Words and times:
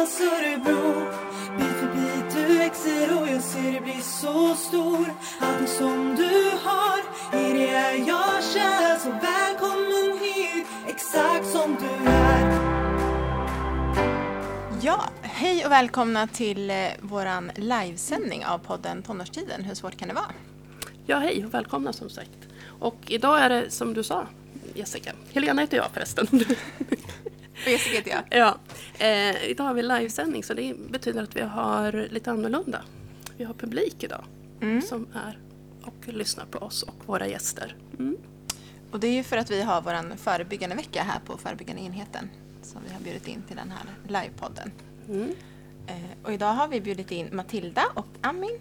lämnas 0.00 0.20
Örebro 0.20 1.10
Bit 1.58 1.66
för 1.66 1.94
bit 1.94 2.34
du 2.34 2.58
växer 2.58 3.20
och 3.20 3.28
jag 3.28 3.42
ser 3.42 3.72
dig 3.72 3.80
bli 3.80 4.02
så 4.02 4.54
stor 4.54 5.14
Allting 5.40 5.66
som 5.66 6.16
du 6.16 6.50
har, 6.62 6.98
i 7.40 7.52
det 7.52 7.68
är 7.68 8.08
jag 8.08 8.44
kär 8.44 8.98
Så 8.98 9.10
välkommen 9.10 10.18
hit, 10.20 10.66
exakt 10.88 11.46
som 11.46 11.76
du 11.80 12.10
är 12.10 12.60
Ja, 14.82 15.04
hej 15.22 15.64
och 15.66 15.72
välkomna 15.72 16.26
till 16.26 16.70
eh, 16.70 16.76
våran 17.00 17.50
livesändning 17.56 18.44
av 18.46 18.58
podden 18.58 19.02
Tonårstiden. 19.02 19.64
Hur 19.64 19.74
svårt 19.74 19.96
kan 19.96 20.08
det 20.08 20.14
vara? 20.14 20.32
Ja, 21.06 21.18
hej 21.18 21.44
och 21.44 21.54
välkomna 21.54 21.92
som 21.92 22.10
sagt. 22.10 22.48
Och 22.78 22.96
idag 23.06 23.40
är 23.40 23.48
det 23.48 23.70
som 23.70 23.94
du 23.94 24.02
sa, 24.02 24.26
Jessica. 24.74 25.12
Helena 25.32 25.60
heter 25.60 25.76
jag 25.76 25.86
förresten. 25.92 26.26
Och 27.64 27.70
Jessica 27.70 27.96
heter 27.96 28.10
jag. 28.10 28.24
ja. 28.30 28.58
Eh, 29.06 29.44
idag 29.50 29.64
har 29.64 29.74
vi 29.74 29.82
livesändning 29.82 30.44
så 30.44 30.54
det 30.54 30.74
betyder 30.90 31.22
att 31.22 31.36
vi 31.36 31.40
har 31.40 31.92
lite 32.10 32.30
annorlunda. 32.30 32.82
Vi 33.36 33.44
har 33.44 33.54
publik 33.54 34.02
idag 34.04 34.24
Mm. 34.62 34.82
som 34.82 35.06
är 35.14 35.38
och 35.82 36.08
lyssnar 36.12 36.44
på 36.44 36.58
oss 36.58 36.82
och 36.82 36.94
våra 37.06 37.26
gäster. 37.28 37.76
Mm. 37.98 38.16
Och 38.90 39.00
det 39.00 39.06
är 39.06 39.12
ju 39.12 39.22
för 39.22 39.36
att 39.36 39.50
vi 39.50 39.62
har 39.62 39.82
våran 39.82 40.16
förebyggande 40.16 40.76
vecka 40.76 41.02
här 41.02 41.20
på 41.26 41.36
förebyggande 41.38 41.82
enheten 41.82 42.30
som 42.62 42.80
vi 42.88 42.92
har 42.94 43.00
bjudit 43.00 43.28
in 43.28 43.42
till 43.42 43.56
den 43.56 43.70
här 43.70 43.86
livepodden. 44.08 44.72
Mm. 45.08 45.30
Eh, 45.86 45.94
och 46.24 46.32
idag 46.32 46.52
har 46.52 46.68
vi 46.68 46.80
bjudit 46.80 47.10
in 47.10 47.28
Matilda 47.32 47.82
och 47.94 48.06
Amin 48.20 48.58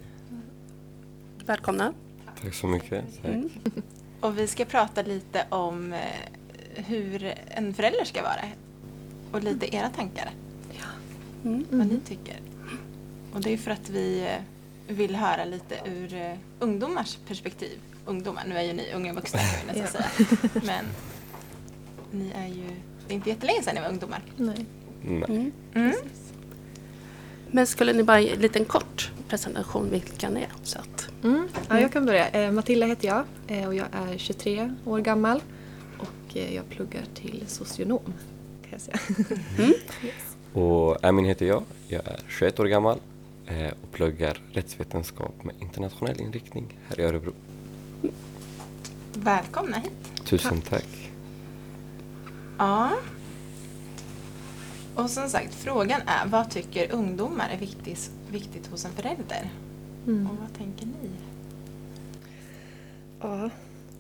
Välkomna. 1.46 1.94
Tack 2.42 2.54
så 2.54 2.68
mycket. 2.68 3.06
Tack. 3.22 3.26
Mm. 3.32 3.50
och 4.20 4.38
vi 4.40 4.48
ska 4.48 4.66
prata 4.66 5.02
lite 5.02 5.46
om 5.50 5.94
eh, 5.94 6.00
hur 6.76 7.34
en 7.48 7.74
förälder 7.74 8.06
ska 8.06 8.22
vara 8.22 8.42
och 9.32 9.44
lite 9.44 9.76
era 9.76 9.90
tankar, 9.90 10.32
Mm. 11.46 11.66
vad 11.72 11.88
ni 11.88 12.00
tycker. 12.00 12.40
Och 13.34 13.42
det 13.42 13.54
är 13.54 13.58
för 13.58 13.72
att 13.72 13.90
vi 13.90 14.22
eh, 14.22 14.96
vill 14.96 15.16
höra 15.16 15.46
lite 15.46 15.76
ur 15.86 16.14
eh, 16.14 16.34
ungdomars 16.60 17.18
perspektiv. 17.28 17.80
Ungdomar, 18.06 18.44
nu 18.50 18.56
är 18.58 18.62
ju 18.64 18.74
ni 18.74 18.94
unga 18.96 19.14
vuxna 19.14 19.40
kan 19.40 19.76
vi 19.76 19.82
nästan 19.82 20.02
säga. 20.04 20.50
Men 20.66 20.86
ni 22.12 22.32
är 22.36 22.48
ju, 22.48 22.64
det 23.08 23.14
är 23.14 23.16
inte 23.16 23.30
jättelänge 23.30 23.64
sedan 23.64 23.76
ni 23.76 23.82
var 23.82 23.90
ungdomar. 23.90 24.22
Nej. 24.38 24.66
Nej. 25.02 25.24
Mm. 25.30 25.52
Mm. 25.74 25.96
Men 27.52 27.68
skulle 27.68 27.94
ni 27.94 28.04
bara 28.04 28.20
ge 28.20 28.30
en 28.30 28.40
liten 28.42 28.66
kort 28.66 29.12
presentation 29.28 29.90
vilka 29.90 30.30
ni 30.30 30.42
är? 30.42 30.50
Så 30.64 30.80
att, 30.80 31.10
Mm. 31.24 31.48
Ja, 31.70 31.80
jag 31.80 31.92
kan 31.94 32.06
börja. 32.06 32.30
Eh, 32.30 32.52
Matilda 32.52 32.86
heter 32.86 33.08
jag 33.08 33.24
eh, 33.48 33.68
och 33.68 33.76
jag 33.76 33.88
är 33.92 34.18
23 34.18 34.74
år 34.86 35.00
gammal 35.00 35.42
och 35.98 36.38
eh, 36.38 36.56
jag 36.56 36.70
pluggar 36.70 37.04
till 37.16 37.44
socionom. 37.48 38.14
Jag 38.72 38.82
säga. 38.82 39.00
Och 40.54 41.04
Amin 41.06 41.26
heter 41.26 41.46
jag. 41.46 41.64
Jag 41.88 42.08
är 42.08 42.20
21 42.28 42.60
år 42.60 42.66
gammal 42.66 43.00
eh, 43.46 43.74
och 43.84 43.92
pluggar 43.92 44.42
rättsvetenskap 44.52 45.44
med 45.44 45.56
internationell 45.60 46.22
inriktning 46.22 46.78
här 46.88 47.00
i 47.00 47.04
Örebro. 47.04 47.34
Välkomna 49.14 49.78
hit. 49.78 50.26
Tusen 50.26 50.62
tack. 50.62 51.12
Ja. 52.58 52.92
Och 54.96 55.10
som 55.10 55.30
sagt, 55.30 55.54
frågan 55.54 56.02
är 56.06 56.28
vad 56.28 56.50
tycker 56.50 56.92
ungdomar 56.92 57.50
är 57.50 57.58
viktigt, 57.58 58.12
viktigt 58.32 58.68
hos 58.68 58.86
en 58.86 58.92
förälder? 58.92 59.50
Mm. 60.08 60.28
Och 60.28 60.38
vad 60.38 60.58
tänker 60.58 60.86
ni? 60.86 61.10
Ja, 63.20 63.50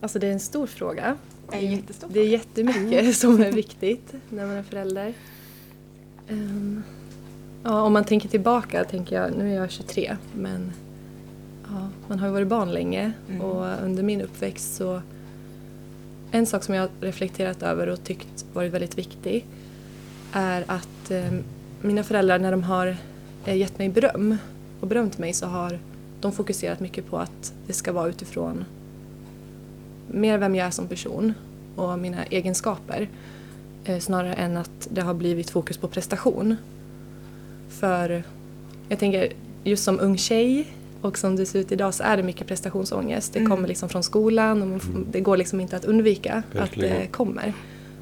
alltså 0.01 0.19
det 0.19 0.27
är 0.27 0.31
en 0.31 0.39
stor 0.39 0.67
fråga. 0.67 1.17
Det 1.51 1.57
är 1.57 1.61
en 1.63 1.71
jättestor 1.71 2.07
Det 2.11 2.19
är 2.19 2.27
jättemycket 2.27 3.15
som 3.17 3.41
är 3.41 3.51
viktigt 3.51 4.13
när 4.29 4.45
man 4.45 4.55
är 4.55 4.63
förälder. 4.63 5.13
Ehm, 6.29 6.83
ja, 7.63 7.81
om 7.81 7.93
man 7.93 8.03
tänker 8.03 8.29
tillbaka, 8.29 8.83
tänker 8.83 9.15
jag, 9.15 9.37
nu 9.37 9.51
är 9.53 9.55
jag 9.55 9.71
23, 9.71 10.17
men 10.35 10.71
ja, 11.69 11.89
man 12.07 12.19
har 12.19 12.27
ju 12.27 12.33
varit 12.33 12.47
barn 12.47 12.71
länge 12.71 13.11
Mm. 13.29 13.41
och 13.41 13.83
under 13.83 14.03
min 14.03 14.21
uppväxt 14.21 14.75
så 14.75 15.01
en 16.31 16.45
sak 16.45 16.63
som 16.63 16.75
jag 16.75 16.81
har 16.81 16.89
reflekterat 17.01 17.63
över 17.63 17.87
och 17.87 18.03
tyckt 18.03 18.45
varit 18.53 18.73
väldigt 18.73 18.97
viktig 18.97 19.45
är 20.33 20.63
att 20.67 21.11
eh, 21.11 21.31
mina 21.81 22.03
föräldrar 22.03 22.39
när 22.39 22.51
de 22.51 22.63
har 22.63 22.97
eh, 23.45 23.57
gett 23.57 23.79
mig 23.79 23.89
beröm 23.89 24.37
och 24.79 24.87
berömt 24.87 25.17
mig 25.17 25.33
så 25.33 25.45
har 25.45 25.79
de 26.21 26.31
fokuserat 26.31 26.79
mycket 26.79 27.07
på 27.09 27.17
att 27.17 27.53
det 27.67 27.73
ska 27.73 27.91
vara 27.91 28.09
utifrån 28.09 28.65
mer 30.11 30.37
vem 30.37 30.55
jag 30.55 30.67
är 30.67 30.71
som 30.71 30.87
person 30.87 31.33
och 31.75 31.99
mina 31.99 32.23
egenskaper 32.25 33.09
eh, 33.85 33.99
snarare 33.99 34.33
än 34.33 34.57
att 34.57 34.87
det 34.91 35.01
har 35.01 35.13
blivit 35.13 35.49
fokus 35.49 35.77
på 35.77 35.87
prestation. 35.87 36.55
För 37.69 38.23
jag 38.89 38.99
tänker, 38.99 39.33
just 39.63 39.83
som 39.83 39.99
ung 39.99 40.17
tjej 40.17 40.67
och 41.01 41.17
som 41.17 41.35
det 41.35 41.45
ser 41.45 41.59
ut 41.59 41.71
idag 41.71 41.93
så 41.93 42.03
är 42.03 42.17
det 42.17 42.23
mycket 42.23 42.47
prestationsångest. 42.47 43.33
Det 43.33 43.39
Mm. 43.39 43.51
kommer 43.51 43.67
liksom 43.67 43.89
från 43.89 44.03
skolan 44.03 44.61
och 44.71 44.77
f- 44.77 44.89
det 45.11 45.19
går 45.19 45.37
liksom 45.37 45.59
inte 45.59 45.75
att 45.75 45.85
undvika 45.85 46.33
att 46.51 46.55
Verkligen. 46.55 46.99
det 47.01 47.07
kommer. 47.07 47.53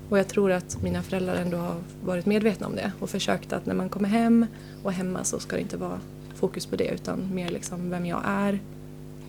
Och 0.09 0.19
jag 0.19 0.27
tror 0.27 0.51
att 0.51 0.81
mina 0.83 1.03
föräldrar 1.03 1.35
ändå 1.35 1.57
har 1.57 1.75
varit 2.05 2.25
medvetna 2.25 2.67
om 2.67 2.75
det 2.75 2.91
och 2.99 3.09
försökt 3.09 3.53
att 3.53 3.65
när 3.65 3.73
man 3.75 3.89
kommer 3.89 4.09
hem 4.09 4.45
och 4.83 4.93
hemma 4.93 5.23
så 5.23 5.39
ska 5.39 5.55
det 5.55 5.61
inte 5.61 5.77
vara 5.77 5.99
fokus 6.35 6.65
på 6.65 6.75
det 6.75 6.87
utan 6.87 7.33
mer 7.35 7.49
liksom 7.49 7.89
vem 7.89 8.05
jag 8.05 8.21
är 8.25 8.59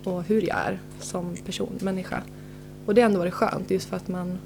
och 0.04 0.22
hur 0.22 0.42
jag 0.48 0.56
är 0.58 0.78
som 1.00 1.36
person, 1.46 1.72
människa. 1.80 2.22
Och 2.88 2.94
det 2.94 3.00
har 3.00 3.06
ändå 3.08 3.18
varit 3.18 3.34
skönt 3.34 3.70
just 3.70 3.88
för 3.88 3.96
att 3.96 4.08
man, 4.08 4.38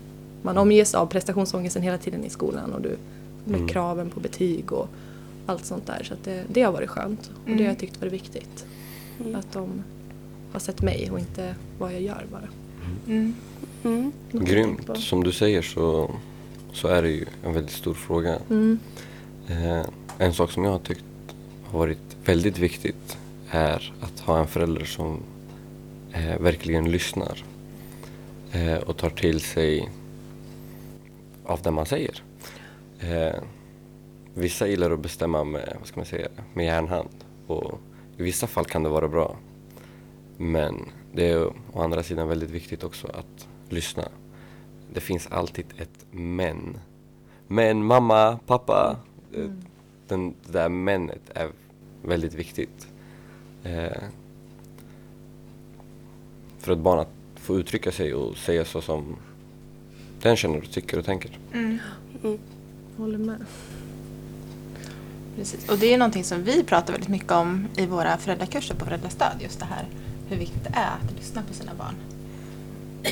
man 0.43 0.59
omges 0.59 0.95
av 0.95 1.07
prestationsångesten 1.07 1.83
hela 1.83 1.99
tiden 1.99 2.25
i 2.25 2.31
skolan 2.31 2.73
och 2.73 2.81
du, 2.81 2.97
med 3.45 3.57
Mm. 3.57 3.69
kraven 3.69 4.11
på 4.11 4.21
betyg 4.21 4.73
och 4.73 4.89
allt 5.47 5.65
sånt 5.65 5.87
där. 5.87 6.03
Så 6.05 6.15
att 6.15 6.25
det, 6.25 6.45
det 6.49 6.63
har 6.63 6.73
varit 6.73 6.91
skönt 6.91 7.21
och 7.21 7.41
det 7.45 7.51
har 7.53 7.59
Mm. 7.59 7.67
jag 7.67 7.79
tyckt 7.79 8.01
varit 8.01 8.13
viktigt. 8.13 8.65
Mm. 9.21 9.35
Att 9.37 9.53
de 9.53 9.69
har 10.53 10.61
sett 10.61 10.83
mig 10.83 11.11
och 11.11 11.19
inte 11.19 11.55
vad 11.79 11.93
jag 11.95 12.01
gör 12.03 12.25
bara. 12.31 12.49
Mm. 13.07 13.35
Mm. 13.85 14.13
Tänkt 14.33 14.47
Grymt. 14.51 14.91
Som 14.99 15.25
du 15.25 15.33
säger 15.33 15.63
så, 15.63 16.11
så 16.73 16.89
är 16.89 17.03
det 17.03 17.11
ju 17.11 17.25
en 17.45 17.53
väldigt 17.55 17.73
stor 17.75 17.95
fråga. 17.95 18.39
Mm. 18.51 18.79
Eh, 19.49 19.83
en 20.19 20.33
sak 20.35 20.51
som 20.51 20.65
jag 20.65 20.71
har 20.73 20.79
tyckt 20.79 21.05
har 21.65 21.79
varit 21.79 22.17
väldigt 22.25 22.59
viktigt 22.59 23.17
är 23.51 23.93
att 24.01 24.21
ha 24.21 24.39
en 24.39 24.47
förälder 24.47 24.85
som 24.85 25.19
eh, 26.13 26.39
verkligen 26.41 26.91
lyssnar 26.91 27.45
eh, 28.53 28.77
och 28.77 28.97
tar 28.97 29.11
till 29.11 29.41
sig 29.41 29.91
av 31.45 31.63
det 31.63 31.71
man 31.71 31.87
säger. 31.87 32.23
Eh, 33.01 33.43
vissa 34.35 34.67
gillar 34.67 34.91
att 34.91 35.01
bestämma 35.01 35.45
med, 35.45 35.77
vad 35.79 35.87
ska 35.89 36.01
man 36.01 36.07
säga, 36.07 36.29
med 36.55 36.67
järnhand 36.67 37.25
och 37.47 37.79
i 38.17 38.23
vissa 38.23 38.47
fall 38.47 38.65
kan 38.65 38.83
det 38.83 38.89
vara 38.89 39.09
bra. 39.09 39.37
Men 40.37 40.89
det 41.13 41.31
är 41.31 41.47
å 41.47 41.83
andra 41.83 42.03
sidan 42.03 42.29
väldigt 42.29 42.51
viktigt 42.51 42.85
också 42.85 43.07
att 43.07 43.49
lyssna. 43.69 44.09
Det 44.93 45.01
finns 45.01 45.27
alltid 45.27 45.67
ett 45.79 46.07
men. 46.11 46.79
Men 47.49 47.85
mamma, 47.85 48.39
pappa. 48.47 48.97
eh, 49.35 49.51
Den, 50.09 50.35
det 50.47 50.53
där 50.53 50.69
menet 50.69 51.31
är 51.35 51.49
väldigt 52.03 52.35
viktigt. 52.35 52.87
Eh, 53.63 54.03
för 56.59 56.73
ett 56.73 56.79
barn 56.79 56.99
att 56.99 57.09
få 57.43 57.59
uttrycka 57.59 57.93
sig 57.93 58.15
och 58.15 58.37
säga 58.37 58.65
så 58.65 58.81
som 58.81 59.17
den 60.23 60.37
känner 60.37 60.59
och 60.59 60.71
tycker 60.71 60.99
och 60.99 61.05
tänker. 61.05 61.39
Mm. 61.53 61.79
Mm. 62.25 62.39
Håller 62.97 63.19
med. 63.19 63.37
Precis. 65.37 65.69
Och 65.69 65.79
det 65.79 65.95
är 65.95 65.99
någonting 65.99 66.25
som 66.25 66.43
vi 66.45 66.65
pratar 66.65 66.93
väldigt 66.93 67.09
mycket 67.11 67.31
om 67.33 67.67
i 67.77 67.87
våra 67.87 68.17
föräldrakurser 68.17 68.75
på 68.75 68.85
föräldrastöd. 68.85 69.33
Just 69.41 69.59
det 69.59 69.65
här 69.65 69.87
hur 70.29 70.37
viktigt 70.37 70.65
det 70.65 70.71
är 70.75 70.87
att 71.05 71.17
lyssna 71.19 71.43
på 71.49 71.55
sina 71.55 71.73
barn. 71.75 71.95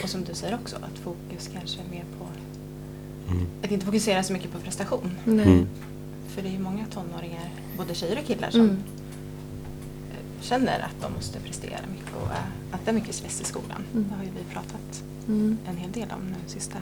Och 0.02 0.08
som 0.08 0.24
du 0.24 0.34
säger 0.34 0.54
också, 0.54 0.76
att 0.76 0.98
fokus 0.98 1.50
kanske 1.52 1.80
är 1.80 1.90
mer 1.90 2.04
på 2.18 2.26
Mm. 3.32 3.46
att 3.62 3.70
inte 3.70 3.86
fokusera 3.86 4.22
så 4.22 4.32
mycket 4.32 4.52
på 4.52 4.58
prestation. 4.58 5.10
Nej. 5.24 5.44
Mm. 5.46 5.66
För 6.28 6.42
det 6.42 6.48
är 6.48 6.52
ju 6.52 6.58
många 6.58 6.84
tonåringar, 6.86 7.50
både 7.76 7.94
tjejer 7.94 8.18
och 8.18 8.26
killar, 8.26 8.50
som 8.50 8.60
Mm. 8.60 8.72
eh, 8.72 8.99
känner 10.40 10.80
att 10.80 11.00
de 11.02 11.12
måste 11.12 11.40
prestera 11.40 11.78
mycket 11.92 12.14
och 12.16 12.30
eh, 12.30 12.72
att 12.72 12.84
det 12.84 12.90
är 12.90 12.94
mycket 12.94 13.14
stress 13.14 13.40
i 13.40 13.44
skolan. 13.44 13.84
Mm. 13.94 14.06
Det 14.08 14.14
har 14.14 14.24
ju 14.24 14.30
vi 14.30 14.54
pratat 14.54 15.02
Mm. 15.28 15.58
en 15.68 15.76
hel 15.76 15.92
del 15.92 16.08
om 16.10 16.22
nu 16.26 16.34
sista. 16.46 16.78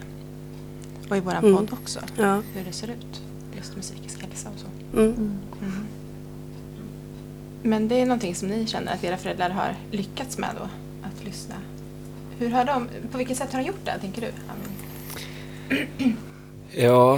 Och 1.10 1.16
i 1.16 1.20
våran 1.20 1.44
Mm. 1.44 1.56
podd 1.56 1.72
också, 1.72 2.00
Ja. 2.16 2.42
hur 2.54 2.64
det 2.64 2.72
ser 2.72 2.88
ut. 2.88 3.22
Just 3.56 3.74
med 3.74 3.82
psykisk 3.82 4.22
hälsa 4.22 4.48
och 4.54 4.60
så. 4.60 4.66
Mm. 4.98 5.06
Mm. 5.14 5.38
Mm. 5.62 5.86
Men 7.62 7.88
det 7.88 7.94
är 8.00 8.06
någonting 8.06 8.34
som 8.34 8.48
ni 8.48 8.66
känner 8.66 8.92
att 8.94 9.04
era 9.04 9.16
föräldrar 9.16 9.50
har 9.50 9.74
lyckats 9.90 10.38
med 10.38 10.50
då? 10.58 10.68
Att 11.08 11.24
lyssna? 11.24 11.54
Hur 12.38 12.50
har 12.50 12.64
de, 12.64 12.88
på 13.12 13.18
vilket 13.18 13.36
sätt 13.36 13.52
har 13.52 13.60
de 13.60 13.66
gjort 13.66 13.84
det, 13.84 13.98
tänker 14.00 14.20
du? 14.20 14.26
Amin? 14.48 16.16
Ja. 16.70 17.16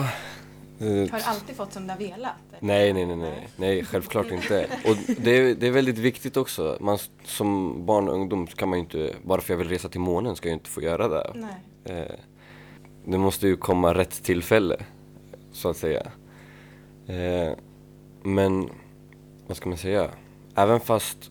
eh, 0.78 1.10
Har 1.10 1.18
du 1.18 1.24
alltid 1.24 1.56
fått 1.56 1.72
som 1.72 1.82
du 1.86 1.90
har 1.92 1.98
velat? 1.98 2.49
Nej, 2.60 2.92
nej, 2.92 3.06
nej, 3.06 3.16
nej, 3.16 3.48
nej, 3.56 3.84
självklart 3.84 4.30
inte. 4.30 4.66
Och 4.84 4.96
det 5.18 5.30
är, 5.30 5.54
det 5.54 5.66
är 5.66 5.70
väldigt 5.70 5.98
viktigt 5.98 6.36
också. 6.36 6.76
Man, 6.80 6.98
som 7.24 7.76
barn 7.86 8.08
och 8.08 8.14
ungdom 8.14 8.46
kan 8.46 8.68
man 8.68 8.78
ju 8.78 8.84
inte, 8.84 9.14
bara 9.22 9.40
för 9.40 9.52
jag 9.52 9.58
vill 9.58 9.68
resa 9.68 9.88
till 9.88 10.00
månen 10.00 10.36
ska 10.36 10.48
jag 10.48 10.56
inte 10.56 10.70
få 10.70 10.82
göra 10.82 11.08
det. 11.08 11.32
Nej. 11.34 11.98
Eh, 11.98 12.14
det 13.04 13.18
måste 13.18 13.46
ju 13.46 13.56
komma 13.56 13.94
rätt 13.94 14.22
tillfälle, 14.22 14.76
så 15.52 15.68
att 15.68 15.76
säga. 15.76 16.02
Eh, 17.06 17.52
men 18.22 18.70
vad 19.46 19.56
ska 19.56 19.68
man 19.68 19.78
säga? 19.78 20.10
Även 20.54 20.80
fast 20.80 21.30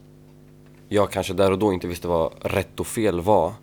jag 0.88 1.12
kanske 1.12 1.34
där 1.34 1.52
och 1.52 1.60
då 1.60 1.74
inte 1.74 1.88
visste 1.88 2.08
vad 2.08 2.34
rätt 2.42 2.80
och 2.80 2.88
fel 2.88 3.22
var 3.22 3.54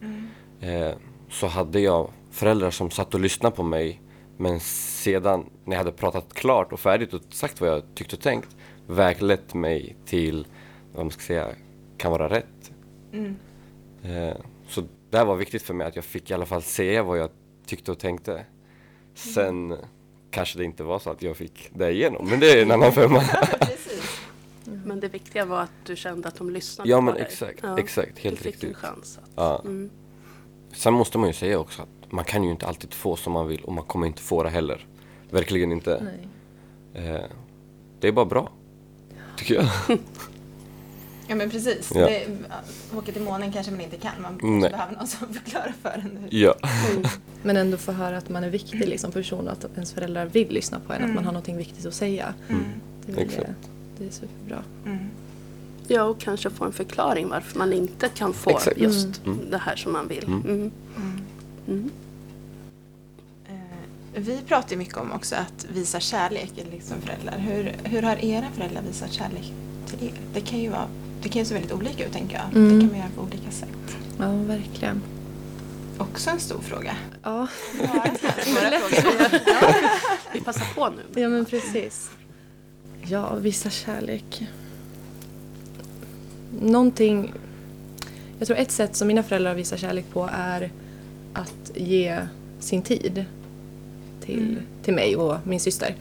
eh, 0.61 0.91
så 1.31 1.47
hade 1.47 1.81
jag 1.81 2.11
föräldrar 2.31 2.71
som 2.71 2.91
satt 2.91 3.15
och 3.15 3.21
lyssnade 3.21 3.57
på 3.57 3.63
mig 3.63 4.01
men 4.37 4.61
sedan 4.61 5.51
när 5.65 5.73
jag 5.77 5.79
hade 5.79 5.93
pratat 5.93 6.35
klart 6.35 6.73
och 6.73 6.81
färdigt 6.81 7.15
och 7.15 7.21
sagt 7.31 7.61
vad 7.61 7.71
jag 7.71 7.83
tyckte 7.95 8.17
och 8.17 8.23
tänkt 8.23 8.57
väglett 8.87 9.55
mig 9.55 9.97
till 10.07 10.47
vad 10.95 11.05
man 11.05 11.11
ska 11.11 11.23
säga 11.23 11.49
kan 11.97 12.11
vara 12.13 12.29
rätt. 12.29 12.73
Mm. 13.13 13.37
Eh, 14.03 14.37
så 14.69 14.83
det 15.11 15.19
här 15.19 15.25
var 15.25 15.37
viktigt 15.37 15.63
för 15.63 15.75
mig 15.75 15.87
att 15.87 15.97
jag 15.97 16.05
fick 16.05 16.31
i 16.31 16.35
alla 16.35 16.47
fall 16.47 16.63
säga 16.63 17.03
vad 17.03 17.19
jag 17.19 17.31
tyckte 17.67 17.93
och 17.93 17.99
tänkte. 17.99 18.45
Sen 19.15 19.77
kanske 20.31 20.59
det 20.59 20.65
inte 20.65 20.83
var 20.85 20.99
så 20.99 21.11
att 21.11 21.23
jag 21.23 21.37
fick 21.37 21.71
det 21.75 21.91
igenom, 21.93 22.29
men 22.31 22.41
det 22.41 22.51
är 22.53 22.63
en 22.63 22.71
annan 22.71 22.93
femma. 22.93 23.23
Men 24.85 25.01
det 25.01 25.09
viktiga 25.09 25.45
var 25.45 25.61
att 25.61 25.71
du 25.87 25.97
kände 25.97 26.29
att 26.29 26.37
de 26.37 26.51
lyssnade 26.51 26.91
Ja 26.91 26.97
på 26.97 27.03
men 27.03 27.15
dig. 27.15 27.23
exakt, 27.23 27.59
Ja. 27.63 27.79
exakt, 27.79 28.19
helt 28.19 28.39
du 28.39 28.45
fick 28.45 28.55
en 28.55 28.61
riktigt. 28.69 28.77
chans. 28.77 29.19
Att, 29.23 29.31
Ja. 29.37 29.61
mm. 29.65 29.91
Sen 30.73 30.93
måste 30.95 31.19
man 31.19 31.29
ju 31.29 31.33
säga 31.33 31.59
också 31.59 31.83
att 31.83 31.89
man 32.11 32.25
kan 32.25 32.45
ju 32.45 32.51
inte 32.51 32.67
alltid 32.67 32.95
få 32.95 33.17
som 33.17 33.33
man 33.33 33.49
vill 33.49 33.61
och 33.65 33.73
man 33.73 33.85
kommer 33.85 34.07
inte 34.07 34.23
få 34.23 34.43
det 34.43 34.51
heller. 34.51 34.87
Verkligen 35.31 35.73
inte. 35.73 36.03
Nej. 36.95 37.09
Eh, 37.15 37.21
det 38.01 38.09
är 38.09 38.13
bara 38.13 38.25
bra. 38.25 38.51
Tycker 39.37 39.55
jag. 39.55 39.99
Ja 41.29 41.35
men 41.35 41.51
precis. 41.51 41.93
Ja. 41.95 42.01
Det, 42.07 42.27
åka 42.97 43.13
till 43.13 43.23
månen 43.23 43.53
kanske 43.53 43.73
man 43.73 43.81
inte 43.81 43.97
kan. 43.97 44.13
Man 44.23 44.39
Nej. 44.43 44.61
kanske 44.61 44.71
behöver 44.71 44.95
någon 44.97 45.07
som 45.07 45.29
förklarar 45.35 45.75
för 45.83 45.91
en 45.91 46.17
hur. 46.17 46.29
Ja. 46.43 46.55
Men 47.43 47.57
ändå 47.57 47.77
få 47.77 47.93
höra 47.93 48.17
att 48.19 48.29
man 48.29 48.45
är 48.45 48.51
viktig 48.51 48.89
liksom, 48.89 49.13
person 49.13 49.47
och 49.49 49.53
att 49.53 49.65
ens 49.75 49.93
föräldrar 49.93 50.27
vill 50.27 50.49
lyssna 50.51 50.81
på 50.87 50.93
en. 50.93 51.05
Att 51.05 51.15
man 51.15 51.25
har 51.25 51.33
något 51.33 51.49
viktigt 51.49 51.87
att 51.87 51.95
säga. 51.95 52.35
Mm. 52.49 52.63
Det 53.07 53.23
är, 53.23 53.55
det 53.99 54.07
är 54.07 54.11
superbra. 54.11 54.63
Mm. 54.85 54.99
ja, 55.89 56.03
och 56.03 56.21
kanske 56.21 56.51
få 56.51 56.65
en 56.65 56.73
förklaring 56.73 57.29
varför 57.29 57.59
man 57.59 57.73
inte 57.73 58.09
kan 58.09 58.33
få 58.33 58.51
Exakt. 58.51 58.79
just 58.79 59.27
Mm. 59.27 59.51
det 59.51 59.59
här 59.59 59.77
som 59.77 59.93
man 59.93 60.09
vill. 60.09 60.25
Mm. 60.25 60.41
Mm. 60.47 60.71
Mm. 61.69 61.91
Eh, 63.49 63.55
Vi 64.15 64.39
pratar 64.47 64.71
ju 64.71 64.77
mycket 64.77 64.97
om 64.97 65.13
också 65.13 65.35
att 65.37 65.67
visa 65.75 66.01
kärlek 66.01 66.53
liksom 66.73 66.97
föräldrar. 67.01 67.39
Hur, 67.39 67.73
hur 67.85 68.03
har 68.03 68.25
era 68.25 68.47
föräldrar 68.55 68.83
visat 68.83 69.13
kärlek 69.13 69.53
till 69.87 70.09
er? 70.09 70.13
Det 70.35 70.41
kan 70.41 70.59
ju, 70.59 70.69
vara, 70.69 70.89
det 71.23 71.29
kan 71.29 71.43
ju 71.43 71.47
se 71.47 71.55
väldigt 71.55 71.73
olika 71.73 72.07
ut 72.07 72.13
tänker 72.13 72.37
jag. 72.37 72.57
Mm. 72.63 72.75
Det 72.75 72.81
kan 72.81 72.89
man 72.91 72.99
göra 72.99 73.11
på 73.17 73.23
olika 73.23 73.51
sätt. 73.51 73.97
Ja, 74.19 74.33
verkligen. 74.33 75.03
Också 75.99 76.31
en 76.31 76.41
stor 76.41 76.61
fråga. 76.61 76.97
Ja, 77.23 77.47
Svåra 77.77 78.79
frågor. 78.81 79.91
Vi 80.33 80.41
passar 80.41 80.67
på 80.75 80.89
nu. 80.89 81.21
ja 81.23 81.29
men 81.29 81.45
precis. 81.45 82.11
Ja, 83.03 83.35
visa 83.35 83.71
kärlek. 83.71 84.47
Någonting... 86.61 87.33
Jag 88.39 88.47
tror 88.47 88.59
ett 88.59 88.71
sätt 88.71 88.97
som 88.97 89.09
mina 89.09 89.23
föräldrar 89.23 89.55
visar 89.55 89.77
kärlek 89.77 90.05
på 90.13 90.31
är 90.33 90.71
att 91.37 91.71
ge 91.75 92.27
sin 92.61 92.83
tid 92.83 93.25
till, 94.21 94.49
Mm. 94.49 94.63
till 94.83 94.95
mig 94.95 95.17
och 95.17 95.37
min 95.45 95.61
syster. 95.61 95.95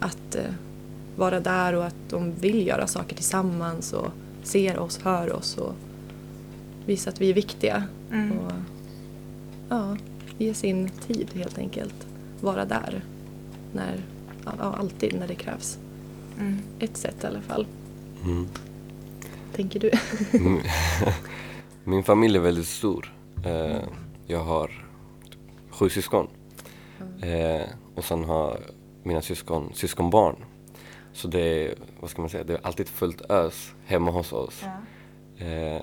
Att 0.00 0.34
eh, 0.34 0.52
vara 1.16 1.40
där 1.40 1.72
och 1.72 1.84
att 1.84 1.94
de 2.10 2.32
vill 2.34 2.66
göra 2.66 2.86
saker 2.86 3.16
tillsammans 3.16 3.92
och 3.92 4.08
ser 4.42 4.78
oss, 4.78 4.98
hör 5.02 5.32
oss 5.32 5.58
och 5.58 5.74
visa 6.86 7.10
att 7.10 7.20
vi 7.20 7.30
är 7.30 7.34
viktiga. 7.34 7.84
Mm. 8.12 8.38
Och 8.38 8.52
ja, 9.68 9.96
ge 10.38 10.54
sin 10.54 10.90
tid 11.06 11.30
helt 11.34 11.58
enkelt. 11.58 12.06
Vara 12.40 12.64
där. 12.64 13.04
När, 13.72 14.00
ja, 14.44 14.52
alltid 14.78 15.14
när 15.18 15.28
det 15.28 15.34
krävs. 15.34 15.78
Mm. 16.40 16.58
Ett 16.78 16.96
sätt 16.96 17.24
i 17.24 17.26
alla 17.26 17.40
fall. 17.40 17.66
Mm. 18.24 18.46
Tänker 19.56 19.80
du? 19.80 19.90
Mm. 20.38 20.60
Min 21.84 22.04
familj 22.04 22.36
är 22.36 22.40
väldigt 22.40 22.68
stor. 22.68 23.12
Eh, 23.44 23.82
jag 24.32 24.44
har 24.44 24.88
sju 25.70 25.88
syskon. 25.88 26.28
Eh, 27.22 27.66
och 27.94 28.04
sen 28.04 28.24
har 28.24 28.60
mina 29.02 29.22
syskon 29.22 29.70
syskonbarn. 29.74 30.36
Så 31.12 31.28
det 31.28 31.40
är, 31.40 31.74
vad 32.00 32.10
ska 32.10 32.22
man 32.22 32.28
säga, 32.28 32.44
det 32.44 32.54
är 32.54 32.66
alltid 32.66 32.88
fullt 32.88 33.30
ös 33.30 33.74
hemma 33.84 34.10
hos 34.10 34.32
oss. 34.32 34.64
Ja. 35.36 35.46
Eh, 35.46 35.82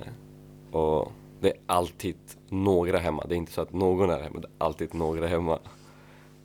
och 0.72 1.12
det 1.40 1.48
är 1.48 1.56
alltid 1.66 2.16
några 2.48 2.98
hemma. 2.98 3.24
Det 3.28 3.34
är 3.34 3.36
inte 3.36 3.52
så 3.52 3.60
att 3.60 3.72
någon 3.72 4.10
är 4.10 4.20
hemma, 4.22 4.40
det 4.40 4.48
är 4.48 4.64
alltid 4.64 4.94
några 4.94 5.26
hemma. 5.26 5.58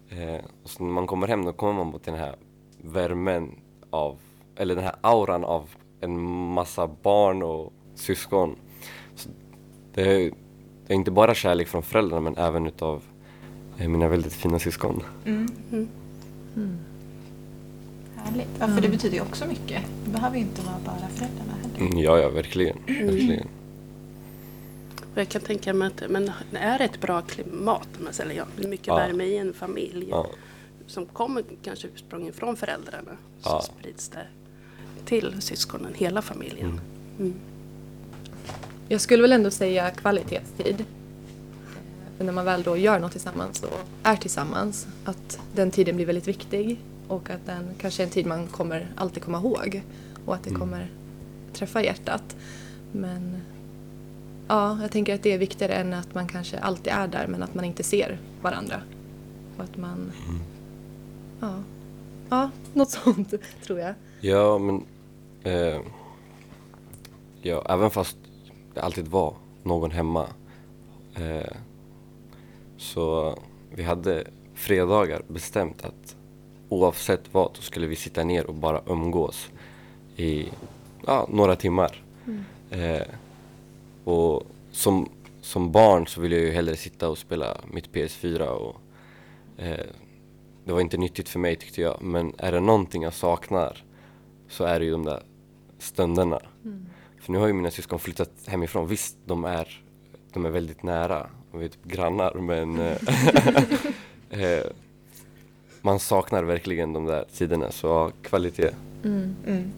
Eh, 0.10 0.46
och 0.63 0.69
så 0.69 0.84
när 0.84 0.92
man 0.92 1.08
kommer 1.08 1.28
hem 1.28 1.46
då 1.46 1.54
kommer 1.54 1.74
man 1.74 1.88
mot 1.88 2.04
den 2.04 2.16
här 2.16 2.36
värmen 2.81 3.60
av, 3.90 4.19
eller 4.56 4.75
den 4.75 4.84
här 4.84 4.96
auran 5.01 5.44
av 5.44 5.69
en 6.01 6.22
massa 6.54 6.88
barn 6.88 7.44
och 7.44 7.74
syskon. 7.96 8.56
Så 9.16 9.30
det, 9.94 10.01
är, 10.01 10.31
det 10.88 10.94
är 10.94 10.96
inte 10.96 11.12
bara 11.12 11.36
kärlek 11.36 11.68
från 11.68 11.84
föräldrarna 11.84 12.22
men 12.22 12.38
även 12.38 12.68
utav 12.68 13.02
eh, 13.78 13.88
mina 13.90 14.08
väldigt 14.08 14.34
fina 14.34 14.60
syskon. 14.60 15.04
Mm. 15.26 15.48
Mm. 15.72 16.78
Härligt. 18.16 18.48
Ja, 18.60 18.68
för 18.68 18.82
det 18.82 18.90
betyder 18.90 19.16
ju 19.16 19.22
också 19.22 19.46
mycket. 19.48 19.82
Det 20.06 20.12
behöver 20.12 20.36
ju 20.38 20.42
inte 20.42 20.62
vara 20.62 20.76
bara 20.86 21.08
föräldrarna 21.08 21.54
heller. 21.62 21.80
Mm, 21.88 21.98
ja, 22.00 22.20
ja, 22.20 22.30
verkligen. 22.30 22.78
verkligen. 22.88 23.48
Och 25.14 25.22
jag 25.22 25.30
kan 25.30 25.42
tänka 25.42 25.74
mig 25.74 25.88
att 25.88 26.04
men 26.10 26.32
är 26.52 26.78
det 26.78 26.84
ett 26.84 27.02
bra 27.02 27.22
klimat, 27.22 27.88
om 27.98 28.04
man 28.04 28.14
säger, 28.14 28.32
ja, 28.32 28.46
det 28.58 28.64
är 28.64 28.68
mycket 28.68 28.88
Ja. 28.88 28.96
värme 28.96 29.24
i 29.24 29.38
en 29.38 29.54
familj 29.54 30.08
Ja. 30.10 30.28
som 30.88 31.06
kommer 31.06 31.44
kanske 31.64 31.88
ursprungligen 31.96 32.34
från 32.34 32.56
föräldrarna 32.56 33.12
så 33.42 33.50
Ja. 33.50 33.62
sprids 33.62 34.10
det 34.10 34.28
till 35.06 35.36
syskonen, 35.42 35.94
hela 35.96 36.22
familjen. 36.22 36.82
Mm. 37.20 37.34
Mm. 38.86 38.92
Jag 38.94 39.02
skulle 39.02 39.22
väl 39.22 39.32
ändå 39.32 39.52
säga 39.52 39.92
kvalitetstid. 39.92 40.86
För 42.18 42.26
när 42.26 42.34
man 42.34 42.46
väl 42.46 42.64
då 42.64 42.78
gör 42.78 43.00
något 43.00 43.12
tillsammans 43.12 43.64
och 43.64 43.80
är 44.04 44.16
tillsammans, 44.16 44.88
att 45.06 45.40
den 45.56 45.72
tiden 45.72 45.96
blir 45.96 46.06
väldigt 46.06 46.28
viktig 46.28 46.80
och 47.08 47.30
att 47.30 47.46
den 47.46 47.66
kanske 47.78 48.04
är 48.04 48.06
en 48.06 48.12
tid 48.12 48.26
man 48.26 48.48
kommer 48.48 48.88
alltid 48.96 49.24
komma 49.24 49.38
ihåg 49.38 49.84
och 50.26 50.36
att 50.36 50.44
det 50.44 50.50
Mm. 50.50 50.60
kommer 50.62 50.92
träffa 51.54 51.84
hjärtat. 51.84 52.36
Men 52.92 53.38
ja, 54.48 54.78
jag 54.82 54.92
tänker 54.92 55.16
att 55.16 55.24
det 55.24 55.34
är 55.34 55.38
viktigare 55.38 55.74
än 55.74 55.94
att 55.94 56.14
man 56.14 56.28
kanske 56.28 56.60
alltid 56.60 56.94
är 56.94 57.08
där 57.08 57.28
men 57.28 57.44
att 57.44 57.56
man 57.56 57.66
inte 57.66 57.84
ser 57.84 58.18
varandra. 58.42 58.82
Och 59.58 59.64
att 59.64 59.78
man... 59.78 60.12
Ja, 61.40 61.54
ja 62.30 62.50
något 62.74 62.90
sånt 63.04 63.34
tror 63.66 63.80
jag. 63.80 63.94
Ja, 64.22 64.58
men 64.58 64.86
eh, 65.44 65.80
ja, 67.42 67.65
även 67.70 67.89
fast 67.89 68.18
det 68.75 68.82
alltid 68.82 69.08
var 69.08 69.34
någon 69.63 69.91
hemma 69.91 70.27
eh, 71.15 71.55
så 72.77 73.38
vi 73.70 73.84
hade 73.84 74.27
fredagar 74.53 75.22
bestämt 75.27 75.86
att 75.86 76.15
oavsett 76.70 77.34
vad 77.34 77.55
så 77.55 77.62
skulle 77.62 77.88
vi 77.88 77.96
sitta 77.96 78.24
ner 78.24 78.46
och 78.46 78.55
bara 78.55 78.82
umgås 78.88 79.50
i 80.15 80.50
ja, 81.05 81.27
några 81.32 81.55
timmar. 81.55 82.03
Eh, 82.70 83.08
och 84.03 84.44
som, 84.72 85.10
som 85.41 85.72
barn 85.72 86.08
så 86.08 86.22
ville 86.22 86.36
jag 86.36 86.46
ju 86.46 86.51
hellre 86.51 86.75
sitta 86.75 87.10
och 87.10 87.17
spela 87.17 87.58
mitt 87.72 87.91
PS4 87.91 88.41
och 88.48 88.75
eh, 89.58 89.86
det 90.65 90.74
var 90.74 90.82
inte 90.82 90.98
nyttigt 90.98 91.29
för 91.29 91.39
mig 91.39 91.55
tyckte 91.55 91.82
jag. 91.82 92.01
Men 92.01 92.34
är 92.38 92.51
det 92.51 92.60
någonting 92.60 93.03
jag 93.03 93.13
saknar 93.13 93.84
så 94.50 94.63
är 94.63 94.79
det 94.79 94.86
ju 94.86 94.91
de 94.91 95.05
där 95.05 95.24
stunderna. 95.79 96.41
För 97.25 97.32
nu 97.32 97.38
har 97.38 97.48
ju 97.48 97.53
mina 97.53 97.72
syskon 97.72 98.00
flyttat 98.00 98.32
hemifrån. 98.48 98.88
Visst, 98.88 99.15
de 99.25 99.46
är, 99.46 99.82
de 100.34 100.46
är 100.46 100.50
väldigt 100.50 100.84
nära. 100.84 101.29
De 101.51 101.62
är 101.62 101.67
typ 101.67 101.84
grannar 101.84 102.34
men 102.34 102.79
eh, 102.79 102.98
eh, 104.41 104.63
man 105.82 106.00
saknar 106.00 106.44
verkligen 106.44 106.94
de 106.94 107.05
där 107.05 107.25
tiderna. 107.34 107.72
Så 107.72 108.12
kvalitet. 108.24 108.70
Mm. 109.03 109.72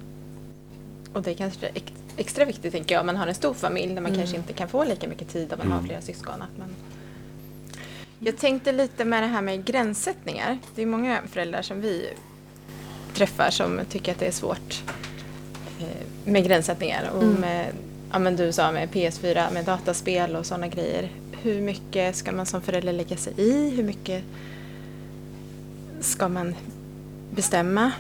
Och 1.14 1.22
det 1.22 1.32
är 1.32 1.36
kanske 1.36 1.68
ex- 1.68 1.94
extra 2.18 2.46
viktigt 2.46 2.72
tänker 2.74 2.96
jag 2.96 3.00
om 3.00 3.06
man 3.06 3.16
har 3.16 3.28
en 3.28 3.36
stor 3.36 3.54
familj 3.54 3.88
där 3.94 4.02
man 4.02 4.06
Mm. 4.12 4.18
kanske 4.20 4.38
inte 4.38 4.54
kan 4.54 4.68
få 4.70 4.84
lika 4.84 5.08
mycket 5.08 5.30
tid 5.30 5.54
om 5.54 5.60
man 5.60 5.68
har 5.68 5.78
Mm. 5.78 5.88
flera 5.88 6.02
syskon. 6.02 6.42
Att 6.42 6.58
man... 6.60 6.70
Jag 8.20 8.38
tänkte 8.38 8.72
lite 8.72 9.06
med 9.06 9.24
det 9.24 9.28
här 9.28 9.42
med 9.42 9.66
gränssättningar. 9.66 10.58
Det 10.76 10.82
är 10.82 10.86
många 10.86 11.22
föräldrar 11.32 11.62
som 11.62 11.82
vi 11.82 12.10
träffar 13.14 13.50
som 13.50 13.80
tycker 13.90 14.12
att 14.12 14.20
det 14.20 14.26
är 14.28 14.32
svårt 14.32 14.84
med 16.26 16.44
gränssättningar. 16.46 17.10
Och 17.16 17.24
Mm. 17.24 17.36
med, 17.36 17.66
ja, 18.12 18.20
men 18.20 18.36
du 18.36 18.52
sa 18.52 18.72
med 18.72 18.90
PS4, 18.90 19.54
med 19.54 19.66
dataspel 19.66 20.36
och 20.36 20.46
sådana 20.46 20.68
grejer. 20.68 21.12
Hur 21.42 21.62
mycket 21.62 22.16
ska 22.16 22.32
man 22.32 22.46
som 22.46 22.62
förälder 22.62 22.94
lägga 22.94 23.18
sig 23.18 23.34
i? 23.38 23.70
Hur 23.70 23.84
mycket 23.84 24.24
ska 26.00 26.28
man 26.28 26.56
bestämma? 27.32 27.92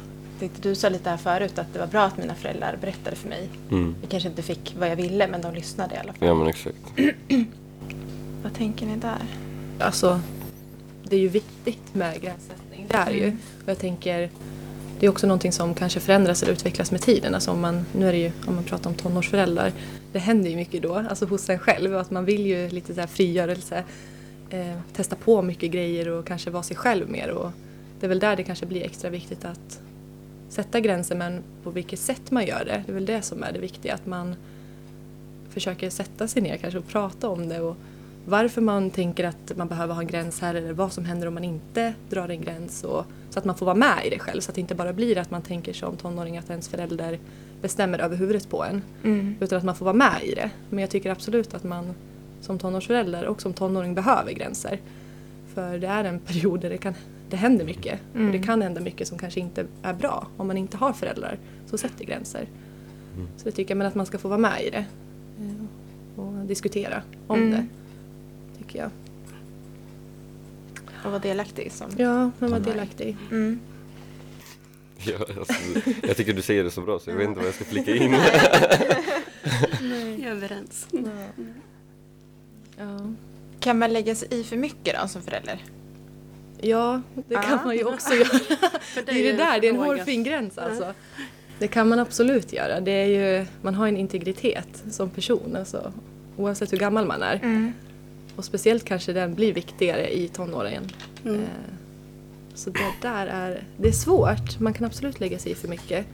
Du 0.61 0.75
sa 0.75 0.89
lite 0.89 1.09
här 1.09 1.17
förut 1.17 1.59
att 1.59 1.73
det 1.73 1.79
var 1.79 1.87
bra 1.87 2.03
att 2.03 2.17
mina 2.17 2.35
föräldrar 2.35 2.77
berättade 2.81 3.15
för 3.15 3.29
mig. 3.29 3.49
Mm. 3.71 3.95
Jag 4.01 4.09
kanske 4.09 4.29
inte 4.29 4.41
fick 4.41 4.75
vad 4.79 4.89
jag 4.89 4.95
ville 4.95 5.27
men 5.27 5.41
de 5.41 5.53
lyssnade 5.53 5.95
i 5.95 5.97
alla 5.97 6.13
fall. 6.13 6.27
Ja 6.27 6.33
men 6.33 6.47
exakt. 6.47 6.75
Vad 8.43 8.53
tänker 8.53 8.85
ni 8.85 8.95
där? 8.97 9.25
Alltså, 9.79 10.19
det 11.03 11.15
är 11.15 11.19
ju 11.19 11.27
viktigt 11.27 11.93
med 11.95 12.21
gränssättning. 12.21 12.85
Det 12.87 12.95
är 12.97 13.11
ju. 13.11 13.27
Och 13.63 13.69
jag 13.69 13.79
tänker, 13.79 14.29
det 14.99 15.05
är 15.05 15.09
också 15.09 15.27
någonting 15.27 15.51
som 15.51 15.73
kanske 15.73 15.99
förändras 15.99 16.43
eller 16.43 16.53
utvecklas 16.53 16.91
med 16.91 17.01
tiden. 17.01 17.35
Alltså 17.35 17.51
om 17.51 17.59
man, 17.61 17.85
nu 17.95 18.07
är 18.07 18.11
det 18.11 18.17
ju, 18.17 18.31
om 18.47 18.55
man 18.55 18.63
pratar 18.63 18.89
om 18.89 18.95
tonårsföräldrar, 18.95 19.71
det 20.11 20.19
händer 20.19 20.49
ju 20.49 20.55
mycket 20.55 20.81
då, 20.81 20.95
alltså 20.95 21.25
hos 21.25 21.49
en 21.49 21.59
själv. 21.59 21.97
Att 21.97 22.11
man 22.11 22.25
vill 22.25 22.45
ju 22.45 22.69
lite 22.69 22.93
så 22.93 22.99
här 22.99 23.07
frigörelse, 23.07 23.83
eh, 24.49 24.77
testa 24.93 25.15
på 25.15 25.41
mycket 25.41 25.71
grejer 25.71 26.09
och 26.09 26.27
kanske 26.27 26.49
vara 26.49 26.63
sig 26.63 26.77
själv 26.77 27.09
mer. 27.09 27.29
Och 27.29 27.51
det 27.99 28.05
är 28.05 28.09
väl 28.09 28.19
där 28.19 28.35
det 28.35 28.43
kanske 28.43 28.65
blir 28.65 28.83
extra 28.83 29.09
viktigt 29.09 29.45
att 29.45 29.79
sätta 30.49 30.79
gränser, 30.79 31.15
men 31.15 31.43
på 31.63 31.69
vilket 31.69 31.99
sätt 31.99 32.31
man 32.31 32.45
gör 32.45 32.65
det. 32.65 32.83
Det 32.85 32.91
är 32.91 32.93
väl 32.93 33.05
det 33.05 33.21
som 33.21 33.43
är 33.43 33.51
det 33.51 33.59
viktiga, 33.59 33.93
att 33.93 34.05
man 34.05 34.35
försöker 35.49 35.89
sätta 35.89 36.27
sig 36.27 36.41
ner 36.41 36.57
kanske 36.57 36.79
och 36.79 36.87
prata 36.87 37.29
om 37.29 37.49
det. 37.49 37.61
Och 37.61 37.77
varför 38.29 38.61
man 38.61 38.89
tänker 38.89 39.23
att 39.23 39.51
man 39.57 39.67
behöver 39.67 39.93
ha 39.93 40.01
en 40.01 40.07
gräns 40.07 40.39
här 40.41 40.55
eller 40.55 40.73
vad 40.73 40.93
som 40.93 41.05
händer 41.05 41.27
om 41.27 41.33
man 41.33 41.43
inte 41.43 41.93
drar 42.09 42.29
en 42.29 42.41
gräns. 42.41 42.83
Och, 42.83 43.05
så 43.29 43.39
att 43.39 43.45
man 43.45 43.55
får 43.55 43.65
vara 43.65 43.75
med 43.75 44.05
i 44.05 44.09
det 44.09 44.19
själv 44.19 44.41
så 44.41 44.51
att 44.51 44.55
det 44.55 44.61
inte 44.61 44.75
bara 44.75 44.93
blir 44.93 45.17
att 45.17 45.31
man 45.31 45.41
tänker 45.41 45.73
som 45.73 45.97
tonåring 45.97 46.37
att 46.37 46.49
ens 46.49 46.67
förälder 46.69 47.19
bestämmer 47.61 47.99
över 47.99 48.15
huvudet 48.17 48.49
på 48.49 48.63
en. 48.63 48.81
Mm. 49.03 49.35
Utan 49.39 49.57
att 49.57 49.63
man 49.63 49.75
får 49.75 49.85
vara 49.85 49.95
med 49.95 50.23
i 50.23 50.35
det. 50.35 50.49
Men 50.69 50.79
jag 50.79 50.89
tycker 50.89 51.11
absolut 51.11 51.53
att 51.53 51.63
man 51.63 51.93
som 52.41 52.59
tonårsförälder 52.59 53.25
och 53.25 53.41
som 53.41 53.53
tonåring 53.53 53.95
behöver 53.95 54.31
gränser. 54.31 54.79
För 55.53 55.77
det 55.77 55.87
är 55.87 56.03
en 56.03 56.19
period 56.19 56.59
där 56.59 56.69
det, 56.69 56.77
kan, 56.77 56.93
det 57.29 57.35
händer 57.37 57.65
mycket. 57.65 57.99
Mm. 58.15 58.27
Och 58.27 58.33
det 58.33 58.39
kan 58.39 58.61
hända 58.61 58.81
mycket 58.81 59.07
som 59.07 59.17
kanske 59.17 59.39
inte 59.39 59.65
är 59.83 59.93
bra 59.93 60.27
om 60.37 60.47
man 60.47 60.57
inte 60.57 60.77
har 60.77 60.93
föräldrar 60.93 61.37
som 61.65 61.77
sätter 61.77 62.05
gränser. 62.05 62.47
Så 63.37 63.43
det 63.45 63.51
tycker 63.51 63.71
jag, 63.71 63.77
men 63.77 63.87
att 63.87 63.95
man 63.95 64.05
ska 64.05 64.17
få 64.17 64.27
vara 64.27 64.39
med 64.39 64.63
i 64.63 64.69
det. 64.69 64.85
eh, 65.41 66.19
Och 66.19 66.33
diskutera 66.45 67.01
om 67.27 67.37
Mm. 67.39 67.51
det. 67.51 67.65
Tycker 68.67 68.79
jag. 68.79 68.89
Och 71.05 71.11
vara 71.11 71.19
delaktig 71.21 71.71
som... 71.71 71.87
Ja, 71.97 72.31
Som 72.39 72.53
är- 72.53 72.59
delaktig. 72.59 73.17
Mm. 73.31 73.59
Ja, 74.97 75.15
alltså, 75.39 75.53
jag 76.07 76.17
tycker 76.17 76.33
du 76.33 76.41
säger 76.41 76.63
det 76.63 76.71
så 76.71 76.81
bra 76.81 76.99
så 76.99 77.09
jag 77.09 77.17
vet 77.17 77.27
inte 77.27 77.39
vad 77.39 77.47
jag 77.47 77.55
ska 77.55 77.63
flika 77.65 77.95
in. 77.95 78.15
Vi 79.81 80.23
är 80.25 80.31
överens. 80.31 80.87
Ja. 82.77 82.99
Kan 83.59 83.79
man 83.79 83.93
lägga 83.93 84.15
sig 84.15 84.27
i 84.31 84.43
för 84.43 84.57
mycket 84.57 84.95
då 85.01 85.07
som 85.07 85.21
förälder? 85.21 85.63
Ja, 86.61 87.01
det 87.27 87.35
kan 87.35 87.59
Ah. 87.59 87.65
man 87.65 87.75
ju 87.75 87.83
också 87.85 88.13
göra. 88.13 88.25
För 88.81 89.01
Det 89.05 89.11
är 89.11 89.23
det 89.31 89.37
där, 89.37 89.59
det 89.59 89.67
är 89.67 89.73
en 89.73 89.79
hårfin 89.79 90.23
gräns 90.23 90.57
alltså. 90.57 90.93
Det 91.59 91.67
kan 91.67 91.89
man 91.89 91.99
absolut 91.99 92.53
göra. 92.53 92.79
Det 92.79 92.91
är 92.91 93.05
ju, 93.39 93.45
man 93.61 93.75
har 93.75 93.87
en 93.87 93.97
integritet 93.97 94.83
som 94.91 95.09
person, 95.09 95.55
alltså, 95.59 95.93
oavsett 96.37 96.73
hur 96.73 96.77
gammal 96.77 97.05
man 97.05 97.21
är. 97.23 97.35
Mm. 97.35 97.73
Och 98.37 98.45
speciellt 98.45 98.83
kanske 98.85 99.13
den 99.13 99.33
blir 99.35 99.53
viktigare 99.53 100.17
i 100.17 100.27
tonåren. 100.27 100.83
Mm. 101.25 101.41
Eh, 101.41 101.47
Så 102.53 102.69
det 102.69 102.79
där 103.01 103.27
är, 103.27 103.63
det 103.77 103.87
är 103.87 103.91
svårt. 103.91 104.59
Man 104.59 104.73
kan 104.73 104.85
absolut 104.85 105.19
lägga 105.19 105.39
sig 105.39 105.51
i 105.51 105.55
för 105.55 105.67
mycket. 105.67 106.05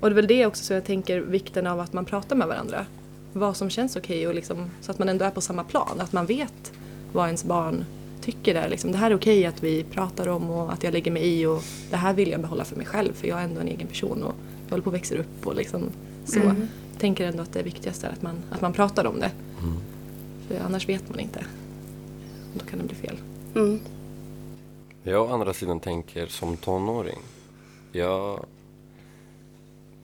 Och 0.00 0.08
det 0.08 0.12
är 0.12 0.14
väl 0.14 0.26
det 0.26 0.46
också 0.46 0.64
som 0.64 0.74
jag 0.74 0.84
tänker 0.84 1.20
vikten 1.20 1.66
av 1.66 1.80
att 1.80 1.92
man 1.92 2.04
pratar 2.04 2.36
med 2.36 2.48
varandra. 2.48 2.86
Vad 3.32 3.56
som 3.56 3.70
känns 3.70 3.96
okej 3.96 4.28
och 4.28 4.34
liksom, 4.34 4.70
så 4.80 4.90
att 4.90 4.98
man 4.98 5.08
ändå 5.08 5.24
är 5.24 5.30
på 5.30 5.40
samma 5.40 5.64
plan. 5.64 6.00
Att 6.00 6.12
man 6.12 6.26
vet 6.26 6.72
vad 7.12 7.26
ens 7.26 7.44
barn 7.44 7.84
tycker 8.20 8.54
är. 8.54 8.68
Liksom, 8.68 8.92
det 8.92 8.98
här 8.98 9.10
är 9.10 9.14
okej 9.16 9.46
att 9.46 9.62
vi 9.62 9.84
pratar 9.84 10.28
om 10.28 10.50
och 10.50 10.72
att 10.72 10.84
jag 10.84 10.92
lägger 10.92 11.10
mig 11.10 11.40
i 11.40 11.46
och 11.46 11.62
det 11.90 11.96
här 11.96 12.12
vill 12.12 12.30
jag 12.30 12.40
behålla 12.40 12.64
för 12.64 12.76
mig 12.76 12.86
själv 12.86 13.12
för 13.14 13.28
jag 13.28 13.40
är 13.40 13.44
ändå 13.44 13.60
en 13.60 13.68
egen 13.68 13.86
person 13.86 14.22
och 14.22 14.34
jag 14.64 14.70
håller 14.70 14.82
på 14.82 14.90
att 14.90 14.94
växa 14.94 15.14
upp 15.14 15.46
och 15.46 15.54
liksom 15.54 15.82
så. 16.24 16.40
Mm. 16.40 16.56
Jag 16.92 17.00
tänker 17.00 17.26
ändå 17.26 17.42
att 17.42 17.52
det 17.52 17.62
viktigaste 17.62 18.06
är 18.06 18.10
att 18.10 18.22
man, 18.22 18.36
att 18.50 18.60
man 18.60 18.72
pratar 18.72 19.04
om 19.06 19.20
det. 19.20 19.30
Mm. 19.62 19.76
För 20.48 20.60
annars 20.60 20.88
vet 20.88 21.08
man 21.10 21.20
inte. 21.20 21.46
Då 22.54 22.64
kan 22.64 22.78
det 22.78 22.84
bli 22.84 22.94
fel. 22.94 23.16
Mm. 23.54 23.80
Jag 25.02 25.22
å 25.22 25.32
andra 25.32 25.52
sidan 25.52 25.80
tänker 25.80 26.26
som 26.26 26.56
tonåring. 26.56 27.18
Jag, 27.92 28.44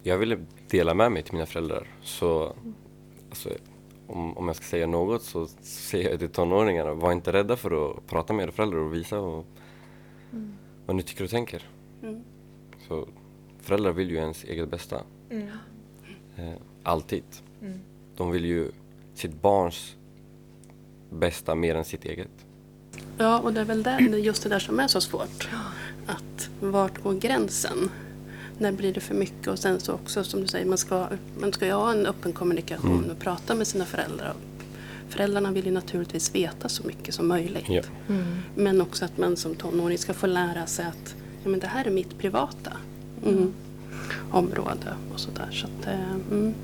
jag 0.02 0.18
ville 0.18 0.38
dela 0.70 0.94
med 0.94 1.12
mig 1.12 1.22
till 1.22 1.32
mina 1.32 1.46
föräldrar. 1.46 1.88
Så 2.02 2.54
alltså, 3.28 3.50
om, 4.06 4.36
om 4.36 4.46
jag 4.46 4.56
ska 4.56 4.64
säga 4.64 4.86
något 4.86 5.22
så 5.22 5.46
säger 5.62 6.10
jag 6.10 6.18
till 6.18 6.28
tonåringarna. 6.28 6.94
Var 6.94 7.12
inte 7.12 7.32
rädda 7.32 7.56
för 7.56 7.90
att 7.90 8.06
prata 8.06 8.32
med 8.32 8.44
era 8.44 8.52
föräldrar 8.52 8.78
och 8.78 8.94
visa 8.94 9.20
och, 9.20 9.46
vad 10.86 10.96
ni 10.96 11.02
tycker 11.02 11.24
och 11.24 11.30
tänker. 11.30 11.68
Mm. 12.02 12.24
Så 12.88 13.08
föräldrar 13.60 13.92
vill 13.92 14.10
ju 14.10 14.16
ens 14.16 14.44
eget 14.44 14.70
bästa. 14.70 15.02
Mm. 15.30 15.48
Eh, 16.36 16.54
alltid. 16.82 17.24
Mm. 17.62 17.80
De 18.16 18.30
vill 18.30 18.44
ju 18.44 18.70
sitt 19.14 19.42
barns 19.42 19.96
bästa 21.14 21.54
mer 21.54 21.74
än 21.74 21.84
sitt 21.84 22.04
eget. 22.04 22.28
Ja, 23.18 23.38
och 23.38 23.52
det 23.52 23.60
är 23.60 23.64
väl 23.64 23.82
där, 23.82 24.00
just 24.00 24.42
det 24.42 24.48
där 24.48 24.58
som 24.58 24.80
är 24.80 24.88
så 24.88 25.00
svårt. 25.00 25.48
Att 26.06 26.48
vart 26.60 27.02
går 27.02 27.14
gränsen? 27.14 27.90
När 28.58 28.72
blir 28.72 28.94
det 28.94 29.00
för 29.00 29.14
mycket? 29.14 29.46
Och 29.46 29.58
sen 29.58 29.80
så 29.80 29.92
också 29.92 30.24
som 30.24 30.40
du 30.40 30.46
säger, 30.46 30.66
man 30.66 30.78
ska, 30.78 31.06
man 31.40 31.52
ska 31.52 31.66
ju 31.66 31.72
ha 31.72 31.92
en 31.92 32.06
öppen 32.06 32.32
kommunikation 32.32 32.98
Mm. 32.98 33.10
och 33.10 33.18
prata 33.18 33.54
med 33.54 33.66
sina 33.66 33.84
föräldrar. 33.84 34.34
Föräldrarna 35.08 35.52
vill 35.52 35.66
ju 35.66 35.72
naturligtvis 35.72 36.34
veta 36.34 36.68
så 36.68 36.86
mycket 36.86 37.14
som 37.14 37.28
möjligt. 37.28 37.64
Ja. 37.68 37.82
Men 38.54 38.80
också 38.80 39.04
att 39.04 39.18
man 39.18 39.36
som 39.36 39.54
tonåring 39.54 39.98
ska 39.98 40.14
få 40.14 40.26
lära 40.26 40.66
sig 40.66 40.84
att 40.86 41.14
ja, 41.42 41.50
men 41.50 41.60
det 41.60 41.66
här 41.66 41.84
är 41.84 41.90
mitt 41.90 42.18
privata 42.18 42.72
mm, 43.26 43.52
område 44.30 44.94
och 45.14 45.20
sådär. 45.20 45.48
Så 45.52 45.66
att, 45.66 45.86
eh, 45.86 46.10
mm. 46.30 46.54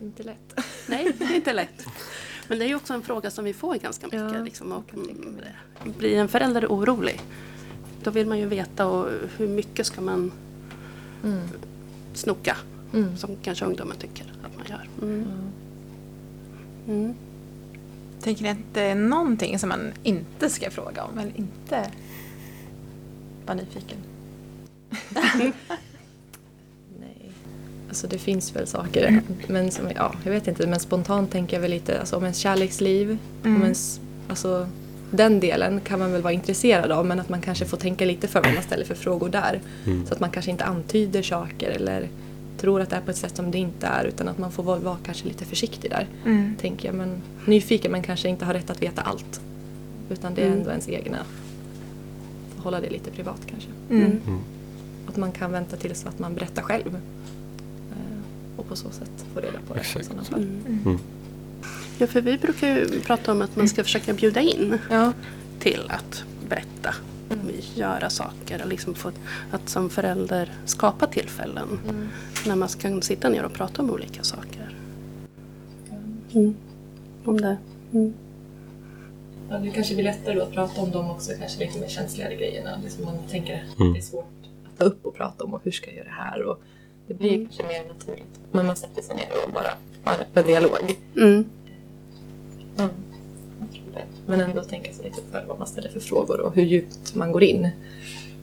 Inte 0.00 0.22
lätt. 0.22 0.54
Nej, 0.88 1.12
det 1.18 1.24
är 1.24 1.34
inte 1.36 1.52
lätt. 1.52 1.84
Men 2.48 2.58
det 2.58 2.64
är 2.64 2.68
ju 2.68 2.74
också 2.74 2.94
en 2.94 3.02
fråga 3.02 3.30
som 3.30 3.44
vi 3.44 3.52
får 3.52 3.74
ganska 3.74 4.06
mycket. 4.06 4.32
Ja, 4.34 4.42
liksom, 4.42 4.72
och, 4.72 4.94
mm, 4.94 5.36
blir 5.98 6.16
en 6.18 6.28
förälder 6.28 6.66
orolig, 6.66 7.20
då 8.02 8.10
vill 8.10 8.26
man 8.26 8.38
ju 8.38 8.46
veta 8.46 8.86
och 8.86 9.08
hur 9.36 9.48
mycket 9.48 9.86
ska 9.86 10.00
man 10.00 10.32
Mm. 11.24 11.48
snoka, 12.14 12.56
Mm. 12.94 13.16
som 13.16 13.36
kanske 13.42 13.64
ungdomen 13.64 13.96
tycker 13.96 14.32
att 14.44 14.56
man 14.56 14.66
gör. 14.68 14.88
Mm. 15.02 15.26
Mm. 16.88 17.14
Tänker 18.20 18.42
ni 18.42 18.48
att 18.50 18.58
det 18.74 18.80
är 18.82 18.94
någonting 18.94 19.58
som 19.58 19.68
man 19.68 19.92
inte 20.02 20.50
ska 20.50 20.70
fråga 20.70 21.04
om 21.04 21.18
eller 21.18 21.32
inte 21.38 21.90
vara 23.46 23.56
nyfiken? 23.56 23.98
Alltså 27.88 28.06
det 28.06 28.18
finns 28.18 28.56
väl 28.56 28.66
saker, 28.66 29.22
men 29.46 29.70
som, 29.70 29.84
ja, 29.96 30.14
jag 30.24 30.32
vet 30.32 30.48
inte, 30.48 30.66
men 30.66 30.80
spontant 30.80 31.30
tänker 31.30 31.56
jag 31.56 31.60
väl 31.62 31.70
lite 31.70 32.00
alltså, 32.00 32.16
om 32.16 32.22
ens 32.22 32.36
kärleksliv, 32.38 33.18
Mm. 33.44 33.56
om 33.56 33.62
ens, 33.62 34.00
alltså 34.28 34.68
den 35.10 35.40
delen 35.40 35.80
kan 35.80 35.98
man 35.98 36.12
väl 36.12 36.22
vara 36.22 36.32
intresserad 36.32 36.90
av 36.92 37.06
men 37.06 37.20
att 37.20 37.28
man 37.28 37.40
kanske 37.40 37.64
får 37.64 37.76
tänka 37.76 38.04
lite 38.04 38.28
för 38.28 38.42
vad 38.42 38.54
man 38.54 38.62
ställer 38.62 38.84
för 38.84 38.94
frågor 38.94 39.28
där. 39.28 39.60
Mm. 39.86 40.06
Så 40.06 40.14
att 40.14 40.20
man 40.20 40.30
kanske 40.30 40.50
inte 40.50 40.64
antyder 40.64 41.22
saker 41.22 41.70
eller 41.70 42.08
tror 42.58 42.80
att 42.80 42.90
det 42.90 42.96
är 42.96 43.00
på 43.00 43.10
ett 43.10 43.16
sätt 43.16 43.36
som 43.36 43.50
det 43.50 43.58
inte 43.58 43.86
är 43.86 44.04
utan 44.04 44.28
att 44.28 44.38
man 44.38 44.52
får 44.52 44.62
vara, 44.62 44.78
vara 44.78 44.96
kanske 45.04 45.28
lite 45.28 45.44
försiktig 45.44 45.90
där. 45.90 46.06
Mm. 46.26 46.56
Tänker 46.60 46.88
jag, 46.88 46.94
men 46.94 47.22
nyfiken 47.46 47.92
men 47.92 48.02
kanske 48.02 48.28
inte 48.28 48.44
har 48.44 48.54
rätt 48.54 48.70
att 48.70 48.82
veta 48.82 49.02
allt. 49.02 49.40
Utan 50.10 50.34
det 50.34 50.42
är 50.42 50.46
Mm. 50.46 50.58
ändå 50.58 50.70
ens 50.70 50.88
egna. 50.88 51.18
Hålla 52.56 52.80
det 52.80 52.90
lite 52.90 53.10
privat 53.10 53.40
kanske. 53.50 53.68
Mm. 53.90 54.02
Mm. 54.04 54.38
Att 55.06 55.16
man 55.16 55.32
kan 55.32 55.52
vänta 55.52 55.76
tills 55.76 56.06
att 56.06 56.18
man 56.18 56.34
berättar 56.34 56.62
själv. 56.62 56.98
På 58.68 58.76
så 58.76 58.90
sätt 58.90 59.10
få 59.34 59.40
reda 59.40 59.58
på 59.68 59.74
det. 59.74 59.80
Exakt. 59.80 60.06
sådana 60.06 60.24
fall. 60.24 60.42
Mm. 60.42 60.78
Mm. 60.84 60.98
Ja, 61.98 62.06
för 62.06 62.20
vi 62.20 62.38
brukar 62.38 62.68
ju 62.68 63.00
prata 63.00 63.32
om 63.32 63.42
att 63.42 63.56
man 63.56 63.68
ska 63.68 63.84
försöka 63.84 64.12
bjuda 64.12 64.40
in 64.40 64.78
Ja. 64.90 65.12
till 65.58 65.86
att 65.90 66.24
berätta, 66.48 66.94
göra 67.74 68.10
saker 68.10 68.62
och 68.62 68.68
liksom 68.68 68.94
få 68.94 69.12
att 69.50 69.68
som 69.68 69.90
förälder 69.90 70.52
skapa 70.64 71.06
tillfällen 71.06 71.68
Mm. 71.88 72.08
när 72.46 72.56
man 72.56 72.68
kan 72.68 73.02
sitta 73.02 73.28
ner 73.28 73.42
och 73.44 73.52
prata 73.52 73.82
om 73.82 73.90
olika 73.90 74.22
saker. 74.22 74.76
Mm. 76.34 76.54
Om 77.24 77.40
det. 77.40 77.56
Mm. 77.92 78.12
Ja, 79.50 79.58
det 79.58 79.70
kanske 79.70 79.94
blir 79.94 80.04
lättare 80.04 80.34
då 80.34 80.42
att 80.42 80.52
prata 80.52 80.80
om 80.80 80.90
dem 80.90 81.10
också, 81.10 81.32
kanske 81.38 81.64
lite 81.64 81.78
mer 81.80 81.88
känsligare 81.88 82.34
grejerna. 82.36 82.70
Liksom 82.84 83.04
man 83.04 83.18
tänker 83.30 83.54
att 83.72 83.80
Mm. 83.80 83.92
det 83.92 83.98
är 83.98 84.02
svårt 84.02 84.32
att 84.72 84.78
ta 84.78 84.84
upp 84.84 85.06
och 85.06 85.14
prata 85.16 85.44
om 85.44 85.54
och 85.54 85.60
hur 85.64 85.70
ska 85.70 85.86
jag 85.86 85.96
göra 85.96 86.04
det 86.08 86.14
här? 86.14 86.42
Och 86.42 86.62
det 87.08 87.14
blir 87.14 87.34
Mm. 87.34 87.46
kanske 87.46 87.62
mer 87.62 87.88
naturligt. 87.94 88.40
Men 88.52 88.66
man 88.66 88.76
sätter 88.76 89.02
sig 89.02 89.16
ner 89.16 89.28
och 89.46 89.52
bara 89.52 89.70
har 90.04 90.14
en 90.14 90.20
öppen 90.20 90.46
dialog. 90.46 90.96
Mm. 91.16 91.44
Mm. 92.78 92.90
Men 94.26 94.40
ändå 94.40 94.62
tänka 94.62 94.92
sig 94.92 95.04
lite 95.04 95.20
för 95.32 95.44
vad 95.48 95.58
man 95.58 95.66
ställer 95.66 95.88
för 95.88 96.00
frågor 96.00 96.40
och 96.40 96.54
hur 96.54 96.62
djupt 96.64 97.14
man 97.14 97.32
går 97.32 97.42
in. 97.42 97.64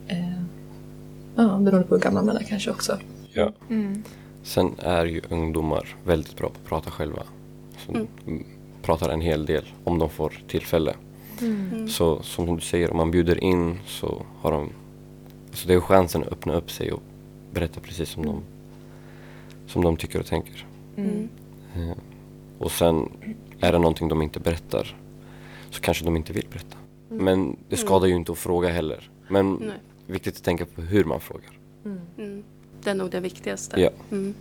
Eh, 0.08 0.30
ja, 1.36 1.58
beroende 1.58 1.82
på 1.88 1.94
hur 1.94 2.02
gammal 2.02 2.24
man 2.24 2.36
är 2.36 2.42
kanske 2.42 2.70
också. 2.70 2.98
Ja. 3.32 3.52
Mm. 3.70 4.02
Sen 4.42 4.74
är 4.78 5.06
ju 5.06 5.20
ungdomar 5.30 5.96
väldigt 6.04 6.36
bra 6.36 6.48
på 6.48 6.54
att 6.62 6.68
prata 6.68 6.90
själva. 6.90 7.22
Så 7.86 7.92
Mm. 7.92 8.06
mm, 8.26 8.44
Pratar 8.82 9.08
en 9.08 9.20
hel 9.20 9.46
del 9.46 9.64
om 9.84 9.98
de 9.98 10.10
får 10.10 10.42
tillfälle. 10.48 10.94
Mm. 11.40 11.88
Så 11.88 12.22
som 12.22 12.54
du 12.56 12.60
säger, 12.62 12.90
om 12.90 12.96
man 12.96 13.10
bjuder 13.10 13.44
in 13.44 13.78
så 13.86 14.22
har 14.40 14.52
de 14.52 14.70
alltså 15.50 15.68
det 15.68 15.74
är 15.74 15.80
chansen 15.80 16.22
att 16.22 16.28
öppna 16.32 16.54
upp 16.54 16.70
sig 16.70 16.92
och 16.92 17.02
berätta 17.52 17.80
precis 17.80 18.08
som, 18.08 18.26
de, 18.26 18.42
som 19.66 19.84
de 19.84 19.96
tycker 19.96 20.20
och 20.20 20.26
tänker. 20.26 20.66
Mm. 20.96 21.28
Eh, 21.76 21.96
Och 22.58 22.72
sen 22.72 23.10
är 23.60 23.72
det 23.72 23.78
någonting 23.78 24.08
de 24.08 24.22
inte 24.22 24.40
berättar 24.40 24.96
så 25.70 25.80
kanske 25.80 26.04
de 26.04 26.16
inte 26.16 26.32
vill 26.32 26.46
berätta. 26.50 26.76
Men 27.08 27.56
det 27.68 27.76
skadar 27.76 28.06
ju 28.06 28.14
inte 28.14 28.32
att 28.32 28.38
fråga 28.38 28.68
heller. 28.68 29.10
Men 29.28 29.52
Nej. 29.54 29.76
viktigt 30.06 30.36
att 30.36 30.42
tänka 30.42 30.66
på 30.66 30.82
hur 30.82 31.04
man 31.04 31.20
frågar. 31.20 31.50
Mm. 31.84 32.42
Det 32.82 32.90
är 32.90 32.94
nog 32.94 33.10
det 33.10 33.20
viktigaste. 33.20 33.80
Ja. 33.80 33.90
Mm. 34.10 34.34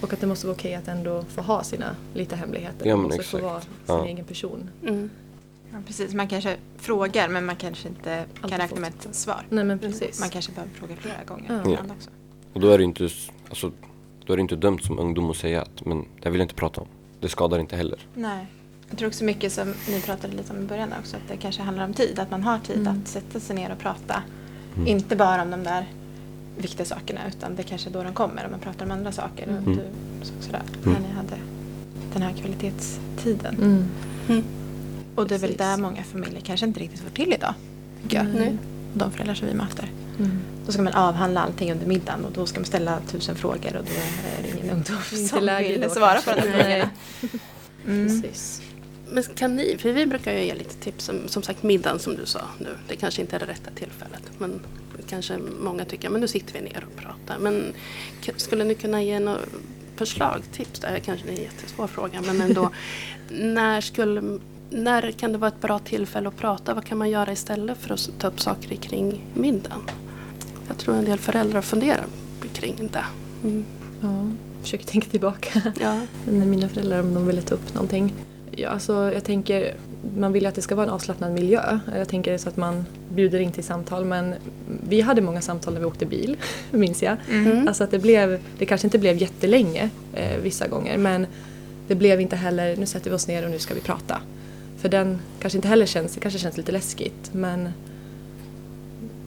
Och 0.00 0.12
att 0.12 0.20
det 0.20 0.26
måste 0.26 0.46
vara 0.46 0.56
okej 0.56 0.74
att 0.74 0.88
ändå 0.88 1.22
få 1.28 1.40
ha 1.42 1.62
sina 1.64 1.96
lite 2.14 2.36
hemligheter. 2.36 2.86
Ja, 2.86 2.96
man 2.96 3.04
måste 3.04 3.22
få 3.22 3.36
exakt. 3.36 3.44
vara 3.44 3.60
sin 3.60 3.68
Ja. 3.86 4.06
egen 4.06 4.24
person. 4.24 4.70
Mm. 4.86 5.10
Ja, 5.72 5.78
precis. 5.86 6.14
Man 6.14 6.28
kanske 6.28 6.56
frågar 6.76 7.28
men 7.28 7.46
man 7.46 7.56
kanske 7.56 7.88
inte 7.88 8.24
kan 8.40 8.50
räkna 8.58 8.80
med 8.80 8.88
ett 9.06 9.14
svar. 9.14 9.46
Nej 9.50 9.64
men 9.64 9.78
precis. 9.78 10.20
Man 10.20 10.28
kanske 10.30 10.52
behöver 10.52 10.72
fråga 10.74 10.96
flera 10.96 11.24
gånger 11.26 11.62
Ja. 11.66 11.94
också. 11.96 12.10
Och 12.52 12.60
då 12.60 12.68
är 12.70 12.78
det 12.78 12.84
inte, 12.84 13.08
alltså, 13.48 13.72
då 14.30 14.34
är 14.34 14.36
det 14.36 14.40
inte 14.42 14.56
dömt 14.56 14.84
som 14.84 14.98
ungdom 14.98 15.30
att 15.30 15.36
säga 15.36 15.62
att 15.62 15.84
men 15.86 16.04
det 16.22 16.30
vill 16.30 16.40
jag 16.40 16.44
inte 16.44 16.54
prata 16.54 16.80
om. 16.80 16.86
Det 17.20 17.28
skadar 17.28 17.58
inte 17.58 17.76
heller. 17.76 17.98
Nej. 18.14 18.46
Jag 18.88 18.98
tror 18.98 19.08
också 19.08 19.24
mycket 19.24 19.52
som 19.52 19.74
ni 19.88 20.00
pratade 20.00 20.36
lite 20.36 20.52
om 20.52 20.58
i 20.58 20.66
början 20.66 20.92
också, 21.00 21.16
att 21.16 21.22
det 21.28 21.36
kanske 21.36 21.62
handlar 21.62 21.84
om 21.84 21.94
tid. 21.94 22.18
Att 22.18 22.30
man 22.30 22.42
har 22.42 22.58
tid 22.58 22.76
Mm. 22.76 23.00
att 23.02 23.08
sätta 23.08 23.40
sig 23.40 23.56
ner 23.56 23.72
och 23.72 23.78
prata. 23.78 24.22
Mm. 24.76 24.86
Inte 24.86 25.16
bara 25.16 25.42
om 25.42 25.50
de 25.50 25.62
där 25.64 25.88
viktiga 26.58 26.86
sakerna 26.86 27.20
utan 27.28 27.56
det 27.56 27.62
kanske 27.62 27.88
är 27.88 27.92
då 27.92 28.02
de 28.02 28.12
kommer 28.14 28.44
om 28.44 28.50
man 28.50 28.60
pratar 28.60 28.84
om 28.84 28.90
andra 28.92 29.12
saker. 29.12 29.42
Mm. 29.48 29.56
Och 29.64 29.70
du 29.70 29.82
sa 30.22 30.32
också 30.38 30.50
det, 30.52 30.62
Mm. 30.90 30.92
när 31.02 31.08
ni 31.08 31.14
hade 31.14 31.36
den 32.12 32.22
här 32.22 32.32
kvalitetstiden. 32.32 33.54
Mm. 33.54 33.84
Mm. 34.28 34.44
Och 35.14 35.28
det 35.28 35.34
är 35.34 35.38
väl 35.38 35.56
där 35.56 35.76
många 35.76 36.02
familjer 36.02 36.40
kanske 36.40 36.66
inte 36.66 36.80
riktigt 36.80 37.00
får 37.00 37.10
till 37.10 37.32
idag. 37.32 37.54
Tycker 38.02 38.16
jag. 38.16 38.56
De 38.94 39.12
föräldrar 39.12 39.34
som 39.34 39.48
vi 39.48 39.54
möter. 39.54 39.90
Mm. 40.18 40.30
Då 40.66 40.72
ska 40.72 40.82
man 40.82 40.92
avhandla 40.92 41.40
allting 41.40 41.72
under 41.72 41.86
middagen 41.86 42.24
och 42.24 42.32
då 42.32 42.46
ska 42.46 42.60
man 42.60 42.64
ställa 42.64 43.00
tusen 43.00 43.36
frågor 43.36 43.76
och 43.76 43.84
då 43.84 43.92
är 44.38 44.42
det 44.42 44.48
ingen 44.48 44.70
ungdom 44.70 44.96
Inte 45.12 45.28
som 45.28 45.56
vill 45.58 45.80
då, 45.80 45.88
svara 45.88 46.20
på 46.20 46.30
de 46.30 46.42
frågorna. 46.42 46.90
Mm. 47.86 48.22
Precis. 48.22 48.62
Men 49.12 49.22
kan 49.22 49.56
ni, 49.56 49.76
för 49.78 49.92
vi 49.92 50.06
brukar 50.06 50.32
ju 50.32 50.44
ge 50.44 50.54
lite 50.54 50.74
tips, 50.74 51.04
som, 51.04 51.28
som 51.28 51.42
sagt 51.42 51.62
middagen 51.62 51.98
som 51.98 52.16
du 52.16 52.26
sa 52.26 52.40
nu, 52.58 52.68
det 52.88 52.96
kanske 52.96 53.20
inte 53.20 53.36
är 53.36 53.40
det 53.40 53.46
rätta 53.46 53.70
tillfället. 53.70 54.22
Men 54.38 54.60
kanske 55.08 55.38
många 55.60 55.84
tycker, 55.84 56.10
men 56.10 56.20
nu 56.20 56.28
sitter 56.28 56.52
vi 56.52 56.60
ner 56.60 56.86
och 56.90 57.02
pratar. 57.02 57.38
Men 57.38 57.72
skulle 58.36 58.64
ni 58.64 58.74
kunna 58.74 59.02
ge 59.02 59.20
några 59.20 59.38
förslag, 59.96 60.42
tips? 60.52 60.80
Det 60.80 60.86
här 60.86 60.98
kanske 60.98 61.28
är 61.28 61.30
en 61.30 61.42
jättesvår 61.42 61.86
fråga, 61.86 62.22
men 62.26 62.40
ändå. 62.40 62.70
när, 63.30 63.80
skulle, 63.80 64.38
när 64.70 65.10
kan 65.10 65.32
det 65.32 65.38
vara 65.38 65.48
ett 65.48 65.60
bra 65.60 65.78
tillfälle 65.78 66.28
att 66.28 66.36
prata? 66.36 66.74
Vad 66.74 66.84
kan 66.84 66.98
man 66.98 67.10
göra 67.10 67.32
istället 67.32 67.78
för 67.78 67.94
att 67.94 68.10
ta 68.18 68.28
upp 68.28 68.40
saker 68.40 68.76
kring 68.76 69.24
middagen? 69.34 69.82
Jag 70.68 70.78
tror 70.78 70.94
en 70.94 71.04
del 71.04 71.18
föräldrar 71.18 71.62
funderar 71.62 72.04
kring 72.52 72.90
det. 72.92 73.04
Mm. 73.44 73.64
Ja. 74.00 74.30
Försöker 74.62 74.84
tänka 74.84 75.10
tillbaka. 75.10 75.62
Ja. 75.80 76.00
När 76.30 76.46
mina 76.46 76.68
föräldrar 76.68 77.00
om 77.00 77.14
de 77.14 77.26
ville 77.26 77.42
ta 77.42 77.54
upp 77.54 77.74
någonting. 77.74 78.14
Ja, 78.50 78.68
alltså, 78.68 79.12
jag 79.12 79.24
tänker, 79.24 79.74
man 80.16 80.32
vill 80.32 80.42
ju 80.42 80.48
att 80.48 80.54
det 80.54 80.62
ska 80.62 80.74
vara 80.74 80.86
en 80.86 80.92
avslappnad 80.92 81.32
miljö. 81.32 81.78
Jag 81.96 82.08
tänker 82.08 82.38
så 82.38 82.48
att 82.48 82.56
man 82.56 82.84
bjuder 83.14 83.40
in 83.40 83.52
till 83.52 83.64
samtal. 83.64 84.04
Men 84.04 84.34
vi 84.88 85.00
hade 85.00 85.20
många 85.20 85.40
samtal 85.40 85.72
när 85.72 85.80
vi 85.80 85.86
åkte 85.86 86.06
bil, 86.06 86.36
minns 86.70 87.02
jag. 87.02 87.16
Mm. 87.30 87.68
Alltså 87.68 87.84
att 87.84 87.90
det 87.90 87.98
blev, 87.98 88.40
det 88.58 88.66
kanske 88.66 88.86
inte 88.86 88.98
blev 88.98 89.16
jättelänge 89.16 89.90
eh, 90.14 90.38
vissa 90.42 90.68
gånger. 90.68 90.98
Men 90.98 91.26
det 91.88 91.94
blev 91.94 92.20
inte 92.20 92.36
heller, 92.36 92.76
nu 92.76 92.86
sätter 92.86 93.10
vi 93.10 93.16
oss 93.16 93.28
ner 93.28 93.44
och 93.44 93.50
nu 93.50 93.58
ska 93.58 93.74
vi 93.74 93.80
prata. 93.80 94.20
För 94.80 94.88
den 94.88 95.18
kanske 95.40 95.58
inte 95.58 95.68
heller 95.68 95.86
känns, 95.86 96.14
det 96.14 96.20
kanske 96.20 96.38
känns 96.40 96.56
lite 96.56 96.72
läskigt. 96.72 97.30
Men 97.34 97.68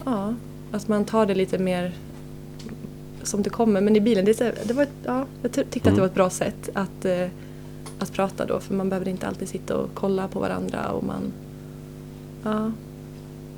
ja, 0.06 0.34
att 0.72 0.88
man 0.88 1.06
tar 1.06 1.26
det 1.26 1.36
lite 1.36 1.58
mer 1.58 1.94
som 3.24 3.44
det 3.44 3.50
kommer. 3.50 3.82
Men 3.82 3.96
i 3.96 4.00
bilen, 4.02 4.26
det, 4.26 4.38
det 4.68 4.74
var, 4.74 4.84
ett- 4.84 4.90
ja, 5.06 5.26
jag 5.42 5.52
ty- 5.52 5.64
tyckte 5.64 5.78
att 5.80 5.84
det 5.84 5.90
Mm. 5.90 6.00
var 6.00 6.06
ett 6.08 6.14
bra 6.16 6.30
sätt 6.30 6.70
att, 6.74 7.06
eh, 7.06 7.28
att 8.00 8.14
prata 8.14 8.46
då. 8.46 8.60
För 8.60 8.74
man 8.74 8.90
behöver 8.90 9.08
inte 9.10 9.28
alltid 9.28 9.48
sitta 9.50 9.78
och 9.78 9.90
kolla 9.94 10.28
på 10.28 10.40
varandra. 10.40 10.90
Och 10.92 11.04
man, 11.04 11.32
ja, 12.44 12.72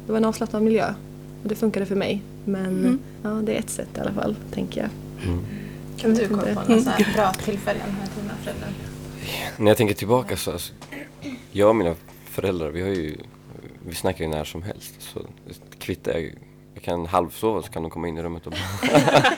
det 0.06 0.12
var 0.12 0.18
en 0.18 0.26
avslappnad 0.26 0.62
miljö. 0.64 0.94
Och 1.44 1.50
det 1.50 1.56
funkade 1.56 1.86
för 1.86 1.96
mig. 1.96 2.22
Men 2.46 2.66
Mm. 2.66 3.00
ja, 3.24 3.30
det 3.30 3.56
är 3.56 3.60
ett 3.60 3.70
sätt 3.70 3.90
i 3.98 4.00
alla 4.00 4.12
fall, 4.12 4.36
tänker 4.52 4.82
jag. 4.82 4.90
Mm. 5.30 5.46
Kan 5.98 6.14
du 6.14 6.28
komma 6.28 6.42
på 6.42 6.48
Mm. 6.50 6.84
några 6.84 6.92
här 6.92 7.14
bra 7.16 7.32
tillfällen 7.46 7.88
med 8.00 8.10
dina 8.22 8.34
föräldrar? 8.44 8.70
När 9.58 9.68
jag 9.72 9.78
tänker 9.78 9.96
tillbaka 9.96 10.38
så, 10.38 10.52
alltså, 10.52 10.74
jag 11.52 11.70
och 11.70 11.76
mina 11.76 11.96
föräldrar, 12.26 12.70
vi 12.70 12.82
har 12.82 12.90
ju, 12.90 13.18
vi 13.88 13.96
snackar 13.96 14.24
ju 14.24 14.30
när 14.30 14.44
som 14.44 14.64
helst. 14.64 14.94
Så 15.00 15.22
kvittar 15.80 16.12
jag, 16.14 16.34
jag 16.74 16.84
kan 16.84 17.06
halvsova 17.06 17.62
så 17.62 17.72
kan 17.72 17.82
de 17.84 17.92
komma 17.92 18.08
in 18.08 18.18
i 18.18 18.22
rummet 18.24 18.46
och 18.48 18.52
bara 18.54 19.22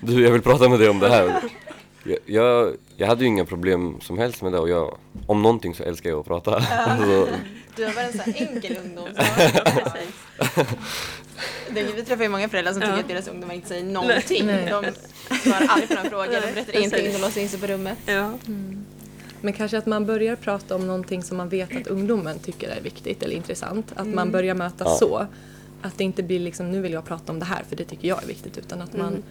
Du, 0.00 0.24
jag 0.24 0.30
vill 0.32 0.42
prata 0.42 0.68
med 0.68 0.78
dig 0.78 0.88
om 0.88 0.98
det 0.98 1.08
här. 1.08 1.40
Jag, 2.04 2.18
jag, 2.26 2.76
jag 2.96 3.06
hade 3.06 3.20
ju 3.20 3.26
inga 3.26 3.44
problem 3.44 4.00
som 4.00 4.18
helst 4.18 4.42
med 4.42 4.52
det 4.52 4.58
och 4.58 4.68
jag, 4.68 4.98
om 5.26 5.42
någonting 5.42 5.74
så 5.74 5.82
älskar 5.82 6.10
jag 6.10 6.20
att 6.20 6.26
prata. 6.26 6.56
Alltså, 6.70 7.28
Du 7.76 7.84
har 7.84 7.92
varit 7.92 8.06
en 8.06 8.12
sån 8.12 8.32
här 8.32 8.48
enkel 8.54 8.76
ungdom. 8.84 9.08
Så 9.16 10.64
det, 11.74 11.82
vi 11.96 12.04
träffar 12.04 12.22
ju 12.22 12.28
många 12.28 12.48
föräldrar 12.48 12.72
som 12.72 12.80
tycker 12.82 12.94
Ja. 12.94 13.00
att 13.00 13.08
deras 13.08 13.28
ungdomar 13.28 13.54
inte 13.54 13.68
säger 13.68 13.84
någonting. 13.84 14.46
Nej. 14.46 14.66
De 14.66 14.92
svarar 15.38 15.66
aldrig 15.68 15.88
på 15.88 15.94
några 15.94 16.10
frågor, 16.10 16.40
de 16.46 16.52
berättar 16.54 16.76
ingenting, 16.78 17.12
de 17.12 17.18
låser 17.18 17.40
in 17.40 17.48
sig 17.48 17.60
på 17.60 17.66
rummet. 17.66 17.98
Ja. 18.06 18.32
Men 19.40 19.52
kanske 19.52 19.78
att 19.78 19.86
man 19.86 20.06
börjar 20.06 20.36
prata 20.36 20.74
om 20.76 20.86
någonting 20.86 21.22
som 21.22 21.36
man 21.36 21.48
vet 21.48 21.76
att 21.76 21.86
ungdomen 21.86 22.38
tycker 22.38 22.68
är 22.68 22.80
viktigt 22.80 23.22
eller 23.22 23.36
intressant. 23.36 23.92
Att 23.92 24.00
Mm. 24.00 24.14
man 24.16 24.30
börjar 24.30 24.54
mötas 24.54 24.86
Ja. 24.90 24.96
så. 25.08 25.26
Att 25.82 25.98
det 25.98 26.04
inte 26.04 26.22
blir 26.22 26.40
liksom, 26.40 26.70
nu 26.70 26.80
vill 26.80 26.92
jag 26.92 27.04
prata 27.04 27.32
om 27.32 27.38
det 27.38 27.44
här 27.44 27.62
för 27.68 27.76
det 27.76 27.84
tycker 27.84 28.08
jag 28.08 28.22
är 28.22 28.26
viktigt. 28.26 28.58
Utan 28.58 28.80
att 28.82 28.96
man 28.96 29.08
Mm. 29.08 29.22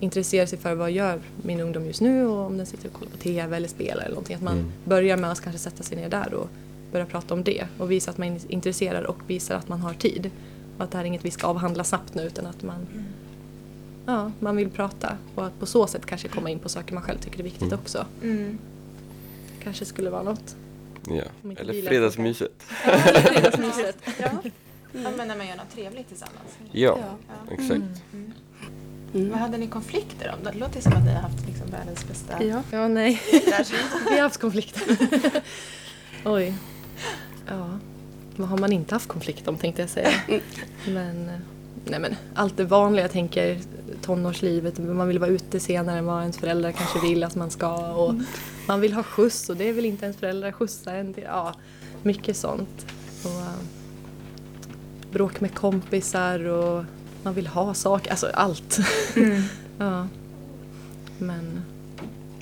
intresserar 0.00 0.46
sig 0.46 0.58
för 0.58 0.74
vad 0.74 0.90
gör 0.90 1.20
min 1.42 1.60
ungdom 1.60 1.86
just 1.86 2.00
nu 2.00 2.26
och 2.26 2.46
om 2.46 2.56
den 2.56 2.66
sitter 2.66 2.88
och 2.88 2.94
kollar 2.94 3.10
på 3.10 3.16
TV 3.16 3.56
eller 3.56 3.68
spelar 3.68 4.00
eller 4.02 4.08
någonting. 4.14 4.36
Att 4.36 4.42
man 4.42 4.58
Mm. 4.58 4.72
börjar 4.84 5.16
med 5.16 5.32
att 5.32 5.40
kanske 5.40 5.58
sätta 5.58 5.82
sig 5.82 5.96
ner 5.96 6.08
där 6.08 6.34
och 6.34 6.48
börja 6.92 7.06
prata 7.06 7.34
om 7.34 7.44
det. 7.44 7.64
Och 7.78 7.90
visa 7.90 8.10
att 8.10 8.18
man 8.18 8.28
är 8.28 8.40
intresserad 8.52 9.04
och 9.04 9.18
visar 9.26 9.54
att 9.54 9.68
man 9.68 9.80
har 9.80 9.94
tid. 9.94 10.30
Och 10.78 10.84
att 10.84 10.90
det 10.90 10.96
här 10.96 11.04
är 11.04 11.08
inget 11.08 11.24
vi 11.24 11.30
ska 11.30 11.46
avhandla 11.46 11.84
snabbt 11.84 12.14
nu 12.14 12.22
utan 12.22 12.46
att 12.46 12.62
man, 12.62 12.86
ja, 14.06 14.32
man 14.40 14.56
vill 14.56 14.70
prata. 14.70 15.16
Och 15.34 15.46
att 15.46 15.60
på 15.60 15.66
så 15.66 15.86
sätt 15.86 16.06
kanske 16.06 16.28
komma 16.28 16.50
in 16.50 16.58
på 16.58 16.68
saker 16.68 16.94
man 16.94 17.02
själv 17.02 17.18
tycker 17.18 17.38
är 17.38 17.42
viktigt 17.44 17.62
Mm. 17.62 17.78
också. 17.78 18.06
Mm. 19.62 19.64
Kanske 19.64 19.84
skulle 19.84 20.10
vara 20.10 20.22
något. 20.22 20.56
ja. 21.08 21.52
Eller 21.56 21.82
fredagsmyset. 21.88 22.62
Fredagsmyset. 22.62 23.96
Ja. 24.20 24.28
ja, 25.02 25.10
men 25.16 25.28
när 25.28 25.36
man 25.36 25.46
gör 25.48 25.56
något 25.56 25.70
trevligt 25.74 26.08
tillsammans. 26.08 26.58
Ja, 26.72 26.98
Ja. 27.00 27.52
exakt. 27.54 27.70
Mm. 28.12 28.32
Mm. 29.14 29.30
Vad 29.30 29.38
hade 29.38 29.58
ni 29.58 29.66
konflikter 29.66 30.34
om? 30.38 30.44
Det 30.52 30.58
låter 30.58 30.80
som 30.80 30.92
att 30.92 31.04
ni 31.04 31.12
har 31.14 31.20
haft 31.20 31.46
liksom 31.46 31.70
världens 31.70 32.08
bästa 32.08 32.44
Ja. 32.44 32.62
Ja, 32.70 32.88
nej. 32.88 33.20
Vi 34.10 34.14
har 34.14 34.20
haft 34.22 34.40
konflikter. 34.40 34.82
Oj. 36.24 36.54
Ja. 37.48 37.78
Vad 38.36 38.48
har 38.48 38.58
man 38.58 38.72
inte 38.72 38.94
haft 38.94 39.08
konflikt 39.08 39.48
om 39.48 39.56
tänkte 39.58 39.82
jag 39.82 39.88
säga. 39.90 40.10
Men, 40.88 41.28
eh, 41.28 41.34
nej 41.84 42.00
men 42.00 42.16
allt 42.34 42.56
det 42.56 42.64
vanliga. 42.64 43.04
Jag 43.04 43.12
tänker 43.12 43.60
tonårslivet. 44.02 44.78
Man 44.78 45.08
vill 45.08 45.18
vara 45.18 45.30
ute 45.30 45.60
senare 45.60 45.98
än 45.98 46.06
vad 46.06 46.20
ens 46.20 46.38
föräldrar 46.38 46.72
kanske 46.72 47.00
vill 47.00 47.24
att 47.24 47.34
man 47.34 47.50
ska. 47.50 47.76
Och 47.94 48.14
man 48.66 48.80
vill 48.80 48.92
ha 48.92 49.02
skjuts 49.02 49.50
och 49.50 49.56
det 49.56 49.72
vill 49.72 49.84
inte 49.84 50.04
ens 50.04 50.16
föräldrar 50.16 50.52
skjutsa 50.52 50.92
en. 50.92 51.14
till. 51.14 51.24
Ja, 51.24 51.54
mycket 52.02 52.36
sånt. 52.36 52.86
Och, 53.24 53.30
eh, 53.30 53.62
bråk 55.12 55.40
med 55.40 55.54
kompisar 55.54 56.44
och 56.44 56.84
man 57.22 57.34
vill 57.34 57.46
ha 57.46 57.74
saker. 57.74 58.10
Alltså 58.10 58.30
allt. 58.34 58.78
ja. 59.78 60.08
Men 61.18 61.62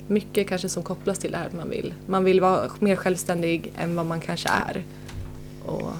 mycket 0.07 0.47
kanske 0.47 0.69
som 0.69 0.83
kopplas 0.83 1.19
till 1.19 1.31
det 1.31 1.37
här 1.37 1.47
att 1.47 1.53
man 1.53 1.69
vill. 1.69 1.93
Man 2.07 2.23
vill 2.23 2.41
vara 2.41 2.71
mer 2.79 2.95
självständig 2.95 3.73
än 3.77 3.95
vad 3.95 4.05
man 4.05 4.21
kanske 4.21 4.49
är. 4.49 4.83
Och 5.65 5.91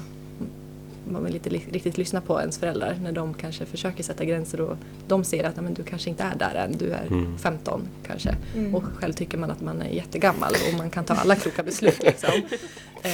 man 1.12 1.24
vill 1.24 1.36
inte 1.36 1.50
riktigt 1.50 1.97
lyssna 1.97 2.21
på 2.21 2.39
ens 2.39 2.58
föräldrar 2.58 2.97
när 3.04 3.12
de 3.12 3.34
kanske 3.34 3.65
försöker 3.65 4.04
sätta 4.04 4.26
gränser 4.26 4.62
och 4.62 4.78
de 5.08 5.24
ser 5.24 5.43
att 5.43 5.56
"Nej, 5.56 5.63
men 5.63 5.74
du 5.74 5.84
kanske 5.84 6.10
inte 6.10 6.24
är 6.24 6.36
där 6.36 6.56
än, 6.56 6.78
du 6.78 6.91
är 6.91 7.06
Mm. 7.08 7.38
15 7.38 7.88
kanske. 8.08 8.36
Mm. 8.56 8.76
Och 8.76 8.84
själv 8.84 9.13
tycker 9.13 9.38
man 9.38 9.52
att 9.52 9.62
man 9.62 9.82
är 9.82 9.89
jättegammal 9.89 10.52
och 10.71 10.78
man 10.78 10.89
kan 10.89 11.04
ta 11.06 11.13
alla 11.13 11.36
kloka 11.36 11.63
beslut 11.63 12.04
liksom. 12.04 12.30
eh, 13.04 13.12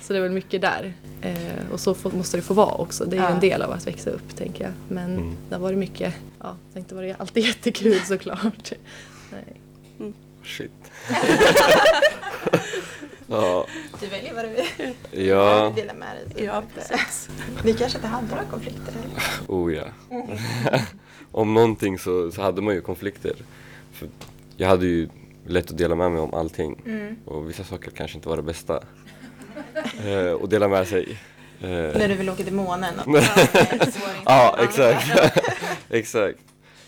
så 0.00 0.12
det 0.12 0.18
är 0.18 0.22
väl 0.22 0.32
mycket 0.32 0.60
där. 0.60 0.92
Eh, 1.22 1.72
och 1.72 1.80
så 1.80 1.94
får, 1.94 2.10
måste 2.10 2.36
det 2.36 2.42
få 2.42 2.54
vara 2.54 2.74
också, 2.74 3.04
det 3.04 3.16
är 3.16 3.20
Ja. 3.20 3.28
en 3.28 3.40
del 3.40 3.62
av 3.62 3.70
att 3.72 3.86
växa 3.86 4.10
upp 4.10 4.36
tänker 4.36 4.64
jag. 4.64 4.72
Men 4.88 5.12
Mm. 5.16 5.36
det 5.48 5.54
har 5.54 5.62
varit 5.62 5.78
mycket, 5.78 6.14
ja, 6.38 6.56
det 6.68 6.74
har 6.74 6.80
inte 6.80 6.94
varit 6.94 7.16
alltid 7.20 7.44
jättekul 7.46 8.00
såklart. 8.00 8.72
Nej. 9.32 9.60
Shit. 10.44 10.70
ja, 13.28 13.66
Du 14.00 14.06
väljer 14.06 14.34
vad 14.34 14.44
du 14.44 14.48
vill 14.48 14.94
ja, 15.28 15.72
dela 15.76 15.94
med 15.94 16.08
dig 16.34 16.44
Ja, 16.44 16.62
precis. 16.74 17.28
Ni 17.64 17.72
kanske 17.74 17.98
inte 17.98 18.08
hade 18.08 18.26
några 18.26 18.44
konflikter? 18.44 18.92
eller? 18.92 19.46
oh 19.46 19.74
ja. 19.74 19.84
om 21.32 21.54
någonting 21.54 21.98
så, 21.98 22.30
så 22.30 22.42
hade 22.42 22.62
man 22.62 22.74
ju 22.74 22.80
konflikter. 22.80 23.32
För 23.92 24.08
jag 24.56 24.68
hade 24.68 24.86
ju 24.86 25.08
lätt 25.46 25.70
att 25.70 25.78
dela 25.78 25.94
med 25.94 26.10
mig 26.10 26.20
om 26.20 26.34
allting. 26.34 26.82
Mm. 26.86 27.16
Och 27.24 27.48
vissa 27.50 27.64
saker 27.64 27.90
kanske 27.90 28.16
inte 28.16 28.28
var 28.28 28.36
det 28.36 28.42
bästa. 28.42 28.82
Eh, 30.06 30.32
och 30.32 30.48
dela 30.48 30.68
med 30.68 30.88
sig. 30.88 31.18
Eh, 31.60 31.68
När 31.68 32.08
du 32.08 32.14
vill 32.14 32.30
åka 32.30 32.44
till 32.44 32.52
månen? 32.54 32.94
Och, 33.06 33.16
Ja, 34.24 34.58
exakt. 34.62 35.06
exakt. 35.90 36.38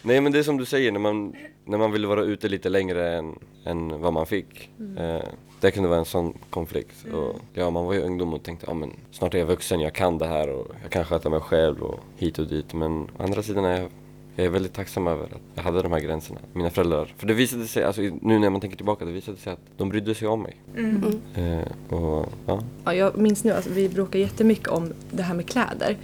Nej 0.02 0.20
men 0.20 0.32
det 0.32 0.38
är 0.38 0.42
som 0.42 0.56
du 0.56 0.64
säger, 0.64 0.92
när 0.92 1.00
man, 1.00 1.32
när 1.64 1.78
man 1.78 1.92
vill 1.92 2.06
vara 2.06 2.22
ute 2.22 2.48
lite 2.48 2.68
längre 2.68 3.16
än, 3.16 3.38
än 3.64 4.00
vad 4.00 4.12
man 4.12 4.26
fick. 4.26 4.70
Eh, 4.98 5.22
det 5.60 5.70
kunde 5.70 5.88
vara 5.88 5.98
en 5.98 6.04
sån 6.04 6.38
konflikt. 6.50 7.06
Och, 7.12 7.40
ja, 7.54 7.70
man 7.70 7.84
var 7.86 7.94
ju 7.94 8.00
ungdom 8.00 8.34
och 8.34 8.42
tänkte, 8.42 8.66
ja 8.68 8.74
men 8.74 8.92
snart 9.12 9.34
är 9.34 9.38
jag 9.38 9.46
vuxen, 9.46 9.80
jag 9.80 9.94
kan 9.94 10.18
det 10.18 10.26
här 10.26 10.48
och 10.48 10.66
jag 10.82 10.90
kan 10.90 11.04
sköta 11.04 11.30
mig 11.30 11.40
själv 11.40 11.82
och 11.82 12.00
hit 12.16 12.38
och 12.38 12.46
dit. 12.46 12.74
Men 12.74 13.02
å 13.02 13.22
andra 13.22 13.42
sidan 13.42 13.64
är 13.64 13.80
jag, 13.80 13.90
jag 14.36 14.46
är 14.46 14.50
väldigt 14.50 14.74
tacksam 14.74 15.06
över 15.06 15.24
att 15.24 15.40
jag 15.54 15.62
hade 15.62 15.82
de 15.82 15.92
här 15.92 16.00
gränserna. 16.00 16.40
Mina 16.52 16.70
föräldrar. 16.70 17.14
För 17.16 17.26
det 17.26 17.34
visade 17.34 17.66
sig, 17.66 17.84
alltså, 17.84 18.02
nu 18.02 18.38
när 18.38 18.50
man 18.50 18.60
tänker 18.60 18.76
tillbaka, 18.76 19.04
det 19.04 19.12
visade 19.12 19.38
sig 19.38 19.52
att 19.52 19.60
de 19.76 19.88
brydde 19.88 20.14
sig 20.14 20.28
om 20.28 20.42
mig. 20.42 20.56
Mm. 20.76 21.20
Mm. 21.34 21.58
Eh, 21.58 21.94
och, 21.94 22.26
ja. 22.46 22.62
Ja, 22.84 22.94
jag 22.94 23.18
minns 23.18 23.44
nu, 23.44 23.52
alltså, 23.52 23.70
vi 23.70 23.88
bråkade 23.88 24.18
jättemycket 24.18 24.68
om 24.68 24.92
det 25.10 25.22
här 25.22 25.34
med 25.34 25.48
kläder. 25.48 25.96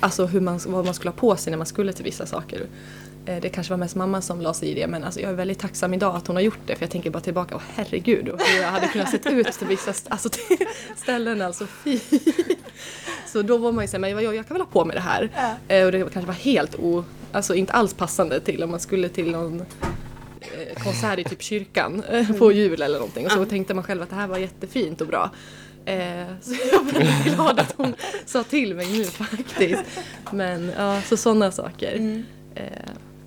Alltså 0.00 0.26
hur 0.26 0.40
man, 0.40 0.60
vad 0.66 0.84
man 0.84 0.94
skulle 0.94 1.10
ha 1.10 1.16
på 1.16 1.36
sig 1.36 1.50
när 1.50 1.58
man 1.58 1.66
skulle 1.66 1.92
till 1.92 2.04
vissa 2.04 2.26
saker. 2.26 2.66
Eh, 3.28 3.40
Det 3.40 3.48
kanske 3.48 3.72
var 3.72 3.78
mest 3.78 3.94
mamma 3.96 4.22
som 4.22 4.40
la 4.40 4.54
sig 4.54 4.68
i 4.68 4.74
det 4.74 4.86
men 4.86 5.04
alltså 5.04 5.20
jag 5.20 5.30
är 5.30 5.34
väldigt 5.34 5.58
tacksam 5.58 5.94
idag 5.94 6.16
att 6.16 6.26
hon 6.26 6.36
har 6.36 6.40
gjort 6.42 6.58
det 6.66 6.76
för 6.76 6.82
jag 6.82 6.90
tänker 6.90 7.10
bara 7.10 7.20
tillbaka, 7.20 7.54
åh 7.56 7.62
herregud 7.74 8.26
hur 8.38 8.62
jag 8.62 8.68
hade 8.68 8.86
kunnat 8.88 9.10
sett 9.10 9.26
ut 9.26 9.52
till 9.52 9.66
vissa 9.66 9.90
st- 9.90 10.10
alltså, 10.10 10.28
till 10.28 10.56
ställen 10.96 11.42
alltså 11.42 11.66
fy. 11.84 11.98
Så 13.26 13.42
då 13.42 13.56
var 13.56 13.72
man 13.72 13.84
ju 13.84 13.88
såhär, 13.88 13.98
men 14.00 14.10
jag, 14.10 14.34
jag 14.34 14.46
kan 14.48 14.54
väl 14.54 14.60
ha 14.62 14.70
på 14.72 14.84
mig 14.84 14.94
det 14.96 15.02
här. 15.02 15.30
Ja. 15.68 15.74
Eh, 15.76 15.84
Och 15.86 15.92
det 15.92 15.98
kanske 16.12 16.26
var 16.26 16.34
helt 16.34 16.74
o, 16.74 17.04
alltså 17.32 17.54
inte 17.54 17.72
alls 17.72 17.94
passande 17.94 18.40
till 18.40 18.62
om 18.62 18.70
man 18.70 18.80
skulle 18.80 19.08
till 19.08 19.30
någon 19.30 19.60
eh, 20.40 20.82
konsert 20.84 21.18
i 21.18 21.24
typ 21.24 21.42
kyrkan 21.42 22.02
på 22.38 22.52
jul 22.52 22.82
eller 22.82 22.98
någonting 22.98 23.26
och 23.26 23.32
så 23.32 23.44
tänkte 23.44 23.74
man 23.74 23.84
själv 23.84 24.02
att 24.02 24.10
det 24.10 24.16
här 24.16 24.26
var 24.26 24.38
jättefint 24.38 25.00
och 25.00 25.06
bra. 25.06 25.30
Så 26.42 26.52
jag 26.72 26.88
är 26.88 26.92
väldigt 26.92 27.34
glad 27.34 27.58
att 27.60 27.74
hon 27.76 27.94
sa 28.26 28.42
till 28.42 28.74
mig 28.74 28.86
nu 28.98 29.04
faktiskt. 29.04 29.82
Men 30.32 30.72
ja, 30.78 31.02
så 31.02 31.16
sådana 31.16 31.50
saker. 31.50 31.96
Mm. 31.96 32.24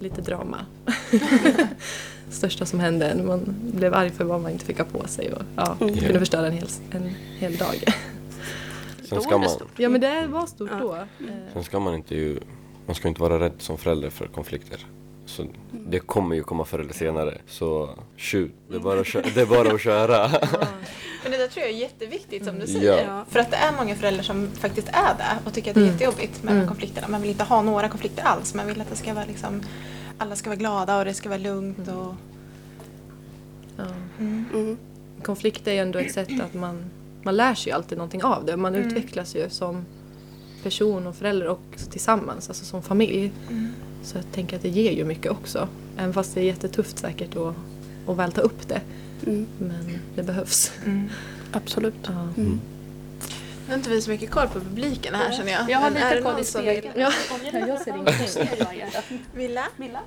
Lite 0.02 0.22
drama. 0.22 0.66
Största 2.30 2.66
som 2.66 2.80
hände, 2.80 3.24
man 3.24 3.56
blev 3.74 3.94
arg 3.94 4.10
för 4.10 4.24
vad 4.24 4.42
man 4.42 4.52
inte 4.52 4.66
fick 4.66 4.78
ha 4.78 4.86
på 4.86 5.08
sig 5.08 5.34
och 5.34 5.42
ja, 5.56 5.78
Mm. 5.82 5.96
kunde 5.98 6.20
förstöra 6.20 6.48
en 6.48 6.54
hel, 6.54 6.68
en 6.92 7.10
hel 7.38 7.56
dag. 7.58 7.84
Sen 9.04 9.22
ska 9.22 9.38
man. 9.38 9.50
Ja 9.78 9.90
men 9.90 10.02
det 10.02 10.28
var 10.28 10.46
stort 10.46 10.70
Ja. 10.72 10.80
då. 10.80 10.96
Eh, 10.96 11.04
sen 11.54 11.64
ska 11.64 11.80
man 11.80 11.96
inte 11.96 12.16
ju, 12.16 12.40
man 12.86 12.96
ska 12.96 13.08
inte 13.08 13.22
vara 13.22 13.40
rädd 13.40 13.54
som 13.58 13.78
förälder 13.78 14.10
för 14.10 14.28
konflikter. 14.28 14.86
Så 15.32 15.46
det 15.88 16.00
kommer 16.00 16.36
ju 16.36 16.44
komma 16.44 16.66
förr 16.66 16.80
eller 16.80 16.94
senare. 16.94 17.38
Så 17.48 17.90
shoot, 18.18 18.52
det 18.70 18.76
är 18.76 18.80
bara 18.80 19.00
att 19.00 19.08
köra. 19.08 19.26
Det 19.36 19.42
är 19.42 19.46
bara 19.46 19.72
att 19.74 19.82
köra. 19.82 20.28
Men 21.24 21.32
det 21.32 21.38
där 21.38 21.48
tror 21.48 21.66
jag 21.66 21.74
är 21.74 21.78
jätteviktigt 21.78 22.46
som 22.46 22.60
du 22.60 22.68
säger. 22.68 23.06
Ja. 23.08 23.26
För 23.30 23.40
att 23.40 23.52
det 23.52 23.58
är 23.58 23.72
många 23.78 23.96
föräldrar 23.96 24.24
som 24.24 24.48
faktiskt 24.52 24.88
är 24.88 25.16
det 25.18 25.38
och 25.46 25.54
tycker 25.54 25.72
att 25.72 25.76
det 25.76 25.80
är 25.82 25.84
Mm. 25.84 25.94
jättejobbigt 25.94 26.44
med 26.44 26.54
Mm. 26.56 26.68
konflikterna. 26.68 27.08
Man 27.08 27.22
vill 27.22 27.32
inte 27.32 27.44
ha 27.44 27.62
några 27.62 27.90
konflikter 27.90 28.24
alls. 28.24 28.54
Man 28.54 28.68
vill 28.68 28.82
att 28.82 28.90
det 28.90 28.96
ska 28.96 29.14
vara 29.14 29.26
liksom, 29.26 29.62
alla 30.18 30.36
ska 30.36 30.50
vara 30.50 30.58
glada 30.58 31.00
och 31.00 31.06
det 31.06 31.14
ska 31.14 31.30
vara 31.30 31.40
lugnt 31.40 31.80
och... 31.88 32.14
ja. 33.78 33.84
Mm. 34.20 34.46
Mm. 34.54 34.78
Konflikt 35.24 35.68
är 35.68 35.72
ju 35.72 35.78
ändå 35.80 36.00
ett 36.00 36.14
sätt 36.14 36.42
att 36.42 36.54
man, 36.54 36.86
man 37.24 37.36
lär 37.36 37.54
sig 37.56 37.72
alltid 37.72 37.98
någonting 37.98 38.24
av 38.24 38.46
det. 38.46 38.58
Man 38.58 38.76
Mm. 38.76 38.88
utvecklas 38.88 39.36
ju 39.36 39.50
som 39.50 39.86
person 40.64 41.08
och 41.08 41.16
förälder 41.16 41.48
och 41.48 41.62
tillsammans, 41.92 42.50
alltså 42.50 42.66
som 42.66 42.82
familj. 42.82 43.32
Mm. 44.02 44.06
Så 44.08 44.18
jag 44.18 44.26
tänker 44.32 44.56
att 44.56 44.62
det 44.62 44.70
ger 44.70 44.92
ju 44.92 45.06
mycket 45.06 45.32
också. 45.32 45.68
Även 45.98 46.14
fast 46.14 46.36
det 46.36 46.42
är 46.42 46.46
jättetufft 46.46 46.98
säkert 46.98 47.36
att, 47.36 47.56
att 48.08 48.18
väl 48.18 48.32
ta 48.32 48.42
upp 48.42 48.68
det. 48.68 48.82
Mm. 49.28 49.48
Men 49.58 50.00
det 50.16 50.24
behövs. 50.24 50.72
Mm. 50.86 51.10
Absolut. 51.52 51.94
Ja. 52.04 52.28
Mm. 52.38 52.60
Nu 53.66 53.74
har 53.74 53.76
inte 53.76 53.90
vi 53.90 54.02
så 54.02 54.10
mycket 54.10 54.32
koll 54.32 54.48
på 54.48 54.60
publiken 54.60 55.16
här 55.16 55.32
känner 55.32 55.52
jag. 55.52 55.70
Jag 55.70 55.78
har 55.78 55.92
Men 55.92 56.10
lite 56.12 56.22
koll 56.22 56.40
i 56.40 56.44
spegeln. 56.44 56.94
Ja, 56.96 57.12
jag 57.68 57.82
ser 57.82 57.96
ingenting. 57.96 59.26
Villa? 59.36 59.64
Milla? 59.78 60.00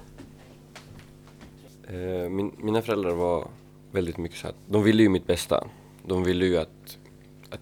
Eh, 1.88 2.28
Min, 2.30 2.52
mina 2.59 2.83
föräldrar 2.83 3.14
var 3.14 3.48
väldigt 3.92 4.18
mycket 4.18 4.38
så 4.38 4.48
att 4.48 4.54
de 4.68 4.83
ville 4.83 5.02
ju 5.02 5.09
mitt 5.09 5.26
bästa. 5.26 5.66
De 6.07 6.24
ville 6.24 6.46
ju 6.46 6.59
att, 6.59 6.98
att 7.50 7.61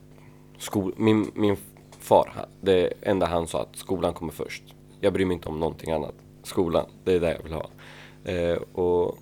skol, 0.58 0.94
min, 0.96 1.30
min 1.34 1.56
far, 2.00 2.46
det 2.60 2.92
enda 3.02 3.26
han 3.26 3.46
sa 3.46 3.62
att 3.62 3.76
skolan 3.76 4.14
kommer 4.14 4.32
först. 4.32 4.62
Jag 5.00 5.12
bryr 5.12 5.24
mig 5.24 5.34
inte 5.34 5.48
om 5.48 5.60
någonting 5.60 5.92
annat. 5.92 6.14
Skolan, 6.42 6.86
det 7.04 7.12
är 7.12 7.20
det 7.20 7.32
jag 7.32 7.42
vill 7.42 7.52
ha. 7.52 7.70
Eh, 8.24 8.56
och 8.56 9.18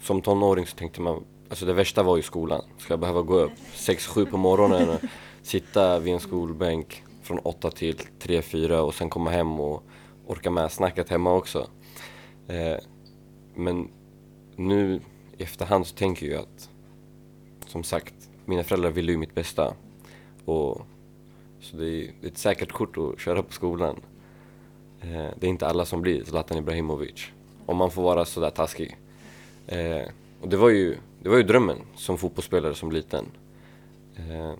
som 0.00 0.22
tonåring 0.22 0.66
så 0.66 0.76
tänkte 0.76 1.00
man, 1.00 1.24
alltså 1.48 1.66
det 1.66 1.72
värsta 1.72 2.02
var 2.02 2.16
ju 2.16 2.22
skolan. 2.22 2.62
Ska 2.78 2.92
jag 2.92 3.00
behöva 3.00 3.22
gå 3.22 3.34
upp 3.34 3.52
6-7 3.74 4.30
på 4.30 4.36
morgonen 4.36 4.88
och 4.88 5.00
sitta 5.42 5.98
vid 5.98 6.14
en 6.14 6.20
skolbänk 6.20 7.04
från 7.22 7.38
8 7.38 7.70
till 7.70 7.96
3-4 8.20 8.78
och 8.78 8.94
sen 8.94 9.10
komma 9.10 9.30
hem 9.30 9.60
och 9.60 9.82
orka 10.26 10.50
med 10.50 10.72
snacket 10.72 11.08
hemma 11.08 11.32
också. 11.32 11.66
Eh, 12.48 12.76
men 13.54 13.88
nu 14.56 15.00
i 15.38 15.42
efterhand 15.42 15.86
så 15.86 15.94
tänker 15.94 16.26
jag 16.26 16.40
att 16.40 16.68
som 17.66 17.84
sagt, 17.84 18.14
mina 18.44 18.64
föräldrar 18.64 18.90
ville 18.90 19.12
ju 19.12 19.18
mitt 19.18 19.34
bästa. 19.34 19.74
Och, 20.44 20.80
så 21.60 21.76
det 21.76 21.86
är, 21.86 22.12
ett 22.22 22.38
säkert 22.38 22.72
kort 22.72 22.98
att 22.98 23.20
köra 23.20 23.42
på 23.42 23.52
skolan. 23.52 24.00
Eh, 25.02 25.30
det 25.36 25.46
är 25.46 25.50
inte 25.50 25.66
alla 25.66 25.84
som 25.84 26.02
blir 26.02 26.24
Zlatan 26.24 26.58
Ibrahimovic. 26.58 27.26
Om 27.66 27.76
man 27.76 27.90
får 27.90 28.02
vara 28.02 28.24
sådär 28.24 28.50
taskig. 28.50 28.96
Eh, 29.66 30.02
och 30.40 30.48
det 30.48 30.56
var, 30.56 30.68
ju, 30.68 30.96
det 31.22 31.28
var 31.28 31.36
ju 31.36 31.42
drömmen 31.42 31.78
som 31.96 32.18
fotbollsspelare 32.18 32.74
som 32.74 32.92
liten. 32.92 33.26
Eh, 34.16 34.52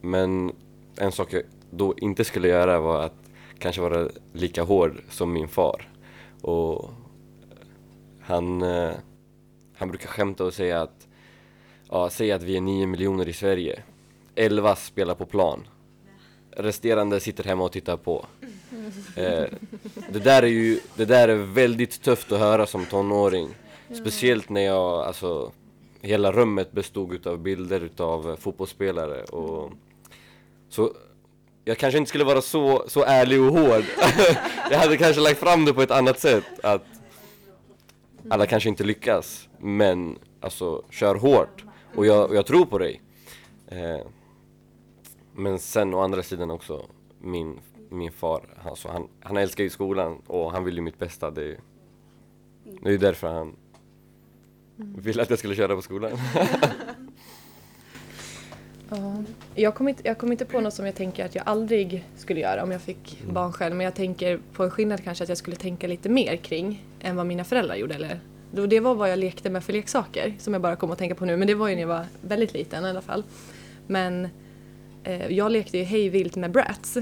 men 0.00 0.52
en 0.96 1.12
sak 1.12 1.32
jag 1.32 1.42
då 1.70 1.94
inte 1.96 2.24
skulle 2.24 2.48
göra 2.48 2.80
var 2.80 3.02
att 3.02 3.30
kanske 3.58 3.80
vara 3.80 4.08
lika 4.32 4.62
hård 4.62 5.02
som 5.10 5.32
min 5.32 5.48
far. 5.48 5.88
Och 6.40 6.90
han, 8.20 8.62
eh, 8.62 8.92
han 9.76 9.88
brukar 9.88 10.08
skämta 10.08 10.44
och 10.44 10.54
säga 10.54 10.82
att 10.82 11.06
ja, 11.90 12.10
säg 12.10 12.32
att 12.32 12.42
vi 12.42 12.56
är 12.56 12.60
nio 12.60 12.86
miljoner 12.86 13.28
i 13.28 13.32
Sverige. 13.32 13.82
11 14.34 14.76
spelar 14.76 15.14
på 15.14 15.26
plan. 15.26 15.66
Resterande 16.50 17.20
sitter 17.20 17.44
hemma 17.44 17.64
och 17.64 17.72
tittar 17.72 17.96
på. 17.96 18.26
Eh, 19.16 19.44
det 20.08 20.18
där 20.18 20.42
är 20.42 20.46
ju 20.46 20.80
det 20.94 21.04
där 21.04 21.28
är 21.28 21.36
väldigt 21.36 22.02
tufft 22.02 22.32
att 22.32 22.38
höra 22.38 22.66
som 22.66 22.86
tonåring. 22.86 23.48
Speciellt 24.00 24.48
när 24.48 24.60
jag, 24.60 25.06
alltså 25.06 25.52
hela 26.00 26.32
rummet 26.32 26.72
bestod 26.72 27.12
utav 27.12 27.38
bilder 27.38 27.80
utav 27.80 28.36
fotbollsspelare 28.40 29.24
och 29.24 29.72
så 30.68 30.92
jag 31.64 31.78
kanske 31.78 31.98
inte 31.98 32.08
skulle 32.08 32.24
vara 32.24 32.42
så, 32.42 32.84
så 32.86 33.04
ärlig 33.04 33.40
och 33.40 33.52
hård. 33.52 33.84
jag 34.70 34.78
hade 34.78 34.96
kanske 34.96 35.20
lagt 35.20 35.40
fram 35.40 35.64
det 35.64 35.74
på 35.74 35.82
ett 35.82 35.90
annat 35.90 36.20
sätt. 36.20 36.44
Att 36.62 36.84
alla 38.28 38.46
kanske 38.46 38.68
inte 38.68 38.84
lyckas, 38.84 39.48
men 39.58 40.18
alltså 40.40 40.82
kör 40.90 41.14
hårt. 41.14 41.64
Och 41.94 42.06
jag, 42.06 42.30
och 42.30 42.36
jag 42.36 42.46
tror 42.46 42.66
på 42.66 42.78
dig. 42.78 43.00
Eh, 43.68 44.06
men 45.34 45.58
sen 45.58 45.94
å 45.94 46.00
andra 46.00 46.22
sidan 46.22 46.50
också, 46.50 46.86
min, 47.20 47.60
min 47.90 48.12
far, 48.12 48.42
alltså 48.64 48.88
han, 48.88 49.08
han 49.20 49.36
älskar 49.36 49.64
ju 49.64 49.70
skolan 49.70 50.22
och 50.26 50.52
han 50.52 50.64
vill 50.64 50.74
ju 50.74 50.80
mitt 50.80 50.98
bästa. 50.98 51.30
Det, 51.30 51.42
är- 51.44 51.60
det 52.82 52.88
är 52.88 52.92
ju 52.92 52.98
därför 52.98 53.28
han 53.28 53.56
ville 54.76 55.22
att 55.22 55.30
jag 55.30 55.38
skulle 55.38 55.54
köra 55.54 55.76
på 55.76 55.82
skolan. 55.82 56.10
Ja. 58.92 59.22
Jag 59.54 59.74
kom, 59.74 59.88
inte, 59.88 60.02
jag 60.08 60.18
kom 60.18 60.32
inte 60.32 60.44
på 60.44 60.60
något 60.60 60.74
som 60.74 60.86
jag 60.86 60.94
tänker 60.94 61.24
att 61.24 61.34
jag 61.34 61.44
aldrig 61.48 62.04
skulle 62.16 62.40
göra 62.40 62.62
om 62.62 62.70
jag 62.70 62.80
fick 62.82 63.22
barn 63.32 63.52
själv. 63.52 63.76
Men 63.76 63.84
jag 63.84 63.94
tänker 63.94 64.40
på 64.52 64.64
en 64.64 64.70
skillnad 64.70 65.04
kanske 65.04 65.24
att 65.24 65.28
jag 65.28 65.38
skulle 65.38 65.56
tänka 65.56 65.86
lite 65.86 66.08
mer 66.08 66.36
kring 66.36 66.84
än 67.00 67.16
vad 67.16 67.26
mina 67.26 67.44
föräldrar 67.44 67.74
gjorde. 67.76 67.94
Eller, 67.94 68.20
det 68.68 68.80
var 68.80 68.94
vad 68.94 69.10
jag 69.10 69.18
lekte 69.18 69.50
med 69.50 69.64
för 69.64 69.72
leksaker 69.72 70.34
som 70.38 70.52
jag 70.52 70.62
bara 70.62 70.76
kom 70.76 70.90
att 70.90 70.98
tänka 70.98 71.14
på 71.14 71.24
nu. 71.24 71.36
Men 71.36 71.48
det 71.48 71.54
var 71.54 71.68
ju 71.68 71.74
när 71.74 71.80
jag 71.82 71.88
var 71.88 72.06
väldigt 72.22 72.52
liten 72.52 72.84
i 72.84 72.88
alla 72.88 73.02
fall. 73.02 73.24
Men 73.86 74.28
eh, 75.04 75.26
jag 75.26 75.52
lekte 75.52 75.78
ju 75.78 75.84
hej 75.84 76.08
vilt 76.08 76.36
med 76.36 76.50
Bratz. 76.50 76.96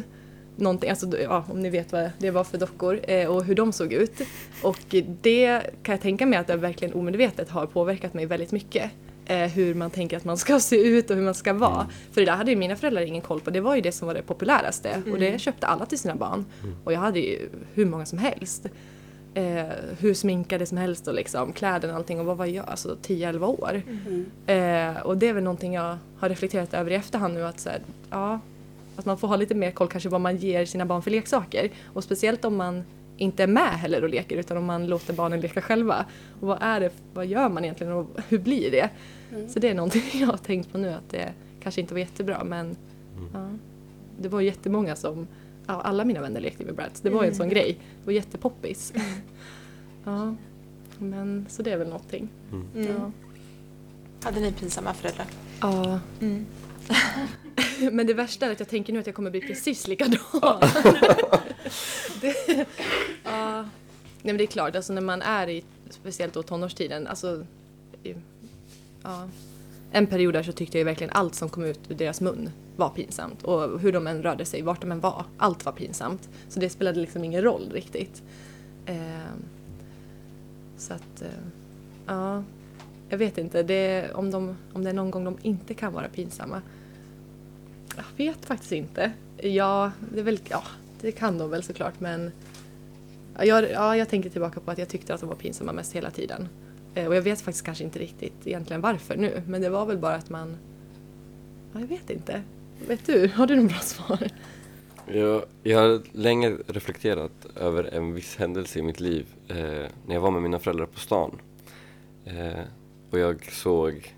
Någonting, 0.59 0.91
alltså, 0.91 1.19
ja, 1.19 1.45
om 1.51 1.61
ni 1.61 1.71
vet 1.71 1.93
vad 1.93 2.11
det 2.19 2.31
var 2.31 2.45
för 2.45 2.59
dockor 2.59 3.01
eh, 3.03 3.27
och 3.29 3.45
hur 3.45 3.55
de 3.55 3.73
såg 3.73 3.93
ut. 3.93 4.21
Och 4.63 4.79
det 5.23 5.61
kan 5.83 5.93
jag 5.93 6.01
tänka 6.01 6.27
mig 6.27 6.39
att 6.39 6.47
det 6.47 6.57
verkligen 6.57 6.95
omedvetet 6.95 7.51
har 7.51 7.67
påverkat 7.67 8.15
mig 8.15 8.27
väldigt 8.27 8.53
mycket. 8.53 8.91
Eh, 9.27 9.47
hur 9.47 9.75
man 9.75 9.91
tänker 9.91 10.17
att 10.17 10.25
man 10.25 10.39
ska 10.39 10.61
se 10.61 10.77
ut 10.77 11.11
och 11.11 11.17
hur 11.17 11.23
man 11.25 11.35
ska 11.35 11.53
vara. 11.53 11.87
För 12.13 12.21
det 12.21 12.25
där 12.25 12.33
hade 12.33 12.51
ju 12.51 12.57
mina 12.57 12.77
föräldrar 12.77 13.03
ingen 13.03 13.23
koll 13.23 13.41
på. 13.41 13.51
Det 13.51 13.61
var 13.61 13.75
ju 13.75 13.81
det 13.81 13.93
som 13.93 14.07
var 14.07 14.15
det 14.15 14.23
populäraste. 14.23 15.03
Och 15.13 15.19
det 15.19 15.39
köpte 15.41 15.67
alla 15.67 15.87
till 15.87 15.99
sina 15.99 16.15
barn. 16.15 16.45
Och 16.85 16.93
jag 16.93 17.01
hade 17.01 17.21
ju 17.21 17.49
hur 17.75 17.85
många 17.87 18.07
som 18.07 18.19
helst. 18.19 18.67
Eh, 19.35 19.67
hur 19.99 20.15
sminkade 20.15 20.67
som 20.67 20.79
helst 20.79 21.09
och 21.09 21.15
liksom 21.15 21.53
kläder 21.53 21.89
och 21.89 21.95
allting. 21.97 22.21
Och 22.21 22.27
vad 22.27 22.37
var 22.37 22.47
jag? 22.47 22.69
Alltså 22.69 22.97
10-11 23.03 23.47
år. 23.47 23.83
Eh, 24.47 25.03
och 25.03 25.19
det 25.19 25.29
är 25.29 25.33
väl 25.33 25.45
någonting 25.45 25.75
jag 25.75 25.99
har 26.19 26.29
reflekterat 26.29 26.75
över 26.75 26.91
i 26.91 26.95
efterhand 26.95 27.35
nu 27.35 27.45
att 27.45 27.61
så 27.61 27.69
här, 27.69 27.81
ja, 28.11 28.41
att 28.99 29.07
man 29.07 29.19
får 29.19 29.29
ha 29.29 29.37
lite 29.37 29.55
mer 29.55 29.71
koll 29.71 29.89
kanske 29.89 30.09
vad 30.09 30.21
man 30.21 30.37
ger 30.37 30.65
sina 30.67 30.87
barn 30.87 31.03
för 31.03 31.11
leksaker. 31.11 31.71
Och 31.87 32.05
speciellt 32.05 32.45
om 32.45 32.57
man 32.57 32.83
inte 33.17 33.43
är 33.43 33.47
med 33.47 33.71
heller 33.71 34.03
och 34.03 34.09
leker 34.09 34.37
utan 34.37 34.57
om 34.57 34.65
man 34.65 34.87
låter 34.87 35.13
barnen 35.15 35.41
leka 35.41 35.63
själva. 35.63 36.05
Och 36.41 36.49
vad 36.49 36.59
är 36.61 36.81
det, 36.81 36.91
vad 37.15 37.27
gör 37.27 37.49
man 37.49 37.65
egentligen 37.65 37.93
och 37.93 38.07
hur 38.29 38.39
blir 38.39 38.71
det? 38.71 38.91
Så 39.49 39.59
det 39.59 39.69
är 39.69 39.75
någonting 39.75 40.03
jag 40.21 40.27
har 40.27 40.37
tänkt 40.37 40.73
på 40.73 40.79
nu 40.79 40.89
att 40.89 41.11
det 41.11 41.33
kanske 41.63 41.81
inte 41.81 41.95
var 41.95 41.99
jättebra 41.99 42.45
men 42.45 42.77
ja, 43.33 43.51
det 44.21 44.29
var 44.29 44.41
jättemånga 44.41 44.97
som, 44.97 45.27
ja, 45.67 45.81
alla 45.81 46.05
mina 46.05 46.21
vänner 46.21 46.41
lekte 46.41 46.65
med 46.65 46.75
Bratz. 46.75 47.01
Det 47.01 47.11
var 47.11 47.23
ju 47.23 47.29
en 47.29 47.35
sån 47.35 47.49
grej. 47.49 47.73
Det 47.73 48.07
var 48.07 48.13
jättepoppis. 48.13 48.93
ja, 50.05 50.35
men 50.99 51.47
så 51.49 51.63
det 51.63 51.71
är 51.73 51.77
väl 51.77 51.89
någonting. 51.89 52.29
Mm. 52.53 52.87
Ja. 52.99 53.11
Hade 54.23 54.41
ni 54.41 54.53
pinsamma 54.53 54.95
föräldrar? 54.95 55.27
Ja, 55.61 56.01
Mm. 56.21 56.47
Men 57.93 58.07
det 58.07 58.15
värsta 58.15 58.47
är 58.47 58.53
att 58.53 58.61
jag 58.61 58.69
tänker 58.69 58.93
nu 58.93 58.99
att 58.99 59.07
jag 59.07 59.15
kommer 59.15 59.31
bli 59.31 59.41
precis 59.41 59.87
likadan. 59.89 60.21
det, 62.21 62.67
ja, 63.25 63.63
Nej 64.23 64.35
men 64.35 64.37
det 64.37 64.45
är 64.45 64.47
klart, 64.47 64.77
alltså 64.77 64.93
när 64.93 65.01
man 65.03 65.23
är 65.23 65.49
i, 65.49 65.65
speciellt 65.91 66.35
då 66.35 66.43
tonårstiden, 66.43 67.07
alltså 67.07 67.47
i, 68.03 68.15
ja, 69.03 69.29
en 69.93 70.07
period 70.07 70.35
där 70.35 70.43
så 70.43 70.53
tyckte 70.53 70.79
jag 70.79 70.85
verkligen 70.85 71.13
allt 71.13 71.35
som 71.35 71.49
kom 71.49 71.65
ut 71.65 71.81
ur 71.89 71.95
deras 71.95 72.21
mun 72.21 72.51
var 72.77 72.89
pinsamt. 72.89 73.43
Och 73.43 73.81
hur 73.81 73.93
de 73.93 74.07
än 74.07 74.23
rörde 74.23 74.45
sig, 74.45 74.63
vart 74.63 74.81
de 74.81 74.93
än 74.93 75.01
var, 75.01 75.25
allt 75.37 75.65
var 75.65 75.73
pinsamt. 75.73 76.29
Så 76.49 76.61
det 76.61 76.71
spelade 76.71 77.01
liksom 77.01 77.25
ingen 77.25 77.43
roll 77.43 77.71
riktigt. 77.73 78.23
Eh, 78.87 78.97
så 80.77 80.95
att, 80.95 81.23
eh, 81.23 81.29
ja, 82.07 82.43
jag 83.09 83.19
vet 83.19 83.39
inte. 83.39 83.63
Det, 83.63 84.11
om, 84.15 84.31
de, 84.31 84.57
om 84.73 84.85
det 84.85 84.91
är 84.91 84.95
någon 84.95 85.11
gång 85.11 85.25
de 85.25 85.37
inte 85.43 85.75
kan 85.75 85.93
vara 85.93 86.09
pinsamma. 86.09 86.63
Jag 87.99 88.27
vet 88.27 88.47
faktiskt 88.47 88.73
inte. 88.73 89.13
Ja, 89.37 89.93
det, 90.13 90.21
är 90.21 90.25
väl, 90.25 90.41
ja, 90.49 90.63
det 91.01 91.13
kan 91.13 91.39
de 91.39 91.51
väl 91.51 91.63
såklart 91.63 92.01
men 92.01 92.31
jag, 93.39 93.71
ja, 93.71 93.97
jag 93.97 94.09
tänker 94.09 94.31
tillbaka 94.31 94.61
på 94.61 94.71
att 94.71 94.79
jag 94.79 94.89
tyckte 94.89 95.15
att 95.15 95.21
de 95.21 95.29
var 95.29 95.37
pinsamma 95.37 95.73
mest 95.73 95.93
hela 95.97 96.11
tiden. 96.11 96.49
Eh, 96.95 97.07
och 97.07 97.17
jag 97.17 97.23
vet 97.23 97.41
faktiskt 97.41 97.65
kanske 97.65 97.85
inte 97.85 97.99
riktigt 97.99 98.47
egentligen 98.47 98.81
varför 98.81 99.17
nu, 99.17 99.43
men 99.47 99.63
det 99.63 99.69
var 99.69 99.87
väl 99.87 99.99
bara 99.99 100.15
att 100.15 100.31
man... 100.31 100.57
Ja, 101.73 101.81
jag 101.81 101.87
vet 101.87 102.11
inte. 102.11 102.43
Vet 102.87 103.07
du? 103.07 103.29
Har 103.29 103.47
du 103.47 103.57
något 103.57 103.71
bra 103.71 103.81
svar? 103.81 104.29
Jag, 105.07 105.43
jag 105.63 105.79
har 105.79 106.03
länge 106.13 106.57
reflekterat 106.67 107.47
över 107.57 107.85
en 107.85 108.15
viss 108.15 108.37
händelse 108.37 108.79
i 108.79 108.83
mitt 108.83 109.01
liv 109.01 109.27
eh, 109.49 109.57
när 110.07 110.15
jag 110.15 110.21
var 110.21 110.31
med 110.31 110.43
mina 110.43 110.59
föräldrar 110.59 110.87
på 110.87 110.99
stan. 110.99 111.41
Eh, 112.25 112.65
och 113.11 113.19
jag 113.19 113.53
såg 113.53 114.15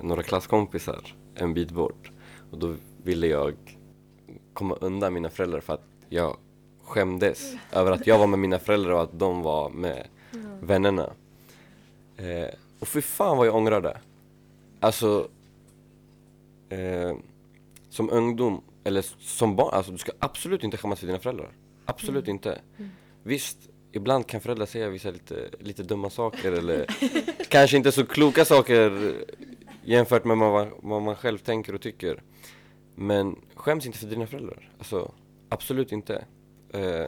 några 0.00 0.22
klasskompisar 0.22 1.14
en 1.34 1.54
bit 1.54 1.70
bort 1.70 2.10
och 2.50 2.58
då 2.58 2.74
ville 3.06 3.26
jag 3.26 3.54
komma 4.52 4.74
undan 4.74 5.14
mina 5.14 5.30
föräldrar 5.30 5.60
för 5.60 5.74
att 5.74 5.86
jag 6.08 6.36
skämdes 6.84 7.54
över 7.72 7.92
att 7.92 8.06
jag 8.06 8.18
var 8.18 8.26
med 8.26 8.38
mina 8.38 8.58
föräldrar 8.58 8.92
och 8.92 9.02
att 9.02 9.18
de 9.18 9.42
var 9.42 9.70
med 9.70 10.06
vännerna. 10.60 11.10
Eh, 12.16 12.48
och 12.78 12.88
fy 12.88 13.02
fan 13.02 13.36
vad 13.36 13.46
jag 13.46 13.54
ångrade. 13.54 13.98
Alltså, 14.80 15.28
eh, 16.68 17.16
som 17.90 18.10
ungdom, 18.10 18.62
eller 18.84 19.06
som 19.20 19.56
barn, 19.56 19.74
alltså 19.74 19.92
du 19.92 19.98
ska 19.98 20.12
absolut 20.18 20.64
inte 20.64 20.76
skämmas 20.76 21.00
för 21.00 21.06
dina 21.06 21.18
föräldrar. 21.18 21.50
Absolut 21.84 22.28
inte. 22.28 22.58
Visst, 23.22 23.58
ibland 23.92 24.26
kan 24.26 24.40
föräldrar 24.40 24.66
säga 24.66 24.88
vissa 24.88 25.10
lite, 25.10 25.48
lite 25.60 25.82
dumma 25.82 26.10
saker 26.10 26.52
eller 26.52 26.86
kanske 27.48 27.76
inte 27.76 27.92
så 27.92 28.06
kloka 28.06 28.44
saker 28.44 29.14
jämfört 29.84 30.24
med 30.24 30.36
vad, 30.36 30.68
vad 30.78 31.02
man 31.02 31.16
själv 31.16 31.38
tänker 31.38 31.74
och 31.74 31.80
tycker. 31.80 32.22
Men 32.98 33.36
skäms 33.54 33.86
inte 33.86 33.98
för 33.98 34.06
dina 34.06 34.26
föräldrar. 34.26 34.70
Alltså, 34.78 35.12
absolut 35.48 35.92
inte. 35.92 36.24
Eh, 36.72 37.06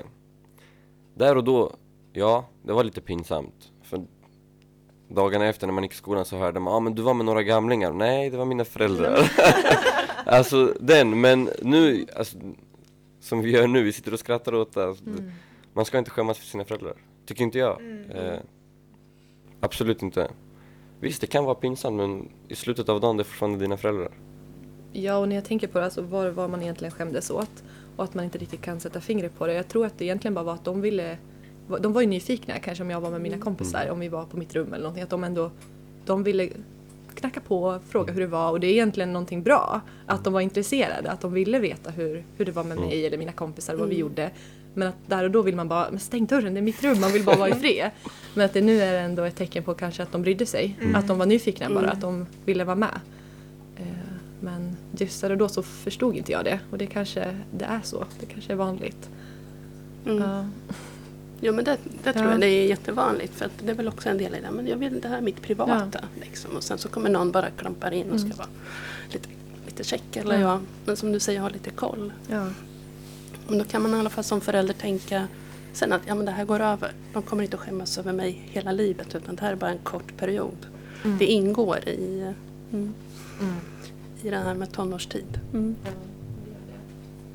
där 1.14 1.36
och 1.36 1.44
då, 1.44 1.72
ja, 2.12 2.48
det 2.62 2.72
var 2.72 2.84
lite 2.84 3.00
pinsamt. 3.00 3.72
För 3.82 4.04
dagarna 5.08 5.46
efter 5.46 5.66
när 5.66 5.74
man 5.74 5.82
gick 5.82 5.92
i 5.92 5.96
skolan 5.96 6.24
så 6.24 6.36
hörde 6.36 6.60
man, 6.60 6.70
ja 6.72 6.76
ah, 6.76 6.80
men 6.80 6.94
du 6.94 7.02
var 7.02 7.14
med 7.14 7.26
några 7.26 7.42
gamlingar. 7.42 7.92
Nej, 7.92 8.30
det 8.30 8.36
var 8.36 8.44
mina 8.44 8.64
föräldrar. 8.64 9.32
alltså 10.26 10.74
den, 10.80 11.20
men 11.20 11.50
nu, 11.62 12.06
alltså, 12.16 12.38
som 13.20 13.40
vi 13.40 13.50
gör 13.50 13.66
nu, 13.66 13.82
vi 13.82 13.92
sitter 13.92 14.12
och 14.12 14.20
skrattar 14.20 14.54
åt 14.54 14.72
det. 14.72 14.84
Alltså, 14.84 15.04
Mm. 15.06 15.30
Man 15.72 15.84
ska 15.84 15.98
inte 15.98 16.10
skämmas 16.10 16.38
för 16.38 16.46
sina 16.46 16.64
föräldrar. 16.64 16.94
Tycker 17.26 17.44
inte 17.44 17.58
jag. 17.58 17.80
Eh, 18.10 18.38
absolut 19.60 20.02
inte. 20.02 20.30
Visst, 21.00 21.20
det 21.20 21.26
kan 21.26 21.44
vara 21.44 21.54
pinsamt 21.54 21.96
men 21.96 22.28
i 22.48 22.54
slutet 22.54 22.88
av 22.88 23.00
dagen 23.00 23.16
det 23.16 23.22
är 23.22 23.24
fortfarande 23.24 23.58
dina 23.58 23.76
föräldrar. 23.76 24.12
Ja, 24.92 25.16
och 25.16 25.28
när 25.28 25.36
jag 25.36 25.44
tänker 25.44 25.66
på 25.66 25.78
det, 25.78 25.84
alltså, 25.84 26.02
vad, 26.02 26.32
vad 26.32 26.50
man 26.50 26.62
egentligen 26.62 26.92
skämdes 26.92 27.30
åt 27.30 27.62
och 27.96 28.04
att 28.04 28.14
man 28.14 28.24
inte 28.24 28.38
riktigt 28.38 28.62
kan 28.62 28.80
sätta 28.80 29.00
fingret 29.00 29.38
på 29.38 29.46
det. 29.46 29.52
Jag 29.54 29.68
tror 29.68 29.86
att 29.86 29.98
det 29.98 30.04
egentligen 30.04 30.34
bara 30.34 30.44
var 30.44 30.54
att 30.54 30.64
de 30.64 30.80
ville, 30.80 31.18
de 31.80 31.92
var 31.92 32.00
ju 32.00 32.06
nyfikna 32.06 32.58
kanske 32.58 32.84
om 32.84 32.90
jag 32.90 33.00
var 33.00 33.10
med 33.10 33.20
mina 33.20 33.38
kompisar, 33.38 33.90
om 33.90 34.00
vi 34.00 34.08
var 34.08 34.24
på 34.24 34.36
mitt 34.36 34.54
rum 34.54 34.72
eller 34.72 34.82
någonting, 34.82 35.02
att 35.02 35.10
de 35.10 35.24
ändå, 35.24 35.50
de 36.04 36.22
ville 36.22 36.48
knacka 37.14 37.40
på, 37.40 37.78
fråga 37.88 38.12
hur 38.12 38.20
det 38.20 38.26
var 38.26 38.50
och 38.50 38.60
det 38.60 38.66
är 38.66 38.72
egentligen 38.72 39.12
någonting 39.12 39.42
bra. 39.42 39.80
Att 40.06 40.24
de 40.24 40.32
var 40.32 40.40
intresserade, 40.40 41.10
att 41.10 41.20
de 41.20 41.32
ville 41.32 41.58
veta 41.58 41.90
hur, 41.90 42.24
hur 42.36 42.44
det 42.44 42.52
var 42.52 42.64
med 42.64 42.78
mig 42.78 43.06
eller 43.06 43.18
mina 43.18 43.32
kompisar, 43.32 43.74
vad 43.74 43.88
vi 43.88 43.98
gjorde. 43.98 44.30
Men 44.74 44.88
att 44.88 44.94
där 45.06 45.24
och 45.24 45.30
då 45.30 45.42
vill 45.42 45.56
man 45.56 45.68
bara, 45.68 45.90
men 45.90 46.00
stäng 46.00 46.26
dörren, 46.26 46.54
det 46.54 46.60
är 46.60 46.62
mitt 46.62 46.84
rum, 46.84 47.00
man 47.00 47.12
vill 47.12 47.24
bara 47.24 47.36
vara 47.36 47.48
i 47.48 47.54
fred. 47.60 47.90
Men 48.34 48.44
att 48.44 48.52
det 48.52 48.60
nu 48.60 48.80
är 48.80 49.04
ändå 49.04 49.22
ett 49.22 49.36
tecken 49.36 49.62
på 49.62 49.74
kanske 49.74 50.02
att 50.02 50.12
de 50.12 50.22
brydde 50.22 50.46
sig, 50.46 50.78
att 50.94 51.08
de 51.08 51.18
var 51.18 51.26
nyfikna 51.26 51.70
bara, 51.70 51.90
att 51.90 52.00
de 52.00 52.26
ville 52.44 52.64
vara 52.64 52.76
med. 52.76 53.00
Men 54.40 54.76
just 54.98 55.20
där 55.20 55.30
och 55.30 55.38
då 55.38 55.48
så 55.48 55.62
förstod 55.62 56.16
inte 56.16 56.32
jag 56.32 56.44
det 56.44 56.60
och 56.70 56.78
det 56.78 56.86
kanske 56.86 57.36
det 57.52 57.64
är 57.64 57.80
så, 57.84 58.04
det 58.20 58.26
kanske 58.26 58.52
är 58.52 58.56
vanligt. 58.56 59.08
Mm. 60.06 60.22
Ja. 60.22 60.46
Jo 61.40 61.52
men 61.54 61.64
det, 61.64 61.76
det 62.04 62.12
tror 62.12 62.24
Ja. 62.24 62.30
jag 62.30 62.40
det 62.40 62.46
är 62.46 62.66
jättevanligt 62.68 63.34
för 63.34 63.50
det 63.64 63.70
är 63.70 63.74
väl 63.74 63.88
också 63.88 64.08
en 64.08 64.18
del 64.18 64.34
i 64.34 64.40
det. 64.40 64.50
Men 64.50 64.66
jag 64.66 64.76
vill 64.76 65.00
det 65.00 65.08
här 65.08 65.16
är 65.18 65.22
mitt 65.22 65.42
privata. 65.42 66.00
Liksom. 66.20 66.56
Och 66.56 66.62
sen 66.62 66.78
så 66.78 66.88
kommer 66.88 67.10
någon 67.10 67.32
bara 67.32 67.50
klampar 67.50 67.90
in 67.94 68.10
och 68.10 68.20
ska 68.20 68.28
vara 68.36 68.48
lite, 69.12 69.28
lite 69.66 69.84
check 69.84 70.16
eller 70.16 70.34
Mm. 70.34 70.46
ja. 70.48 70.60
Men 70.84 70.96
som 70.96 71.12
du 71.12 71.20
säger, 71.20 71.40
ha 71.40 71.48
lite 71.48 71.70
koll. 71.70 72.12
Ja. 72.30 72.46
Men 73.48 73.58
då 73.58 73.64
kan 73.64 73.82
man 73.82 73.94
i 73.94 73.98
alla 73.98 74.10
fall 74.10 74.24
som 74.24 74.40
förälder 74.40 74.74
tänka 74.74 75.28
sen 75.72 75.92
att 75.92 76.02
ja, 76.06 76.14
men 76.14 76.26
det 76.26 76.32
här 76.32 76.44
går 76.44 76.60
över. 76.60 76.92
De 77.12 77.22
kommer 77.22 77.42
inte 77.42 77.56
att 77.56 77.62
skämmas 77.62 77.98
över 77.98 78.12
mig 78.12 78.42
hela 78.50 78.72
livet 78.72 79.14
utan 79.14 79.34
det 79.36 79.42
här 79.42 79.52
är 79.52 79.56
bara 79.56 79.70
en 79.70 79.78
kort 79.78 80.16
period. 80.16 80.66
Det 81.18 81.26
ingår 81.26 81.78
i, 81.88 82.32
mm, 82.72 82.94
i 84.22 84.30
det 84.30 84.36
här 84.36 84.54
med 84.54 84.72
tonårstid. 84.72 85.40
Mm. 85.52 85.76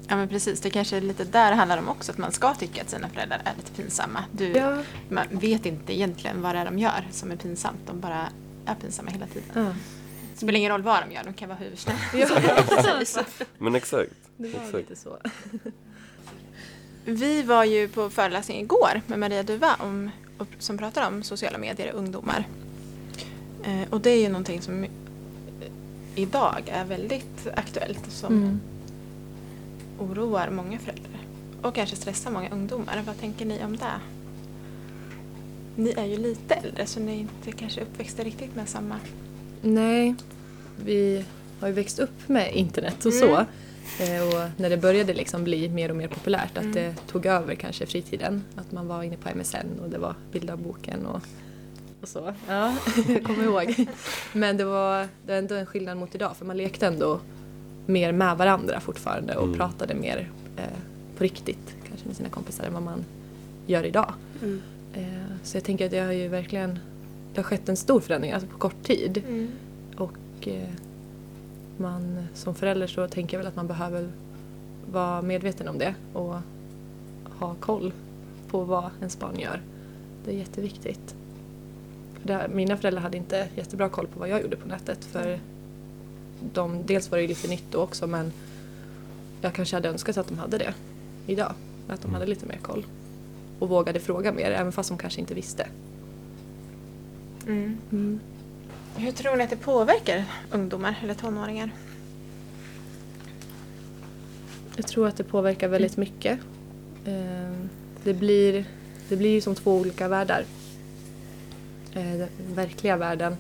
Ja 0.08 0.16
men 0.16 0.28
precis, 0.30 0.62
det 0.62 0.70
kanske 0.70 0.98
är 0.98 1.02
lite 1.02 1.24
där 1.24 1.50
det 1.50 1.56
handlar 1.56 1.78
om 1.78 1.90
också, 1.90 2.12
att 2.12 2.18
man 2.18 2.32
ska 2.32 2.54
tycka 2.54 2.82
att 2.82 2.90
sina 2.90 3.10
föräldrar 3.10 3.42
är 3.46 3.54
lite 3.58 3.72
pinsamma. 3.72 4.26
Du, 4.32 4.48
Ja. 4.48 4.84
Man 5.10 5.26
vet 5.32 5.66
inte 5.66 5.94
egentligen 5.94 6.42
vad 6.42 6.56
det 6.56 6.60
är 6.60 6.66
de 6.66 6.80
gör 6.80 7.08
som 7.12 7.32
är 7.32 7.36
pinsamt, 7.36 7.80
de 7.86 8.00
bara 8.00 8.30
är 8.66 8.76
pinsamma 8.76 9.12
hela 9.12 9.28
tiden. 9.28 9.50
Ja. 9.54 9.76
Det 10.34 10.38
spelar 10.38 10.54
ingen 10.54 10.72
roll 10.72 10.82
vad 10.82 11.04
de 11.08 11.12
gör, 11.16 11.24
de 11.24 11.34
kan 11.34 11.50
vara 11.50 11.60
hur 11.60 11.76
snälla. 11.76 12.00
Men 13.58 13.76
exakt. 13.76 14.12
det 14.38 14.48
var 14.50 14.60
exakt. 14.60 14.74
lite 14.74 14.96
så. 14.96 15.18
Vi 17.06 17.44
var 17.44 17.64
ju 17.64 17.88
på 17.88 18.10
föreläsning 18.10 18.62
igår 18.62 19.02
med 19.08 19.20
Maria 19.20 19.44
Duva 19.44 19.76
om, 19.80 20.12
som 20.60 20.78
pratar 20.78 21.08
om 21.08 21.24
sociala 21.24 21.58
medier 21.58 21.94
och 21.94 22.00
ungdomar. 22.00 22.48
Eh, 23.64 23.90
och 23.90 24.02
det 24.02 24.10
är 24.10 24.22
ju 24.22 24.28
någonting 24.28 24.62
som 24.62 24.86
idag 26.16 26.62
är 26.66 26.86
väldigt 26.86 27.48
aktuellt 27.56 28.08
och 28.08 28.14
som 28.14 28.34
Mm. 28.34 28.60
oroar 30.00 30.50
många 30.50 30.80
föräldrar. 30.80 31.20
Och 31.62 31.76
kanske 31.76 31.96
stressar 31.96 32.32
många 32.32 32.50
ungdomar. 32.50 33.04
Vad 33.06 33.20
tänker 33.20 33.46
ni 33.46 33.64
om 33.66 33.78
det? 33.78 34.00
Ni 35.76 35.94
är 35.98 36.06
ju 36.06 36.18
lite 36.18 36.54
äldre 36.56 36.86
så 36.86 37.00
ni 37.00 37.12
är 37.16 37.20
inte 37.20 37.52
kanske 37.52 37.82
uppväxta 37.82 38.24
riktigt 38.24 38.56
med 38.56 38.70
samma... 38.70 39.00
Nej, 39.62 40.16
vi 40.86 41.26
har 41.60 41.68
ju 41.68 41.74
växt 41.74 42.00
upp 42.00 42.30
med 42.30 42.56
internet 42.56 43.06
och 43.06 43.14
så. 43.14 43.26
Mm. 43.36 43.46
Eh, 44.00 44.28
Och 44.28 44.50
när 44.60 44.70
det 44.70 44.78
började 44.78 45.14
liksom 45.14 45.44
bli 45.44 45.70
mer 45.70 45.90
och 45.90 45.96
mer 45.96 46.08
populärt, 46.08 46.58
att 46.58 46.64
Mm. 46.64 46.74
det 46.76 46.96
tog 47.08 47.26
över 47.26 47.56
kanske 47.56 47.86
fritiden. 47.86 48.44
Att 48.56 48.72
man 48.72 48.88
var 48.88 49.04
inne 49.04 49.18
på 49.18 49.30
MSN 49.30 49.80
och 49.84 49.90
det 49.90 49.98
var 49.98 50.16
bilddagboken 50.32 51.06
och, 51.06 51.22
och 52.04 52.10
så. 52.10 52.34
Ja, 52.48 52.76
jag 53.08 53.24
kommer 53.24 53.44
ihåg. 53.44 53.88
Men 54.34 54.58
det 54.58 54.66
var, 54.66 55.00
det 55.02 55.08
var 55.32 55.36
ändå 55.36 55.56
en 55.56 55.66
skillnad 55.66 55.98
mot 55.98 56.16
idag 56.16 56.38
för 56.38 56.46
man 56.46 56.58
lekte 56.58 56.88
ändå 56.88 57.20
mer 57.86 58.12
med 58.12 58.38
varandra 58.38 58.80
fortfarande 58.80 59.36
och 59.36 59.44
Mm. 59.48 59.58
pratade 59.58 59.94
mer 59.96 60.30
eh, 60.58 60.64
på 61.18 61.24
riktigt 61.24 61.76
kanske 61.88 62.08
med 62.08 62.16
sina 62.18 62.30
kompisar 62.30 62.64
än 62.66 62.74
vad 62.74 62.84
man 62.84 63.06
gör 63.68 63.84
idag. 63.86 64.14
Mm. 64.44 64.62
Eh, 64.94 65.36
så 65.44 65.58
jag 65.58 65.64
tänker 65.64 65.86
att 65.86 65.92
det 65.92 66.00
har 66.00 66.12
ju 66.12 66.28
verkligen 66.28 66.80
det 67.34 67.40
har 67.40 67.44
skett 67.44 67.70
en 67.70 67.78
stor 67.78 68.00
förändring 68.00 68.32
alltså 68.32 68.50
på 68.50 68.58
kort 68.58 68.84
tid. 68.84 69.24
Och 69.98 70.48
eh, 70.48 70.70
man 71.78 72.28
som 72.34 72.56
förälder 72.56 72.88
så 72.88 73.08
tänker 73.08 73.38
jag 73.38 73.40
väl 73.40 73.48
att 73.48 73.56
man 73.56 73.68
behöver 73.68 74.10
vara 74.92 75.22
medveten 75.22 75.68
om 75.68 75.78
det 75.78 75.96
och 76.14 76.36
ha 77.40 77.56
koll 77.60 77.94
på 78.50 78.64
vad 78.64 78.90
ens 79.00 79.20
barn 79.20 79.40
gör. 79.40 79.62
Det 80.26 80.32
är 80.32 80.36
jätteviktigt. 80.38 81.16
Det, 82.24 82.48
mina 82.54 82.78
föräldrar 82.78 83.02
hade 83.02 83.18
inte 83.18 83.48
jättebra 83.56 83.90
koll 83.90 84.08
på 84.08 84.20
vad 84.20 84.30
jag 84.30 84.42
gjorde 84.42 84.56
på 84.56 84.68
nätet 84.68 85.06
för 85.06 85.40
de, 86.54 86.86
dels 86.86 87.12
var 87.12 87.18
det 87.18 87.28
lite 87.28 87.48
nytt 87.48 87.64
då 87.72 87.80
också 87.80 88.08
men 88.08 88.34
jag 89.42 89.54
kanske 89.54 89.76
hade 89.76 89.90
önskat 89.90 90.18
att 90.18 90.28
de 90.28 90.38
hade 90.38 90.58
det 90.58 90.74
idag. 91.28 91.54
Att 91.88 92.02
de 92.02 92.14
hade 92.14 92.26
lite 92.26 92.46
mer 92.46 92.58
koll. 92.62 92.86
Och 93.60 93.70
vågade 93.70 94.00
fråga 94.00 94.32
mer 94.32 94.52
även 94.52 94.72
fast 94.72 94.90
de 94.90 94.98
kanske 94.98 95.22
inte 95.22 95.34
visste. 95.34 95.68
Mm. 97.48 98.20
Hur 98.96 99.12
tror 99.12 99.36
ni 99.36 99.44
att 99.44 99.50
det 99.50 99.56
påverkar 99.58 100.26
ungdomar 100.52 101.00
eller 101.04 101.14
tonåringar? 101.14 101.72
Jag 104.76 104.88
tror 104.88 105.08
att 105.08 105.18
det 105.18 105.24
påverkar 105.24 105.68
väldigt 105.68 105.98
mycket. 105.98 106.40
Eh, 107.06 107.54
Det 108.04 108.14
blir, 108.14 108.66
det 109.10 109.16
blir 109.16 109.30
ju 109.30 109.42
som 109.42 109.56
två 109.56 109.78
olika 109.78 110.08
världar. 110.08 110.46
Eh, 111.96 112.18
Den 112.18 112.30
verkliga 112.56 112.98
världen 112.98 113.36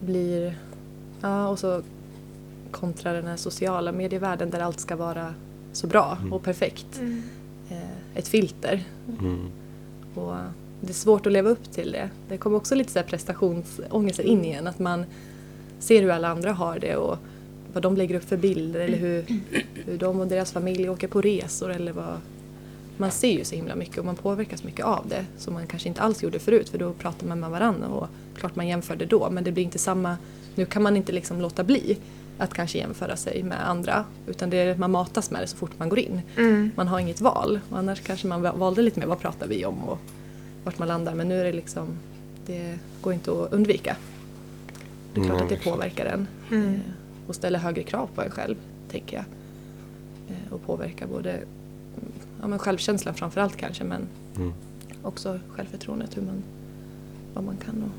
blir... 0.00 0.58
Ja, 1.20 1.48
och 1.48 1.58
så 1.58 1.82
kontra 2.70 3.12
den 3.12 3.26
här 3.26 3.36
sociala 3.36 3.92
medievärlden 3.92 4.50
där 4.50 4.60
allt 4.60 4.80
ska 4.80 4.96
vara 4.96 5.34
så 5.72 5.86
bra 5.86 6.18
och 6.30 6.42
perfekt. 6.42 7.00
Eh, 7.70 7.78
Ett 8.14 8.28
filter. 8.28 8.82
Mm. 9.20 9.38
Och 10.14 10.34
det 10.80 10.88
är 10.88 10.94
svårt 10.94 11.26
att 11.26 11.32
leva 11.32 11.50
upp 11.50 11.72
till 11.72 11.92
det. 11.92 12.10
Det 12.28 12.36
kommer 12.38 12.56
också 12.56 12.74
lite 12.74 12.92
så 12.92 12.98
här 12.98 13.06
prestationsångest 13.06 14.18
in 14.20 14.44
igen. 14.44 14.66
Att 14.66 14.78
man 14.78 15.04
ser 15.78 16.02
hur 16.02 16.10
alla 16.10 16.28
andra 16.28 16.52
har 16.52 16.78
det 16.78 16.96
och 16.96 17.18
vad 17.72 17.82
de 17.82 17.96
lägger 17.96 18.14
upp 18.14 18.24
för 18.24 18.36
bilder 18.36 18.80
eller 18.80 18.98
hur, 18.98 19.24
hur 19.74 19.98
de 19.98 20.20
och 20.20 20.26
deras 20.26 20.52
familj 20.52 20.88
åker 20.90 21.08
på 21.08 21.20
resor 21.20 21.70
eller 21.70 21.92
vad... 21.92 22.18
Man 22.96 23.10
ser 23.10 23.32
ju 23.32 23.44
så 23.44 23.54
himla 23.54 23.74
mycket 23.74 23.98
och 23.98 24.04
man 24.04 24.16
påverkas 24.16 24.64
mycket 24.64 24.84
av 24.84 25.06
det 25.08 25.24
som 25.38 25.54
man 25.54 25.66
kanske 25.66 25.88
inte 25.88 26.00
alls 26.00 26.22
gjorde 26.22 26.38
förut 26.38 26.68
för 26.68 26.78
då 26.78 26.92
pratar 26.92 27.26
man 27.26 27.40
med 27.40 27.50
varandra 27.50 27.88
och 27.88 28.08
klart 28.38 28.56
man 28.56 28.68
jämförde 28.68 29.06
då 29.06 29.30
men 29.30 29.44
det 29.44 29.52
blir 29.52 29.64
inte 29.64 29.78
samma... 29.78 30.16
Nu 30.54 30.66
kan 30.66 30.82
man 30.82 30.96
inte 30.96 31.12
liksom 31.12 31.40
låta 31.40 31.64
bli 31.64 31.98
att 32.38 32.54
kanske 32.54 32.78
jämföra 32.78 33.16
sig 33.16 33.42
med 33.42 33.68
andra 33.68 34.04
utan 34.26 34.50
det 34.50 34.56
är, 34.56 34.76
man 34.76 34.90
matas 34.90 35.30
med 35.30 35.40
det 35.42 35.46
så 35.46 35.56
fort 35.56 35.70
man 35.78 35.88
går 35.88 35.98
in. 35.98 36.20
Mm. 36.36 36.70
Man 36.76 36.88
har 36.88 36.98
inget 36.98 37.20
val 37.20 37.60
och 37.70 37.78
annars 37.78 38.00
kanske 38.00 38.26
man 38.26 38.42
valde 38.42 38.82
lite 38.82 39.00
mer 39.00 39.06
vad 39.06 39.18
pratar 39.20 39.46
vi 39.46 39.64
om 39.64 39.84
och 39.84 39.98
vart 40.64 40.78
man 40.78 40.88
landar 40.88 41.14
men 41.14 41.28
nu 41.28 41.40
är 41.40 41.44
det 41.44 41.52
liksom 41.52 41.88
det 42.46 42.78
går 43.00 43.12
inte 43.12 43.30
att 43.32 43.52
undvika. 43.52 43.96
Det 45.14 45.20
är 45.20 45.24
klart 45.24 45.36
Nej, 45.36 45.42
att 45.42 45.48
det 45.64 45.70
påverkar 45.70 46.06
en 46.06 46.26
Mm. 46.50 46.74
eh, 46.74 46.80
och 47.26 47.34
ställer 47.34 47.58
högre 47.58 47.82
krav 47.82 48.08
på 48.14 48.22
en 48.22 48.30
själv, 48.30 48.56
tänker 48.90 49.16
jag. 49.16 49.24
Eh, 50.28 50.52
Och 50.52 50.66
påverkar 50.66 51.06
både 51.06 51.30
mm, 51.30 51.48
ja, 52.44 52.48
men 52.48 52.58
självkänslan 52.58 53.14
framför 53.14 53.40
allt 53.40 53.56
kanske 53.56 53.84
men 53.84 54.08
Mm. 54.36 54.52
också 55.02 55.40
självförtroendet, 55.48 56.16
hur 56.16 56.22
man, 56.22 56.42
vad 57.34 57.44
man 57.44 57.56
kan 57.56 57.82
och 57.82 57.90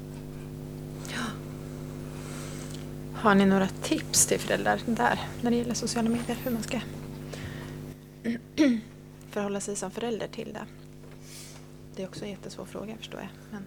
Har 3.14 3.36
ni 3.36 3.46
några 3.46 3.68
tips 3.68 4.26
till 4.26 4.40
föräldrar 4.40 4.82
där 4.86 5.20
när 5.42 5.52
det 5.52 5.58
gäller 5.58 5.74
sociala 5.74 6.10
medier? 6.10 6.38
Hur 6.44 6.52
man 6.52 6.64
ska 6.64 6.80
förhålla 9.30 9.60
sig 9.60 9.76
som 9.76 9.92
förälder 9.92 10.28
till 10.28 10.54
det? 10.54 10.66
Det 11.96 12.04
är 12.04 12.08
också 12.08 12.26
en 12.26 12.32
jättesvår 12.32 12.66
fråga 12.66 12.98
förstår 12.98 13.20
jag. 13.20 13.30
Men 13.52 13.64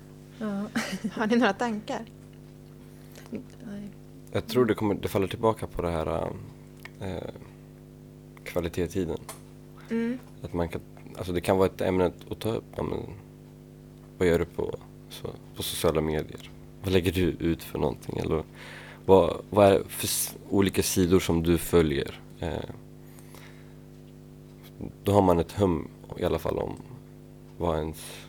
ja. 0.49 0.81
har 1.12 1.27
ni 1.27 1.37
några 1.37 1.53
tankar? 1.53 2.05
Nej. 3.31 3.88
Jag 4.33 4.47
tror 4.47 4.67
det, 4.67 4.75
kommer, 4.75 4.95
det 4.95 5.09
faller 5.09 5.29
tillbaka 5.29 5.67
på 5.67 5.83
det 5.83 5.91
här 5.91 6.33
eh, 7.01 7.31
kvalitet 8.45 8.85
i 8.85 8.88
tiden. 8.88 9.19
Mm. 9.90 10.18
Att 10.42 10.55
man 10.55 10.68
kan, 10.68 10.81
alltså 11.16 11.33
det 11.33 11.40
kan 11.40 11.57
vara 11.57 11.66
ett 11.66 11.81
ämne 11.81 12.12
att 12.31 12.40
ta 12.40 12.55
upp. 12.55 12.64
Ja, 12.77 12.83
men, 12.83 12.98
vad 14.18 14.29
gör 14.29 14.38
du 14.38 14.44
på, 14.44 14.74
så, 15.11 15.29
på 15.57 15.62
sociala 15.62 16.01
medier? 16.01 16.51
Vad 16.83 16.92
lägger 16.92 17.12
du 17.12 17.22
ut 17.22 17.62
för 17.62 17.79
någonting? 17.79 18.18
Eller 18.18 18.42
vad, 19.07 19.37
vad 19.51 19.66
är 19.66 19.72
det 19.72 19.85
för 19.88 20.09
olika 20.51 20.83
sidor 20.83 21.20
som 21.20 21.42
du 21.42 21.59
följer? 21.59 22.20
Eh, 22.40 22.70
då 25.05 25.12
har 25.12 25.22
man 25.22 25.38
ett 25.38 25.53
hum 25.53 25.88
i 26.16 26.24
alla 26.24 26.38
fall 26.38 26.59
om 26.59 26.77
vad 27.59 27.79
ens 27.79 28.27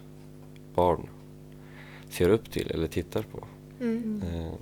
barn 0.75 1.07
ser 2.09 2.29
upp 2.29 2.51
till 2.51 2.71
eller 2.71 2.87
tittar 2.87 3.21
på. 3.21 3.43
Mm. 3.79 4.23
Eh, 4.33 4.53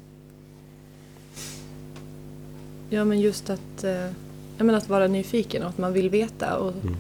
Ja 2.90 3.06
men 3.06 3.20
just 3.20 3.50
att, 3.50 3.84
eh, 3.84 4.10
menar 4.66 4.78
att 4.78 4.90
vara 4.90 5.08
nyfiken 5.08 5.64
och 5.64 5.70
att 5.70 5.78
man 5.78 5.94
vill 5.94 6.10
veta 6.10 6.58
och 6.58 6.72
Mm. 6.84 6.96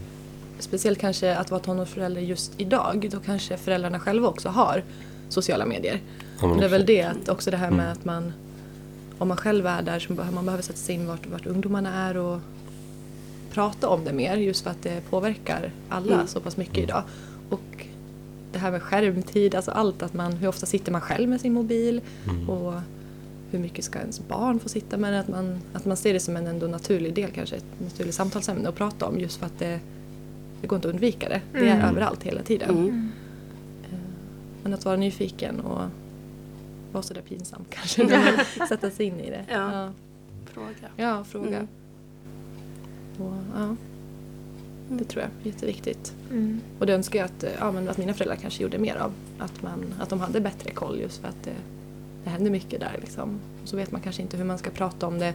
speciellt 0.60 1.00
kanske 1.00 1.36
att 1.36 1.52
vara 1.52 1.62
tonårsförälder 1.62 2.22
just 2.22 2.52
idag 2.58 3.10
då 3.12 3.20
kanske 3.20 3.58
föräldrarna 3.58 4.00
själva 4.00 4.28
också 4.28 4.50
har 4.50 4.84
sociala 5.30 5.66
medier. 5.66 6.00
ja, 6.42 6.48
men 6.48 6.58
det 6.60 6.66
är 6.66 6.70
väl 6.70 6.86
det 6.86 7.02
att 7.04 7.30
också 7.30 7.52
det 7.52 7.58
här 7.58 7.72
med 7.72 7.80
Mm. 7.86 7.92
att 7.92 8.06
man 8.06 8.34
om 9.18 9.28
man 9.28 9.38
själv 9.38 9.68
är 9.68 9.82
där 9.82 10.00
så 10.00 10.14
behöver 10.14 10.36
man 10.36 10.46
behöver 10.46 10.64
sätta 10.64 10.78
sig 10.78 10.96
in 10.96 11.08
vart, 11.08 11.28
vart 11.28 11.46
ungdomarna 11.48 11.94
är 11.94 12.18
och 12.18 12.40
prata 13.54 13.90
om 13.90 14.04
det 14.06 14.14
mer 14.14 14.38
just 14.38 14.64
för 14.64 14.70
att 14.72 14.84
det 14.84 15.02
påverkar 15.10 15.72
alla 15.90 16.14
Mm. 16.16 16.28
så 16.28 16.40
pass 16.40 16.58
mycket 16.58 16.78
idag. 16.78 17.04
Och 17.50 17.86
det 18.52 18.60
här 18.60 18.72
med 18.72 18.82
skärmtid, 18.82 19.56
alltså 19.56 19.72
allt 19.72 20.04
att 20.04 20.14
man, 20.14 20.34
hur 20.34 20.48
ofta 20.48 20.66
sitter 20.66 20.92
man 20.92 21.02
själv 21.02 21.30
med 21.30 21.42
sin 21.42 21.54
mobil 21.54 22.02
Mm. 22.30 22.50
och 22.50 22.74
hur 23.58 23.64
mycket 23.64 23.86
ska 23.86 24.00
ens 24.00 24.28
barn 24.28 24.60
få 24.60 24.70
sitta 24.70 24.98
med 24.98 25.14
det? 25.14 25.20
Att 25.20 25.28
man, 25.28 25.60
att 25.74 25.86
man 25.86 25.98
ser 25.98 26.14
det 26.14 26.20
som 26.20 26.36
en 26.38 26.48
ändå 26.48 26.68
naturlig 26.68 27.14
del 27.14 27.32
kanske, 27.32 27.56
ett 27.56 27.66
naturligt 27.80 28.16
samtalsämne 28.16 28.70
att 28.70 28.76
prata 28.76 29.06
om 29.06 29.20
just 29.20 29.38
för 29.40 29.46
att 29.46 29.60
det, 29.60 29.80
det 30.62 30.68
går 30.68 30.76
inte 30.76 30.88
att 30.88 30.94
undvika 30.94 31.30
det. 31.30 31.42
Det 31.54 31.60
är 31.70 31.76
Mm. 31.76 31.86
överallt 31.90 32.24
hela 32.24 32.42
tiden. 32.42 32.70
Mm. 32.70 33.10
Eh, 33.84 34.00
Men 34.64 34.74
att 34.74 34.86
vara 34.86 34.96
nyfiken 34.96 35.60
och 35.60 35.82
vara 36.92 37.04
sådär 37.04 37.22
pinsam 37.22 37.66
kanske. 37.70 38.04
men 38.60 38.68
Sätta 38.68 38.92
sig 38.92 39.06
in 39.06 39.20
i 39.20 39.30
det. 39.30 39.46
Ja. 39.50 39.74
ja, 39.74 39.92
Fråga. 40.46 40.88
ja 40.98 41.24
fråga. 41.24 41.48
Mm. 41.58 41.68
Och, 43.20 43.34
ja, 43.56 43.76
det 44.90 45.04
tror 45.04 45.22
jag 45.24 45.32
är 45.44 45.48
jätteviktigt. 45.54 46.14
Mm. 46.32 46.62
Och 46.80 46.86
det 46.86 46.94
önskar 46.94 47.20
jag 47.20 47.26
att, 47.26 47.46
ja, 47.60 47.72
men 47.72 47.90
att 47.90 47.98
mina 47.98 48.14
föräldrar 48.14 48.36
kanske 48.36 48.64
gjorde 48.64 48.78
mer 48.78 48.96
av. 48.96 49.12
Att, 49.40 49.62
man, 49.62 49.94
att 50.00 50.10
de 50.10 50.20
hade 50.20 50.42
bättre 50.42 50.72
koll 50.72 51.00
just 51.00 51.22
för 51.22 51.28
att 51.28 51.44
det, 51.44 51.54
det 52.28 52.32
händer 52.32 52.52
mycket 52.52 52.80
där. 52.80 52.96
Liksom. 53.02 53.40
Och 53.62 53.68
så 53.68 53.76
vet 53.76 53.92
man 53.92 54.02
kanske 54.02 54.22
inte 54.22 54.38
hur 54.38 54.46
man 54.46 54.58
ska 54.58 54.70
prata 54.70 55.08
om 55.08 55.20
det 55.20 55.34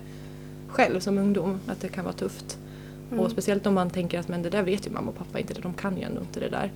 själv 0.69 1.01
som 1.01 1.19
ungdom. 1.19 1.59
Att 1.67 1.81
det 1.81 1.89
kan 1.89 2.05
vara 2.05 2.15
tufft. 2.15 2.59
Mm. 3.11 3.25
Och 3.25 3.31
speciellt 3.31 3.67
om 3.67 3.75
man 3.75 3.91
tänker 3.91 4.19
att 4.21 4.29
men 4.29 4.43
det 4.43 4.51
där 4.51 4.63
vet 4.63 4.87
ju 4.87 4.91
mamma 4.91 5.11
och 5.11 5.17
pappa 5.17 5.39
inte. 5.39 5.55
De 5.55 5.75
kan 5.75 5.97
ju 5.97 6.03
ändå 6.03 6.21
inte 6.21 6.41
det 6.41 6.49
där. 6.49 6.73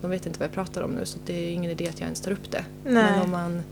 De 0.00 0.10
vet 0.10 0.26
inte 0.26 0.38
vad 0.38 0.48
jag 0.48 0.54
pratar 0.54 0.82
om 0.82 0.90
nu 0.90 1.04
så 1.04 1.18
det 1.26 1.32
är 1.32 1.52
ingen 1.52 1.70
idé 1.70 1.88
att 1.88 2.00
jag 2.00 2.04
ens 2.06 2.20
tar 2.20 2.32
upp 2.32 2.50
det. 2.50 2.64
Nej. 2.84 2.92
Men 2.94 3.22
om 3.22 3.30
man 3.30 3.62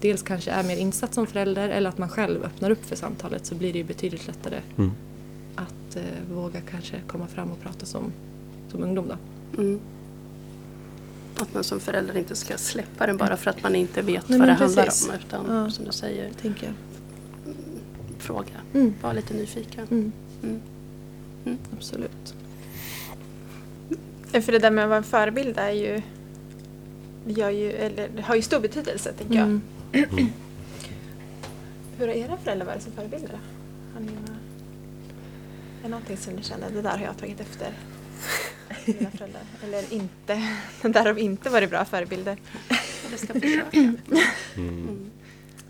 dels 0.00 0.22
kanske 0.22 0.50
är 0.50 0.62
mer 0.64 0.76
insatt 0.76 1.14
som 1.14 1.26
förälder 1.26 1.68
eller 1.68 1.88
att 1.88 1.98
man 1.98 2.08
själv 2.08 2.44
öppnar 2.44 2.70
upp 2.70 2.84
för 2.84 2.96
samtalet 2.96 3.46
så 3.46 3.54
blir 3.54 3.72
det 3.72 3.78
ju 3.78 3.84
betydligt 3.84 4.26
lättare 4.26 4.60
Mm. 4.76 4.90
att 5.56 5.96
eh, 5.96 6.34
våga 6.34 6.60
kanske 6.60 6.96
komma 7.06 7.26
fram 7.26 7.50
och 7.50 7.60
prata 7.60 7.86
som, 7.86 8.12
som 8.68 8.82
ungdom 8.82 9.08
då. 9.08 9.16
Mm. 9.62 9.80
Att 11.36 11.54
man 11.54 11.64
som 11.64 11.80
förälder 11.80 12.16
inte 12.16 12.36
ska 12.36 12.58
släppa 12.58 13.06
det 13.06 13.14
bara 13.14 13.36
för 13.36 13.50
att 13.50 13.62
man 13.62 13.76
inte 13.76 14.02
vet 14.02 14.28
Nej, 14.28 14.38
vad 14.38 14.48
det 14.48 14.52
men 14.52 14.62
handlar 14.62 14.84
precis. 14.84 15.08
om. 15.08 15.14
Utan 15.14 15.56
Ja. 15.56 15.70
som 15.70 15.84
du 15.84 15.92
säger, 15.92 16.30
Tänker 16.40 16.66
jag. 16.66 16.74
fråga. 18.18 18.50
Mm. 18.74 18.94
Var 19.02 19.14
lite 19.14 19.34
nyfiken. 19.34 19.86
Mm. 19.90 20.12
Mm. 21.44 21.58
Absolut. 21.76 22.34
För 24.32 24.52
det 24.52 24.58
där 24.58 24.70
med 24.70 24.84
att 24.84 24.88
vara 24.88 24.98
en 24.98 25.04
förebild 25.04 25.58
är 25.58 25.70
ju, 25.70 26.02
gör 27.26 27.50
ju 27.50 27.72
eller, 27.72 28.22
har 28.22 28.34
ju 28.34 28.42
stor 28.42 28.60
betydelse 28.60 29.12
tänker 29.12 29.34
jag. 29.34 29.42
Mm. 29.44 29.62
Hur 31.98 32.06
har 32.08 32.14
era 32.14 32.36
föräldrar 32.36 32.66
varit 32.66 32.82
som 32.82 32.92
förebilder? 32.92 33.38
Har 33.94 34.00
ni 34.00 34.06
några, 34.06 34.32
är 35.78 35.82
det 35.82 35.88
någonting 35.88 36.16
som 36.16 36.32
ni 36.34 36.42
känner, 36.42 36.70
det 36.70 36.82
där 36.82 36.96
har 36.98 37.04
jag 37.04 37.16
tagit 37.18 37.40
efter 37.40 37.68
mina 38.86 39.10
föräldrar? 39.10 39.42
Eller 39.64 39.92
inte, 39.92 40.42
där 40.88 41.04
har 41.04 41.18
inte 41.18 41.50
varit 41.50 41.70
bra 41.70 41.84
förebilder. 41.84 42.36
Jag 43.10 43.18
ska 43.20 43.32
försöka. 43.40 43.78
Mm. 43.78 43.96
Mm. 44.56 45.10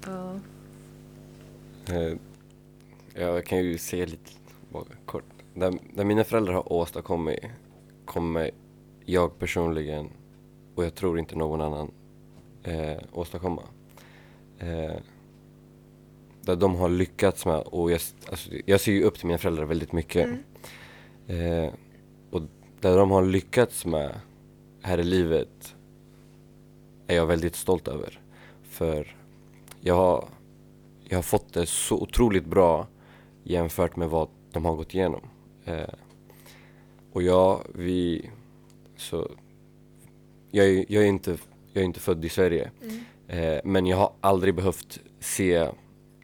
Ja. 0.06 0.34
Eh, 1.94 2.16
Jag 3.14 3.46
kan 3.46 3.58
ju 3.58 3.78
säga 3.78 4.06
lite 4.06 4.30
kort. 5.06 5.24
Där, 5.54 5.78
där 5.94 6.04
mina 6.04 6.24
föräldrar 6.24 6.52
har 6.52 6.72
åstadkommit 6.72 7.38
kommer 8.04 8.50
jag 9.04 9.38
personligen 9.38 10.08
och 10.74 10.84
jag 10.84 10.94
tror 10.94 11.18
inte 11.18 11.36
någon 11.36 11.60
annan 11.60 11.90
eh, 12.62 12.98
åstadkomma. 13.12 13.62
Eh, 14.58 14.94
där 16.42 16.56
de 16.56 16.74
har 16.74 16.88
lyckats 16.88 17.46
med 17.46 17.58
och 17.60 17.90
jag, 17.90 18.00
alltså, 18.30 18.50
jag 18.66 18.80
ser 18.80 18.92
ju 18.92 19.02
upp 19.02 19.18
till 19.18 19.26
mina 19.26 19.38
föräldrar 19.38 19.64
väldigt 19.64 19.92
mycket. 19.92 20.26
Mm. 20.26 21.64
Eh, 21.64 21.72
där 22.82 22.96
de 22.96 23.10
har 23.10 23.22
lyckats 23.22 23.86
med 23.86 24.20
här 24.82 24.98
i 24.98 25.04
livet 25.04 25.74
är 27.06 27.16
jag 27.16 27.26
väldigt 27.26 27.56
stolt 27.56 27.88
över. 27.88 28.20
För 28.62 29.16
jag 29.80 29.94
har, 29.94 30.28
jag 31.04 31.18
har 31.18 31.22
fått 31.22 31.52
det 31.52 31.66
så 31.66 31.96
otroligt 31.96 32.46
bra 32.46 32.86
jämfört 33.42 33.96
med 33.96 34.08
vad 34.08 34.28
de 34.52 34.64
har 34.64 34.74
gått 34.74 34.94
igenom. 34.94 35.20
Eh, 35.64 35.94
och 37.12 37.22
jag, 37.22 37.60
vi, 37.74 38.30
så, 38.96 39.30
jag, 40.50 40.90
jag, 40.90 41.02
är 41.02 41.08
inte, 41.08 41.36
jag 41.72 41.80
är 41.80 41.86
inte 41.86 42.00
född 42.00 42.24
i 42.24 42.28
Sverige. 42.28 42.70
Mm. 42.82 43.54
Eh, 43.54 43.60
men 43.64 43.86
jag 43.86 43.96
har 43.96 44.12
aldrig 44.20 44.54
behövt 44.54 45.00
se 45.20 45.68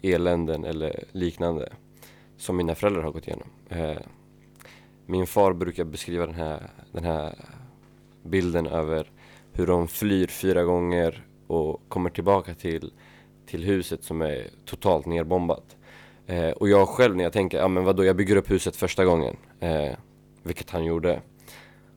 eländen 0.03 0.65
eller 0.65 1.05
liknande 1.13 1.73
som 2.37 2.57
mina 2.57 2.75
föräldrar 2.75 3.03
har 3.03 3.13
gått 3.13 3.27
igenom. 3.29 3.49
Eh, 3.69 4.03
min 5.11 5.27
far 5.27 5.53
brukar 5.53 5.85
beskriva 5.85 6.27
den 6.27 6.35
här, 6.35 6.71
den 6.93 7.05
här 7.05 7.35
bilden 8.23 8.67
över 8.67 9.11
hur 9.53 9.67
de 9.67 9.89
flyr 9.89 10.27
fyra 10.27 10.65
gånger 10.65 11.27
och 11.47 11.89
kommer 11.89 12.11
tillbaka 12.11 12.55
till, 12.55 12.93
till 13.47 13.65
huset 13.65 14.05
som 14.05 14.23
är 14.23 14.47
totalt 14.65 15.07
nerbombat. 15.07 15.77
Eh, 16.27 16.51
och 16.51 16.69
jag 16.69 16.89
själv 16.89 17.17
när 17.17 17.25
jag 17.25 17.33
tänker, 17.33 17.59
ja 17.59 17.69
men 17.69 17.85
vadå, 17.85 18.05
jag 18.05 18.17
bygger 18.17 18.37
upp 18.37 18.51
huset 18.51 18.77
första 18.77 19.05
gången, 19.05 19.37
eh, 19.61 19.93
vilket 20.43 20.71
han 20.71 20.85
gjorde. 20.85 21.21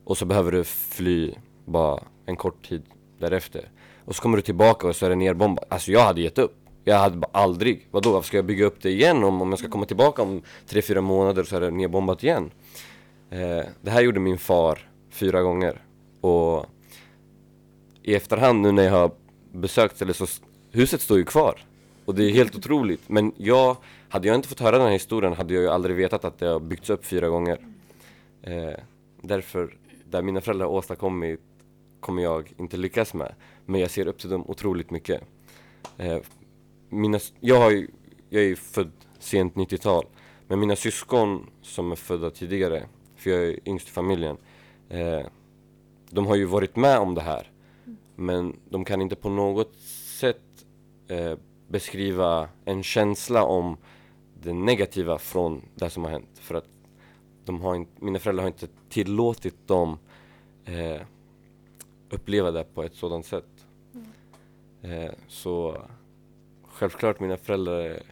Och 0.03 0.17
så 0.17 0.25
behöver 0.25 0.51
du 0.51 0.63
fly 0.63 1.33
bara 1.65 2.03
en 2.25 2.35
kort 2.35 2.67
tid 2.67 2.83
därefter. 3.19 3.69
Och 4.05 4.15
så 4.15 4.21
kommer 4.21 4.37
du 4.37 4.43
tillbaka 4.43 4.87
och 4.87 4.95
så 4.95 5.05
är 5.05 5.09
det 5.09 5.15
nerbombat. 5.15 5.65
Alltså 5.69 5.91
jag 5.91 6.01
hade 6.01 6.21
gett 6.21 6.37
upp. 6.37 6.55
Jag 6.83 6.97
hade 6.97 7.17
bara 7.17 7.31
aldrig, 7.31 7.87
vadå 7.91 8.11
varför 8.11 8.27
ska 8.27 8.37
jag 8.37 8.45
bygga 8.45 8.65
upp 8.65 8.81
det 8.81 8.89
igen 8.89 9.23
om, 9.23 9.41
om 9.41 9.49
jag 9.49 9.59
ska 9.59 9.69
komma 9.69 9.85
tillbaka 9.85 10.21
om 10.21 10.41
tre 10.67 10.81
fyra 10.81 11.01
månader 11.01 11.43
så 11.43 11.55
är 11.55 11.61
det 11.61 11.71
nerbombat 11.71 12.23
igen. 12.23 12.51
Eh, 13.31 13.65
det 13.81 13.91
här 13.91 14.01
gjorde 14.01 14.19
min 14.19 14.37
far 14.37 14.89
fyra 15.09 15.41
gånger. 15.41 15.81
Och 16.21 16.65
i 18.03 18.15
efterhand 18.15 18.61
nu 18.61 18.71
när 18.71 18.83
jag 18.83 18.91
har 18.91 19.11
besökt 19.51 19.95
stället 19.95 20.15
så 20.15 20.27
huset 20.71 21.01
står 21.01 21.17
ju 21.17 21.23
kvar. 21.23 21.65
Och 22.05 22.15
det 22.15 22.23
är 22.23 22.29
helt 22.29 22.55
otroligt. 22.55 23.09
Men 23.09 23.31
jag, 23.37 23.77
hade 24.09 24.27
jag 24.27 24.35
inte 24.35 24.47
fått 24.47 24.59
höra 24.59 24.77
den 24.77 24.85
här 24.85 24.93
historien 24.93 25.33
hade 25.33 25.53
jag 25.53 25.63
ju 25.63 25.69
aldrig 25.69 25.95
vetat 25.95 26.25
att 26.25 26.39
det 26.39 26.45
har 26.45 26.59
byggts 26.59 26.89
upp 26.89 27.05
fyra 27.05 27.29
gånger. 27.29 27.57
Eh, 28.41 28.73
därför, 29.21 29.77
där 30.05 30.21
mina 30.21 30.41
föräldrar 30.41 30.65
har 30.65 30.73
åstadkommit 30.73 31.39
kommer 31.99 32.23
jag 32.23 32.53
inte 32.57 32.77
lyckas 32.77 33.13
med. 33.13 33.35
Men 33.65 33.81
jag 33.81 33.91
ser 33.91 34.07
upp 34.07 34.19
till 34.19 34.29
dem 34.29 34.43
otroligt 34.47 34.91
mycket. 34.91 35.21
Eh, 35.97 36.17
mina, 36.89 37.19
jag, 37.39 37.59
har 37.59 37.71
ju, 37.71 37.87
jag 38.29 38.43
är 38.43 38.47
ju 38.47 38.55
född 38.55 38.91
sent 39.19 39.53
90-tal. 39.53 40.05
Men 40.47 40.59
mina 40.59 40.75
syskon 40.75 41.49
som 41.61 41.91
är 41.91 41.95
födda 41.95 42.29
tidigare, 42.29 42.83
för 43.21 43.29
jag 43.29 43.43
är 43.43 43.69
yngst 43.69 43.87
i 43.87 43.91
familjen, 43.91 44.37
eh, 44.89 45.25
de 46.09 46.27
har 46.27 46.35
ju 46.35 46.45
varit 46.45 46.75
med 46.75 46.99
om 46.99 47.15
det 47.15 47.21
här. 47.21 47.51
Men 48.15 48.59
de 48.69 48.85
kan 48.85 49.01
inte 49.01 49.15
på 49.15 49.29
något 49.29 49.75
sätt 50.19 50.65
eh, 51.07 51.33
beskriva 51.67 52.49
en 52.65 52.83
känsla 52.83 53.43
om 53.43 53.77
det 54.41 54.53
negativa 54.53 55.17
från 55.17 55.61
det 55.75 55.89
som 55.89 56.03
har 56.03 56.11
hänt. 56.11 56.39
För 56.39 56.55
att 56.55 56.67
de 57.45 57.61
har 57.61 57.75
inte, 57.75 57.91
mina 58.03 58.19
föräldrar 58.19 58.43
har 58.43 58.49
inte 58.49 58.67
tillåtit 58.89 59.67
dem 59.67 59.97
eh, 60.65 61.01
uppleva 62.09 62.51
det 62.51 62.63
på 62.63 62.83
ett 62.83 62.95
sådant 62.95 63.25
sätt. 63.25 63.65
Eh, 64.81 65.11
så 65.27 65.81
självklart 66.63 67.19
mina 67.19 67.37
föräldrar 67.37 67.79
är 67.79 68.03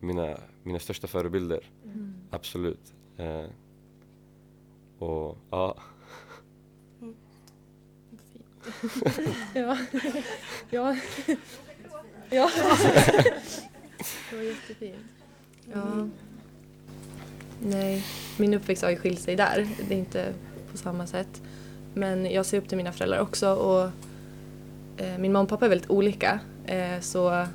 mina, 0.00 0.36
mina 0.62 0.78
största 0.78 1.06
förebilder. 1.06 1.64
Absolut. 2.30 2.94
Eh, 3.16 3.44
och 5.02 5.38
ja, 5.50 5.76
Ja. 9.54 9.78
ja. 10.70 10.96
ja. 12.30 12.50
Det 14.30 14.36
var 14.36 14.42
jättefint. 14.42 14.96
Ja. 15.72 16.08
Nej, 17.62 18.04
min 18.38 18.54
uppväxt 18.54 18.82
har 18.82 18.90
ju 18.90 18.96
skilt 18.96 19.20
sig 19.20 19.36
där. 19.36 19.68
Det 19.88 19.94
är 19.94 19.98
inte 19.98 20.32
på 20.72 20.76
samma 20.78 21.06
sätt. 21.06 21.42
Men 21.94 22.30
jag 22.32 22.46
ser 22.46 22.58
upp 22.58 22.68
till 22.68 22.76
mina 22.76 22.92
föräldrar 22.92 23.20
också 23.20 23.54
och 23.54 23.90
eh, 24.96 25.18
min 25.18 25.32
mamma 25.32 25.42
och 25.42 25.48
pappa 25.48 25.64
är 25.64 25.68
väldigt 25.68 25.90
olika. 25.90 26.40
Eh, 26.66 27.00
så 27.00 27.46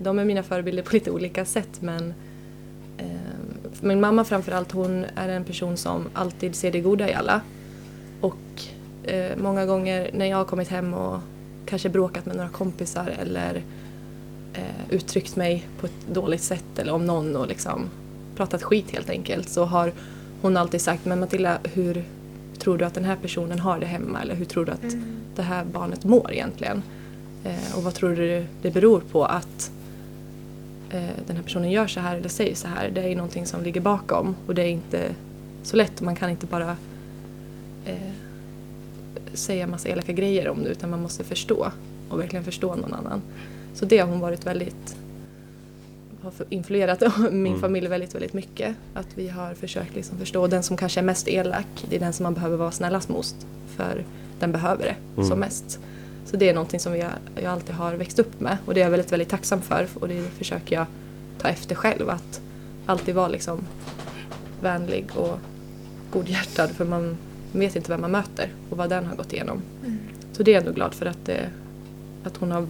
de 0.00 0.18
är 0.18 0.24
mina 0.24 0.42
förebilder 0.42 0.82
på 0.82 0.94
lite 0.94 1.10
olika 1.10 1.44
sätt 1.44 1.80
men 1.82 2.08
eh, 2.08 2.14
min 3.80 4.00
mamma 4.00 4.24
framförallt 4.24 4.72
hon 4.72 5.04
är 5.16 5.28
en 5.28 5.44
person 5.44 5.76
som 5.76 6.08
alltid 6.14 6.54
ser 6.54 6.72
det 6.72 6.80
goda 6.80 7.10
i 7.10 7.14
alla. 7.14 7.40
Och 8.20 8.62
eh, 9.04 9.36
många 9.36 9.66
gånger 9.66 10.10
när 10.14 10.26
jag 10.26 10.36
har 10.36 10.44
kommit 10.44 10.68
hem 10.68 10.94
och 10.94 11.20
kanske 11.66 11.88
bråkat 11.88 12.26
med 12.26 12.36
några 12.36 12.48
kompisar 12.48 13.14
eller 13.20 13.62
eh, 14.54 14.90
uttryckt 14.90 15.36
mig 15.36 15.66
på 15.80 15.86
ett 15.86 16.06
dåligt 16.12 16.42
sätt 16.42 16.78
eller 16.78 16.92
om 16.92 17.06
någon 17.06 17.36
och 17.36 17.48
liksom 17.48 17.90
pratat 18.36 18.62
skit 18.62 18.90
helt 18.90 19.10
enkelt 19.10 19.48
så 19.48 19.64
har 19.64 19.92
hon 20.42 20.56
alltid 20.56 20.80
sagt 20.80 21.04
men 21.04 21.20
Matilda 21.20 21.58
hur 21.64 22.04
tror 22.58 22.78
du 22.78 22.84
att 22.84 22.94
den 22.94 23.04
här 23.04 23.16
personen 23.16 23.58
har 23.58 23.78
det 23.78 23.86
hemma 23.86 24.22
eller 24.22 24.34
hur 24.34 24.44
tror 24.44 24.64
du 24.64 24.72
att 24.72 24.96
det 25.36 25.42
här 25.42 25.64
barnet 25.64 26.04
mår 26.04 26.32
egentligen? 26.32 26.82
Eh, 27.44 27.76
och 27.76 27.82
vad 27.82 27.94
tror 27.94 28.16
du 28.16 28.46
det 28.62 28.70
beror 28.70 29.00
på 29.00 29.24
att 29.24 29.70
den 31.26 31.36
här 31.36 31.42
personen 31.42 31.70
gör 31.70 31.86
så 31.86 32.00
här 32.00 32.16
eller 32.16 32.28
säger 32.28 32.54
så 32.54 32.68
här? 32.68 32.90
Det 32.90 33.00
är 33.02 33.08
ju 33.08 33.14
någonting 33.14 33.46
som 33.46 33.62
ligger 33.62 33.80
bakom 33.80 34.36
och 34.46 34.54
det 34.54 34.62
är 34.62 34.68
inte 34.68 35.14
så 35.62 35.76
lätt 35.76 35.98
och 35.98 36.02
man 36.04 36.16
kan 36.16 36.30
inte 36.30 36.46
bara 36.46 36.76
eh, 37.84 37.96
säga 39.34 39.66
massa 39.66 39.88
elaka 39.88 40.12
grejer 40.12 40.48
om 40.48 40.62
det 40.64 40.68
utan 40.70 40.90
man 40.90 41.02
måste 41.02 41.24
förstå 41.24 41.70
och 42.08 42.20
verkligen 42.20 42.44
förstå 42.44 42.74
någon 42.74 42.94
annan. 42.94 43.22
Så 43.74 43.84
det 43.84 43.98
har 43.98 44.08
hon 44.08 44.20
varit 44.20 44.46
väldigt 44.46 44.96
har 46.22 46.32
influerat 46.48 47.02
min 47.32 47.46
Mm. 47.46 47.60
familj 47.60 47.88
väldigt, 47.88 48.14
väldigt 48.14 48.32
mycket. 48.32 48.76
Att 48.94 49.08
vi 49.14 49.28
har 49.28 49.54
försökt 49.54 49.94
liksom 49.94 50.18
förstå 50.18 50.46
den 50.46 50.62
som 50.62 50.76
kanske 50.76 51.00
är 51.00 51.04
mest 51.04 51.28
elak, 51.28 51.66
det 51.90 51.96
är 51.96 52.00
den 52.00 52.12
som 52.12 52.24
man 52.24 52.34
behöver 52.34 52.56
vara 52.56 52.70
snällast 52.70 53.08
mot 53.08 53.34
för 53.76 54.04
den 54.40 54.52
behöver 54.52 54.84
det 54.84 54.96
Mm. 55.16 55.28
som 55.28 55.38
mest. 55.38 55.78
Så 56.24 56.36
det 56.36 56.48
är 56.48 56.54
någonting 56.54 56.80
som 56.80 56.96
jag, 56.96 57.10
jag 57.34 57.44
alltid 57.52 57.74
har 57.74 57.94
växt 57.94 58.18
upp 58.18 58.40
med 58.40 58.56
och 58.66 58.74
det 58.74 58.80
är 58.80 58.84
jag 58.84 58.90
väldigt, 58.90 59.12
väldigt 59.12 59.28
tacksam 59.28 59.60
för 59.62 59.86
och 59.94 60.08
det 60.08 60.22
försöker 60.22 60.76
jag 60.76 60.86
ta 61.38 61.48
efter 61.48 61.74
själv 61.74 62.10
att 62.10 62.40
alltid 62.86 63.14
vara 63.14 63.28
liksom 63.28 63.58
vänlig 64.60 65.06
och 65.14 65.38
godhjärtad 66.12 66.70
för 66.70 66.84
man 66.84 67.16
vet 67.52 67.76
inte 67.76 67.90
vem 67.92 68.00
man 68.00 68.10
möter 68.10 68.48
och 68.70 68.76
vad 68.76 68.90
den 68.90 69.06
har 69.06 69.16
gått 69.16 69.32
igenom. 69.32 69.62
Så 70.32 70.42
det 70.42 70.50
är 70.50 70.52
jag 70.54 70.60
ändå 70.60 70.72
glad 70.74 70.94
för 70.94 71.06
att, 71.06 71.24
det, 71.26 71.50
att 72.24 72.36
hon 72.36 72.50
har 72.50 72.66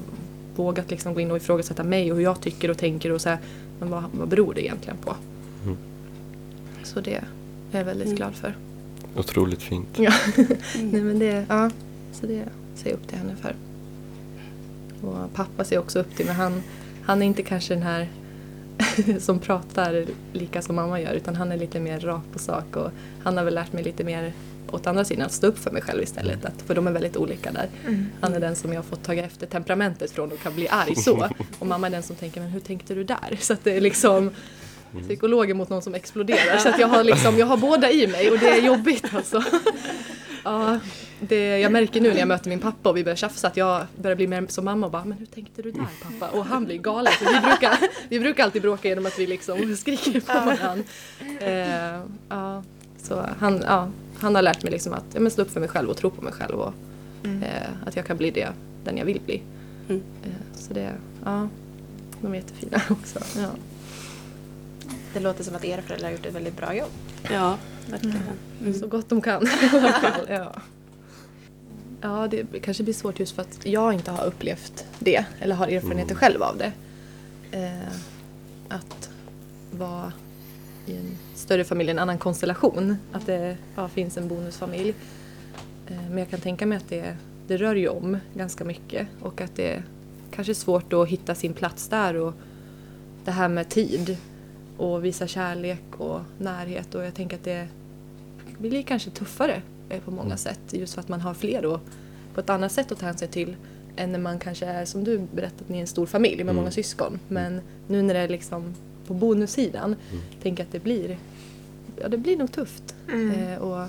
vågat 0.57 0.91
liksom 0.91 1.15
gå 1.15 1.21
in 1.21 1.31
och 1.31 1.37
ifrågasätta 1.37 1.85
mig 1.85 2.11
och 2.13 2.17
hur 2.19 2.25
jag 2.25 2.41
tycker 2.41 2.71
och 2.71 2.79
tänker 2.79 3.13
och 3.13 3.21
så 3.21 3.29
här, 3.29 3.39
men 3.81 3.91
vad, 3.91 4.05
vad 4.13 4.29
beror 4.29 4.55
det 4.55 4.65
egentligen 4.65 4.97
på? 4.99 5.15
Mm. 5.65 5.77
Så 6.83 7.01
det 7.01 7.15
är 7.15 7.25
jag 7.71 7.85
väldigt 7.85 8.07
Mm. 8.07 8.17
glad 8.17 8.35
för. 8.35 8.57
otroligt 9.17 9.63
fint. 9.63 9.89
Ja. 9.97 10.13
Nej 10.83 11.03
men 11.03 11.19
det, 11.19 11.47
ja, 11.49 11.71
så 12.13 12.27
det 12.27 12.45
jag 12.85 12.93
upp 12.93 13.09
till 13.09 13.19
henne 13.19 13.37
för. 13.37 13.55
Och 15.07 15.35
pappa 15.35 15.65
ser 15.65 15.79
också 15.79 15.99
upp 15.99 16.17
till 16.17 16.27
men 16.27 16.35
han, 16.35 16.63
han 17.05 17.23
är 17.23 17.27
inte 17.27 17.43
kanske 17.43 17.75
den 17.75 17.83
här 17.83 18.09
som 19.19 19.39
pratar 19.39 20.07
lika 20.33 20.63
som 20.63 20.77
mamma 20.77 21.01
gör 21.01 21.13
utan 21.13 21.37
han 21.37 21.53
är 21.53 21.57
lite 21.57 21.81
mer 21.81 22.01
rak 22.01 22.23
på 22.33 22.39
sak 22.39 22.77
och 22.77 22.91
han 23.23 23.37
har 23.37 23.45
väl 23.45 23.55
lärt 23.55 23.73
mig 23.73 23.85
lite 23.85 24.05
mer 24.05 24.33
åt 24.71 24.87
andra 24.87 25.05
sidan 25.05 25.27
att 25.27 25.33
stå 25.33 25.47
upp 25.47 25.59
för 25.59 25.71
mig 25.71 25.83
själv 25.83 26.03
istället. 26.03 26.45
Att, 26.45 26.63
för 26.67 26.75
de 26.75 26.87
är 26.87 26.93
väldigt 26.93 27.17
olika 27.17 27.53
där. 27.53 27.69
Han 28.21 28.35
är 28.35 28.41
den 28.41 28.57
som 28.57 28.73
jag 28.73 28.79
har 28.79 28.85
fått 28.85 29.03
ta 29.03 29.15
efter 29.15 29.47
temperamentet 29.47 30.11
från 30.11 30.33
och 30.33 30.41
kan 30.43 30.55
bli 30.55 30.69
arg 30.69 30.97
så. 30.97 31.29
Och 31.59 31.67
mamma 31.67 31.87
är 31.87 31.91
den 31.91 32.03
som 32.03 32.17
tänker, 32.17 32.41
men 32.41 32.51
hur 32.51 32.61
tänkte 32.61 32.95
du 32.95 33.05
där? 33.05 33.39
Så 33.41 33.53
att 33.53 33.65
det 33.65 33.77
är 33.77 33.81
liksom 33.81 34.31
psykologer 35.03 35.55
mot 35.55 35.69
någon 35.69 35.83
som 35.83 35.95
exploderar. 35.95 36.59
Så 36.59 36.69
att 36.69 36.79
jag 36.79 36.89
har 36.89 37.05
liksom, 37.05 37.39
jag 37.39 37.47
har 37.47 37.57
båda 37.57 37.91
i 37.91 38.07
mig 38.07 38.31
och 38.31 38.39
det 38.39 38.49
är 38.49 38.63
jobbigt 38.63 39.15
alltså. 39.15 39.45
Ja, 40.45 40.79
det, 41.29 41.59
jag 41.59 41.73
märker 41.73 42.01
nu 42.01 42.09
när 42.09 42.19
jag 42.19 42.29
möter 42.29 42.49
min 42.49 42.59
pappa 42.59 42.91
och 42.91 42.97
vi 42.97 43.05
börjar 43.05 43.17
tjafsa 43.17 43.47
att 43.47 43.57
jag 43.57 43.87
börjar 43.97 44.17
bli 44.17 44.27
mer 44.27 44.47
som 44.49 44.65
mamma 44.65 44.87
och 44.87 44.93
bara 44.93 45.05
Men 45.05 45.19
hur 45.19 45.27
tänkte 45.27 45.63
du 45.63 45.71
där 45.71 45.87
pappa? 46.03 46.39
Och 46.39 46.45
han 46.45 46.65
blir 46.65 46.79
galen. 46.79 47.13
Så 47.19 47.25
vi, 47.25 47.41
brukar, 47.41 47.79
vi 48.09 48.21
brukar 48.21 48.45
alltid 48.45 48.63
bråka 48.63 48.89
genom 48.89 49.07
att 49.07 49.19
vi 49.19 49.27
liksom 49.27 49.77
skriker 49.77 50.21
på 50.21 50.33
varandra. 50.33 50.85
Eh, 51.41 52.01
ja, 52.29 52.63
så 53.03 53.27
han, 53.39 53.63
ja, 53.67 53.89
han 54.19 54.35
har 54.35 54.43
lärt 54.43 54.63
mig 54.63 54.73
liksom 54.73 54.93
att 54.93 55.05
ja, 55.15 55.31
stå 55.31 55.43
upp 55.43 55.51
för 55.51 55.61
mig 55.61 55.69
själv 55.69 55.91
och 55.91 55.97
tro 55.97 56.11
på 56.11 56.23
mig 56.23 56.33
själv 56.33 56.61
och 56.61 56.75
eh, 57.25 57.87
att 57.87 57.97
jag 57.97 58.07
kan 58.07 58.17
bli 58.17 58.31
det, 58.31 58.49
den 58.85 58.97
jag 58.97 59.05
vill 59.05 59.21
bli. 59.21 59.43
Mm. 59.89 60.03
Eh, 60.25 60.57
så 60.57 60.75
det, 60.75 60.93
ja, 61.25 61.49
de 62.21 62.33
är 62.33 62.37
jättefina 62.37 62.81
också. 62.91 63.19
Ja. 63.37 63.49
Det 65.15 65.21
låter 65.21 65.45
som 65.45 65.57
att 65.57 65.65
era 65.65 65.83
föräldrar 65.83 66.09
har 66.09 66.17
gjort 66.17 66.27
ett 66.27 66.35
väldigt 66.35 66.57
bra 66.57 66.75
jobb. 66.75 66.91
Ja, 67.33 67.59
verkligen. 67.91 68.23
Mm. 68.61 68.75
Så 68.75 68.87
gott 68.87 69.09
de 69.09 69.21
kan. 69.21 69.47
Ja. 70.29 70.53
Ja, 72.03 72.29
det 72.29 72.61
kanske 72.63 72.83
blir 72.83 72.95
svårt 72.95 73.21
just 73.21 73.35
för 73.35 73.43
att 73.43 73.67
jag 73.67 73.93
inte 73.95 74.11
har 74.11 74.25
upplevt 74.25 74.85
det 74.99 75.25
eller 75.41 75.55
har 75.55 75.69
erfarenheter 75.69 76.15
själv 76.15 76.43
av 76.43 76.59
det. 76.59 76.73
Eh, 77.53 77.97
att 78.69 79.11
vara 79.71 80.13
i 80.87 80.97
en 80.97 81.19
större 81.35 81.65
familj, 81.65 81.91
en 81.91 81.99
annan 81.99 82.19
konstellation. 82.19 82.97
Att 83.13 83.27
det 83.27 83.57
ja, 83.75 83.89
finns 83.89 84.17
en 84.17 84.29
bonusfamilj. 84.29 84.95
Eh, 85.87 86.09
men 86.09 86.19
jag 86.19 86.31
kan 86.31 86.41
tänka 86.41 86.67
mig 86.67 86.79
att 86.79 86.89
det, 86.89 87.17
det 87.47 87.57
rör 87.57 87.75
ju 87.75 87.89
om 87.89 88.19
ganska 88.35 88.65
mycket 88.65 89.09
och 89.21 89.41
att 89.41 89.57
det 89.57 89.83
kanske 90.31 90.53
är 90.53 90.55
svårt 90.55 90.93
att 90.93 91.09
hitta 91.09 91.35
sin 91.35 91.55
plats 91.55 91.89
där 91.89 92.17
och 92.17 92.35
det 93.25 93.31
här 93.31 93.49
med 93.49 93.69
tid 93.69 94.17
och 94.77 95.05
visa 95.05 95.27
kärlek 95.27 95.83
och 95.99 96.21
närhet 96.39 96.95
och 96.95 97.05
jag 97.05 97.15
tänker 97.15 97.37
att 97.37 97.45
det 97.45 97.69
blir 98.59 98.83
kanske 98.83 99.11
tuffare 99.11 99.63
på 100.01 100.11
många 100.11 100.37
sätt 100.37 100.61
just 100.71 100.95
för 100.95 101.01
att 101.01 101.09
man 101.09 101.21
har 101.21 101.35
fler 101.35 101.67
och 101.67 101.81
på 102.35 102.41
ett 102.41 102.51
annat 102.51 102.73
sätt 102.73 102.93
att 102.93 102.99
ta 102.99 103.07
hänsyn 103.07 103.29
till 103.29 103.57
än 103.97 104.13
när 104.13 104.19
man 104.19 104.39
kanske 104.39 104.67
är 104.67 104.85
som 104.85 105.05
du 105.05 105.19
berättat, 105.35 105.69
ni 105.69 105.77
är 105.77 105.81
en 105.81 105.87
stor 105.87 106.07
familj 106.07 106.37
med 106.37 106.43
Mm. 106.43 106.57
många 106.57 106.71
syskon. 106.71 107.19
Men 107.29 107.61
nu 107.89 108.03
när 108.03 108.15
det 108.15 108.21
är 108.21 108.29
liksom 108.29 108.75
på 109.07 109.15
bonussidan, 109.15 109.97
tänker 110.43 110.63
jag 110.63 110.67
att 110.67 110.73
det 110.73 110.79
blir, 110.83 111.19
ja 112.03 112.09
det 112.09 112.19
blir 112.19 112.37
nog 112.37 112.53
tufft. 112.53 112.95
Eh, 113.09 113.59
och 113.63 113.89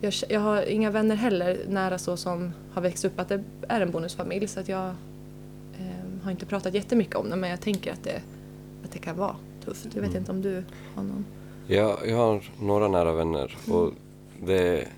jag, 0.00 0.12
jag 0.28 0.40
har 0.40 0.62
inga 0.62 0.90
vänner 0.90 1.16
heller 1.16 1.58
nära 1.68 1.98
så 1.98 2.16
som 2.16 2.52
har 2.72 2.82
växt 2.82 3.04
upp 3.04 3.20
att 3.20 3.28
det 3.28 3.42
är 3.68 3.80
en 3.80 3.90
bonusfamilj 3.90 4.46
så 4.48 4.60
att 4.60 4.68
jag 4.68 4.86
eh, 5.78 6.22
har 6.22 6.30
inte 6.30 6.46
pratat 6.46 6.74
jättemycket 6.74 7.14
om 7.16 7.30
det 7.30 7.36
men 7.36 7.50
jag 7.50 7.60
tänker 7.60 7.92
att 7.92 8.04
det, 8.04 8.22
att 8.84 8.92
det 8.92 8.98
kan 8.98 9.16
vara 9.16 9.36
tufft. 9.64 9.84
Jag 9.94 10.00
vet 10.02 10.10
Mm. 10.10 10.16
inte 10.16 10.32
om 10.32 10.42
du 10.42 10.64
har 10.94 11.02
någon? 11.02 11.24
Jag, 11.66 11.96
jag 12.08 12.16
har 12.16 12.42
några 12.60 12.88
nära 12.88 13.12
vänner 13.12 13.56
och 13.70 13.92
det, 14.42 14.88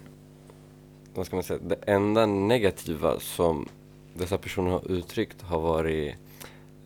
vad 1.14 1.26
ska 1.26 1.36
man 1.36 1.42
säga, 1.42 1.60
det 1.62 1.74
enda 1.86 2.26
negativa 2.26 3.20
som 3.20 3.68
dessa 4.14 4.38
personer 4.38 4.70
har 4.70 4.90
uttryckt 4.90 5.42
har 5.42 5.60
varit 5.60 6.14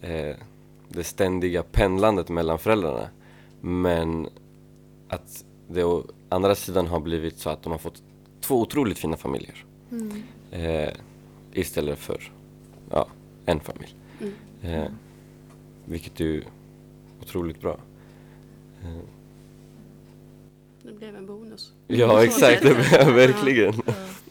eh, 0.01 0.37
det 0.89 1.05
ständiga 1.05 1.63
pendlandet 1.63 2.29
mellan 2.29 2.59
föräldrarna. 2.59 3.09
Men 3.61 4.29
att 5.09 5.45
det 5.69 5.85
å 5.85 6.05
andra 6.29 6.55
sidan 6.55 6.87
har 6.87 7.01
blivit 7.01 7.39
så 7.39 7.51
att 7.51 7.63
de 7.63 7.73
har 7.73 7.79
fått 7.79 8.03
två 8.41 8.61
otroligt 8.61 8.99
fina 8.99 9.17
familjer. 9.17 9.65
eh, 10.51 10.93
istället 11.53 11.99
för 11.99 12.33
ja, 12.91 13.09
en 13.47 13.61
familj. 13.61 13.95
Mm. 14.21 14.33
Eh, 14.63 14.91
vilket 15.85 16.21
är 16.21 16.45
otroligt 17.23 17.61
bra. 17.61 17.79
Eh, 18.83 19.22
Det 20.93 20.99
blev 20.99 21.17
en 21.17 21.27
bonus. 21.27 21.73
ja, 21.87 22.25
exakt. 22.25 22.63
Det 22.63 22.75
blev 22.75 23.15
verkligen. 23.15 23.75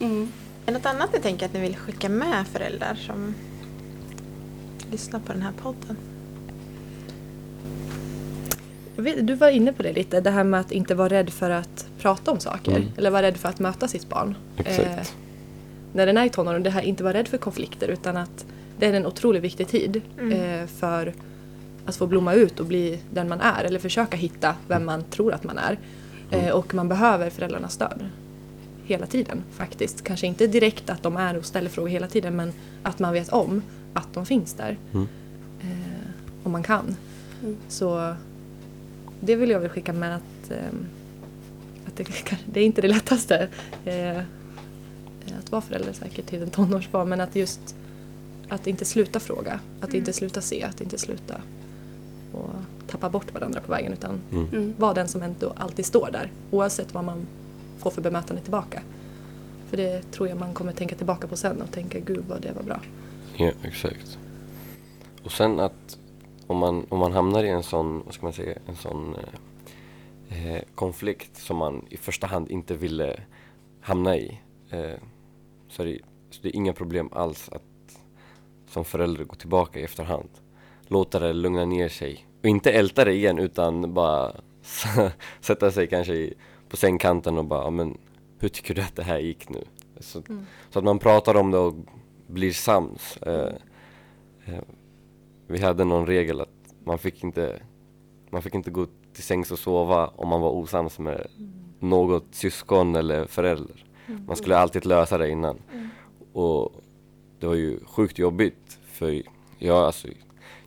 Mm. 0.00 0.22
Är 0.66 0.66
det 0.66 0.72
något 0.72 0.86
annat 0.86 1.12
ni 1.12 1.20
tänker 1.20 1.46
att 1.46 1.52
ni 1.52 1.60
vill 1.60 1.76
skicka 1.76 2.08
med 2.08 2.46
föräldrar 2.46 2.94
som 2.94 3.34
lyssnar 4.90 5.20
på 5.20 5.32
den 5.32 5.42
här 5.42 5.52
podden? 5.62 5.96
Vet, 8.96 9.26
du 9.26 9.34
var 9.34 9.48
inne 9.50 9.72
på 9.72 9.82
det 9.82 9.92
lite, 9.92 10.20
det 10.20 10.30
här 10.30 10.44
med 10.44 10.60
att 10.60 10.72
inte 10.72 10.94
vara 10.94 11.08
rädd 11.08 11.30
för 11.30 11.50
att 11.50 11.86
prata 11.98 12.30
om 12.30 12.40
saker. 12.40 12.70
Mm. 12.76 12.88
Eller 12.96 13.10
vara 13.10 13.22
rädd 13.22 13.36
för 13.36 13.48
att 13.48 13.58
möta 13.58 13.88
sitt 13.88 14.08
barn. 14.08 14.34
Exakt. 14.56 15.14
när 15.92 16.06
den 16.06 16.16
är 16.16 16.24
i 16.24 16.30
tonåren, 16.30 16.62
det 16.62 16.70
här 16.70 16.82
inte 16.82 17.04
vara 17.04 17.14
rädd 17.14 17.28
för 17.28 17.38
konflikter 17.38 17.88
utan 17.88 18.16
att 18.16 18.46
det 18.78 18.86
är 18.86 18.92
en 18.92 19.06
otroligt 19.06 19.42
viktig 19.42 19.68
tid 19.68 20.02
Mm. 20.18 20.32
eh, 20.32 20.66
för 20.66 21.14
att 21.86 21.96
få 21.96 22.06
blomma 22.06 22.34
ut 22.34 22.60
och 22.60 22.66
bli 22.66 22.98
den 23.10 23.28
man 23.28 23.40
är 23.40 23.64
eller 23.64 23.78
försöka 23.78 24.16
hitta 24.16 24.54
vem 24.68 24.86
man 24.86 25.04
tror 25.04 25.32
att 25.32 25.44
man 25.44 25.58
är. 25.58 25.78
Eh, 26.32 26.50
och 26.50 26.74
man 26.74 26.88
behöver 26.88 27.30
föräldrarnas 27.30 27.72
stöd 27.72 28.04
hela 28.84 29.06
tiden 29.06 29.42
faktiskt. 29.52 30.04
Kanske 30.04 30.26
inte 30.26 30.46
direkt 30.46 30.90
att 30.90 31.02
de 31.02 31.16
är 31.16 31.36
och 31.38 31.44
ställer 31.44 31.70
frågor 31.70 31.88
hela 31.88 32.08
tiden 32.08 32.36
men 32.36 32.52
att 32.82 32.98
man 32.98 33.12
vet 33.12 33.28
om 33.28 33.62
att 33.94 34.14
de 34.14 34.26
finns 34.26 34.54
där. 34.54 34.78
Mm. 34.92 35.08
Eh, 35.60 36.10
om 36.42 36.52
man 36.52 36.62
kan. 36.62 36.96
Mm. 37.42 37.56
Så 37.68 38.14
det 39.20 39.36
vill 39.36 39.50
jag 39.50 39.60
väl 39.60 39.68
skicka 39.68 39.92
med 39.92 40.16
att, 40.16 40.50
ehm, 40.50 40.86
att 41.86 41.96
det, 41.96 42.04
det 42.46 42.60
är 42.60 42.64
inte 42.64 42.80
det 42.80 42.88
lättaste 42.88 43.48
eh, 43.84 44.18
att 45.38 45.50
vara 45.50 45.62
förälder 45.62 45.92
säkert 45.92 46.26
till 46.26 46.42
en 46.42 46.50
tonårsbarn 46.50 47.08
men 47.08 47.20
att 47.20 47.36
just 47.36 47.76
att 48.48 48.66
inte 48.66 48.84
sluta 48.84 49.20
fråga, 49.20 49.60
att 49.80 49.88
Mm. 49.88 49.98
inte 49.98 50.12
sluta 50.12 50.40
se, 50.40 50.62
att 50.62 50.80
inte 50.80 50.98
sluta 50.98 51.40
och 52.32 52.50
tappa 52.88 53.10
bort 53.10 53.34
varandra 53.34 53.60
på 53.60 53.72
vägen 53.72 53.92
utan 53.92 54.20
Mm. 54.32 54.46
Mm. 54.52 54.74
vara 54.78 54.94
den 54.94 55.08
som 55.08 55.22
ändå 55.22 55.52
alltid 55.56 55.86
står 55.86 56.10
där 56.12 56.32
oavsett 56.50 56.94
vad 56.94 57.04
man 57.04 57.26
får 57.78 57.90
för 57.90 58.02
bemötande 58.02 58.42
tillbaka. 58.42 58.82
För 59.66 59.76
det 59.76 60.12
tror 60.12 60.28
jag 60.28 60.38
man 60.38 60.54
kommer 60.54 60.72
tänka 60.72 60.96
tillbaka 60.96 61.26
på 61.26 61.36
sen 61.36 61.62
och 61.62 61.72
tänka 61.72 61.98
gud 61.98 62.24
vad 62.28 62.42
det 62.42 62.52
var 62.52 62.62
bra. 62.62 62.80
Ja, 63.36 63.50
exakt. 63.62 64.18
Och 65.24 65.32
sen 65.32 65.60
att 65.60 65.98
om 66.46 66.56
man, 66.56 66.86
om 66.88 66.98
man 66.98 67.12
hamnar 67.12 67.44
i 67.44 67.48
en 67.48 67.62
sån, 67.62 68.02
vad 68.04 68.14
ska 68.14 68.26
man 68.26 68.32
säga, 68.32 68.58
en 68.66 68.76
sån 68.76 69.16
eh, 70.28 70.54
eh, 70.54 70.62
konflikt 70.74 71.36
som 71.36 71.56
man 71.56 71.84
i 71.90 71.96
första 71.96 72.26
hand 72.26 72.50
inte 72.50 72.74
ville 72.74 73.20
hamna 73.80 74.16
i. 74.16 74.40
Eh, 74.70 74.98
så, 75.68 75.82
är 75.82 75.86
det, 75.86 75.98
så 76.30 76.42
det 76.42 76.48
är 76.48 76.56
inga 76.56 76.72
problem 76.72 77.08
alls 77.12 77.48
att 77.52 77.62
som 78.68 78.84
förälder 78.84 79.24
gå 79.24 79.34
tillbaka 79.34 79.80
i 79.80 79.82
efterhand. 79.82 80.28
Låta 80.86 81.18
det 81.18 81.32
lugna 81.32 81.64
ner 81.64 81.88
sig. 81.88 82.26
Och 82.42 82.48
inte 82.48 82.72
älta 82.72 83.04
det 83.04 83.12
igen 83.12 83.38
utan 83.38 83.94
bara 83.94 84.32
sätta 85.40 85.70
sig 85.70 85.86
kanske 85.86 86.14
i, 86.14 86.34
på 86.68 86.76
sängkanten 86.76 87.38
och 87.38 87.44
bara, 87.44 87.64
"Ja, 87.64 87.70
men 87.70 87.98
hur 88.38 88.48
tycker 88.48 88.74
du 88.74 88.82
att 88.82 88.96
det 88.96 89.02
här 89.02 89.18
gick 89.18 89.48
nu? 89.48 89.64
Så, 90.00 90.22
så 90.70 90.78
att 90.78 90.84
man 90.84 90.98
pratar 90.98 91.34
om 91.34 91.50
det 91.50 91.58
och 91.58 91.74
blir 92.26 92.52
sams. 92.52 93.16
Eh, 93.16 93.54
eh, 94.44 94.62
vi 95.46 95.62
hade 95.62 95.84
någon 95.84 96.06
regel 96.06 96.40
att 96.40 96.74
man 96.84 96.98
fick 96.98 97.24
inte, 97.24 97.60
man 98.30 98.42
fick 98.42 98.54
inte 98.54 98.70
gå 98.70 98.86
till 99.12 99.22
sängs 99.22 99.50
och 99.50 99.58
sova 99.58 100.06
om 100.06 100.28
man 100.28 100.40
var 100.40 100.50
osams 100.50 100.98
med 100.98 101.26
något 101.80 102.24
syskon 102.30 102.96
eller 102.96 103.26
förälder. 103.26 103.84
Man 104.26 104.36
skulle 104.36 104.56
alltid 104.56 104.86
lösa 104.86 105.18
det 105.18 105.30
innan. 105.30 105.58
Och 106.32 106.72
det 107.38 107.46
var 107.46 107.54
ju 107.54 107.84
sjukt 107.84 108.18
jobbigt 108.18 108.78
för 108.84 109.22
jag, 109.58 109.76
alltså, 109.76 110.08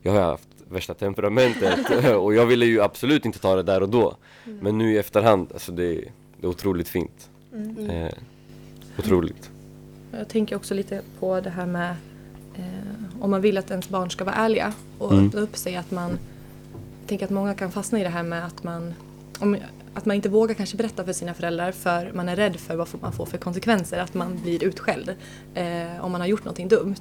jag 0.01 0.11
har 0.11 0.21
haft 0.21 0.49
värsta 0.70 0.93
temperamentet 0.93 2.05
och 2.16 2.34
jag 2.36 2.45
ville 2.45 2.66
ju 2.66 2.82
absolut 2.82 3.26
inte 3.26 3.39
ta 3.39 3.55
det 3.55 3.63
där 3.63 3.82
och 3.84 3.89
då. 3.89 4.16
Men 4.61 4.78
nu 4.78 4.93
i 4.93 4.97
efterhand, 4.97 5.47
alltså 5.53 5.72
det, 5.72 5.93
det 6.38 6.47
är 6.47 6.49
otroligt 6.49 6.88
fint. 6.88 7.30
Mm. 7.53 7.89
Eh, 7.89 8.11
otroligt. 8.99 9.49
Jag 10.11 10.28
tänker 10.28 10.55
också 10.55 10.74
lite 10.74 11.01
på 11.20 11.41
det 11.41 11.49
här 11.49 11.66
med 11.66 11.95
eh, 12.55 12.63
om 13.22 13.32
man 13.32 13.41
vill 13.41 13.57
att 13.57 13.72
ens 13.72 13.89
barn 13.89 14.09
ska 14.11 14.24
vara 14.24 14.36
ärliga 14.36 14.74
och 14.97 15.11
Mm. 15.13 15.28
öppna 15.28 15.41
upp 15.41 15.57
sig 15.57 15.76
att 15.76 15.91
man 15.91 16.18
tänker 17.07 17.26
att 17.26 17.32
många 17.32 17.53
kan 17.55 17.72
fastna 17.72 17.99
i 17.99 18.03
det 18.03 18.09
här 18.09 18.24
med 18.24 18.45
att 18.45 18.63
man 18.63 18.93
om, 19.39 19.57
att 19.95 20.05
man 20.05 20.15
inte 20.15 20.29
vågar 20.29 20.55
kanske 20.55 20.77
berätta 20.77 21.03
för 21.05 21.13
sina 21.13 21.33
föräldrar 21.33 21.71
för 21.71 22.11
man 22.13 22.29
är 22.29 22.35
rädd 22.35 22.55
för 22.55 22.75
vad 22.75 22.87
man 23.01 23.13
får 23.13 23.25
för 23.25 23.37
konsekvenser, 23.37 23.99
att 23.99 24.13
man 24.13 24.39
blir 24.41 24.63
utskälld 24.63 25.09
eh, 25.53 26.05
om 26.05 26.11
man 26.11 26.21
har 26.21 26.27
gjort 26.27 26.45
någonting 26.45 26.67
dumt. 26.67 26.95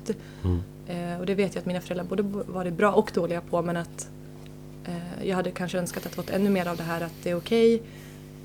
Mm. 0.44 0.62
Eh, 0.88 1.20
och 1.20 1.26
det 1.26 1.34
vet 1.34 1.54
jag 1.54 1.60
att 1.60 1.66
mina 1.66 1.80
föräldrar 1.80 2.04
både 2.04 2.22
varit 2.52 2.74
bra 2.74 2.92
och 2.92 3.10
dåliga 3.14 3.40
på 3.40 3.62
men 3.62 3.76
att 3.76 4.08
eh, 4.84 5.28
jag 5.28 5.36
hade 5.36 5.50
kanske 5.50 5.78
önskat 5.78 6.06
att 6.06 6.14
fått 6.14 6.30
ännu 6.30 6.50
mer 6.50 6.68
av 6.68 6.76
det 6.76 6.82
här 6.82 7.00
att 7.00 7.14
det 7.22 7.30
är 7.30 7.36
okej 7.36 7.82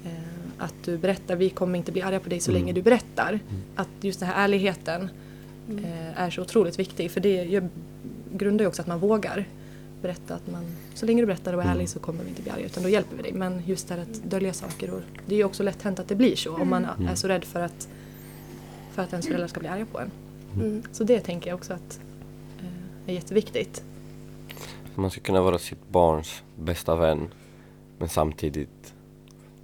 eh, 0.06 0.12
att 0.58 0.74
du 0.86 0.98
berättar, 0.98 1.36
vi 1.36 1.50
kommer 1.50 1.78
inte 1.78 1.92
bli 1.92 2.02
arga 2.02 2.20
på 2.20 2.30
dig 2.30 2.40
så 2.40 2.52
Mm. 2.52 2.62
länge 2.62 2.74
du 2.74 2.82
berättar. 2.82 3.40
Att 3.76 3.90
just 4.02 4.20
den 4.20 4.30
här 4.30 4.44
ärligheten 4.44 5.10
eh, 5.70 6.22
är 6.22 6.30
så 6.30 6.42
otroligt 6.42 6.80
viktig 6.80 7.12
för 7.12 7.20
det 7.22 7.62
grundar 8.34 8.64
ju 8.64 8.68
också 8.68 8.82
att 8.82 8.88
man 8.88 9.00
vågar 9.00 9.46
berätta 10.02 10.36
att 10.36 10.48
man, 10.52 10.64
så 10.94 11.06
länge 11.06 11.22
du 11.22 11.26
berättar 11.26 11.54
och 11.54 11.60
är 11.62 11.66
Mm. 11.66 11.76
ärlig 11.76 11.90
så 11.90 12.00
kommer 12.00 12.24
vi 12.24 12.30
inte 12.30 12.42
bli 12.42 12.52
arga 12.52 12.66
utan 12.66 12.84
då 12.84 12.90
hjälper 12.90 13.16
vi 13.18 13.24
dig. 13.24 13.34
Men 13.34 13.62
just 13.66 13.88
det 13.88 13.94
här 13.96 14.02
att 14.02 14.14
dölja 14.24 14.54
saker 14.54 14.90
och 14.94 15.02
det 15.26 15.36
är 15.36 15.38
ju 15.38 15.44
också 15.44 15.64
lätt 15.64 15.82
hänt 15.82 16.00
att 16.00 16.08
det 16.08 16.16
blir 16.16 16.36
så 16.36 16.56
om 16.56 16.70
man 16.70 16.86
Mm. 16.86 17.08
är 17.08 17.16
så 17.16 17.28
rädd 17.28 17.44
för 17.46 17.60
att, 17.62 17.90
för 18.92 19.02
att 19.02 19.10
ens 19.14 19.26
föräldrar 19.28 19.48
ska 19.48 19.60
bli 19.60 19.70
arga 19.70 19.86
på 19.86 20.00
en. 20.00 20.12
Mm. 20.56 20.84
Så 20.92 21.04
det 21.04 21.20
tänker 21.20 21.50
jag 21.50 21.58
också 21.58 21.74
att 21.74 22.00
eh, 22.60 23.10
är 23.10 23.14
jätteviktigt. 23.14 23.84
Man 24.96 25.12
ska 25.12 25.22
kunna 25.22 25.42
vara 25.42 25.58
sitt 25.60 25.90
barns 25.90 26.44
bästa 26.56 26.96
vän 26.96 27.28
men 27.98 28.10
samtidigt 28.10 28.94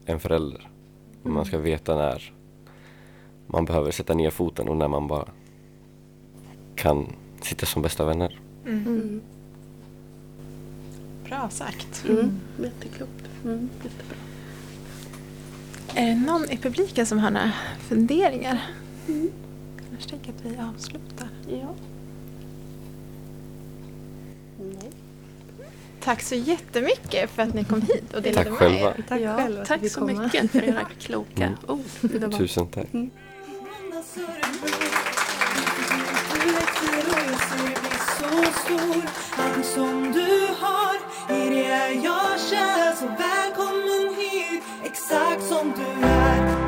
en 0.06 0.20
förälder. 0.20 0.70
Och 1.24 1.30
Man 1.30 1.46
ska 1.46 1.58
veta 1.58 1.96
när 1.96 2.34
man 3.48 3.66
behöver 3.66 3.92
sätta 3.92 4.14
ner 4.14 4.30
foten 4.30 4.70
och 4.70 4.78
när 4.78 4.88
man 4.88 5.08
bara 5.08 5.28
kan 6.76 7.08
sitta 7.42 7.66
som 7.66 7.82
bästa 7.82 8.06
vänner. 8.06 8.40
Mm. 8.66 9.22
Bra 11.30 11.50
sagt. 11.50 12.04
Mm. 12.10 12.40
Jätteklokt. 12.64 13.24
Mm. 13.46 13.70
Jättebra. 13.84 14.18
Är 15.96 16.06
det 16.06 16.16
någon 16.16 16.52
i 16.52 16.58
publiken 16.58 17.06
som 17.06 17.20
har 17.20 17.32
några 17.32 17.52
funderingar? 17.88 18.62
Annars 19.92 20.06
tänker 20.06 20.34
jag 20.34 20.36
att 20.36 20.46
vi 20.58 20.62
avslutar. 20.64 21.28
Ja. 21.50 21.74
Nej. 24.60 24.92
Tack 26.04 26.22
så 26.22 26.36
jättemycket 26.36 27.30
för 27.32 27.42
att 27.42 27.54
ni 27.54 27.64
kom 27.64 27.82
hit 27.82 28.14
och 28.14 28.22
delade 28.22 28.50
Tack 28.50 28.50
med 28.50 28.58
själva. 28.60 28.90
er. 28.98 29.04
Tack 29.08 29.22
ja, 29.22 29.38
själv 29.38 29.62
att 29.62 29.68
tack 29.68 29.92
så 29.92 30.00
komma. 30.00 30.24
mycket 30.24 30.52
för 30.52 30.64
era 30.64 30.84
kloka 31.00 31.44
Mm. 31.44 31.56
ord. 31.68 32.38
Tusen 32.38 32.68
tack. 32.68 32.88
Örebro 32.94 33.10
så 38.36 38.52
stor 38.52 39.04
Den 39.38 39.64
som 39.64 40.12
du 40.14 40.48
har 40.60 40.96
i 41.36 41.50
det 41.50 41.94
jag 41.94 42.40
kär. 42.50 42.96
Så 42.96 43.06
välkommen 43.06 44.16
hit, 44.18 44.64
exakt 44.84 45.44
som 45.44 45.74
du 45.76 46.08
är. 46.08 46.65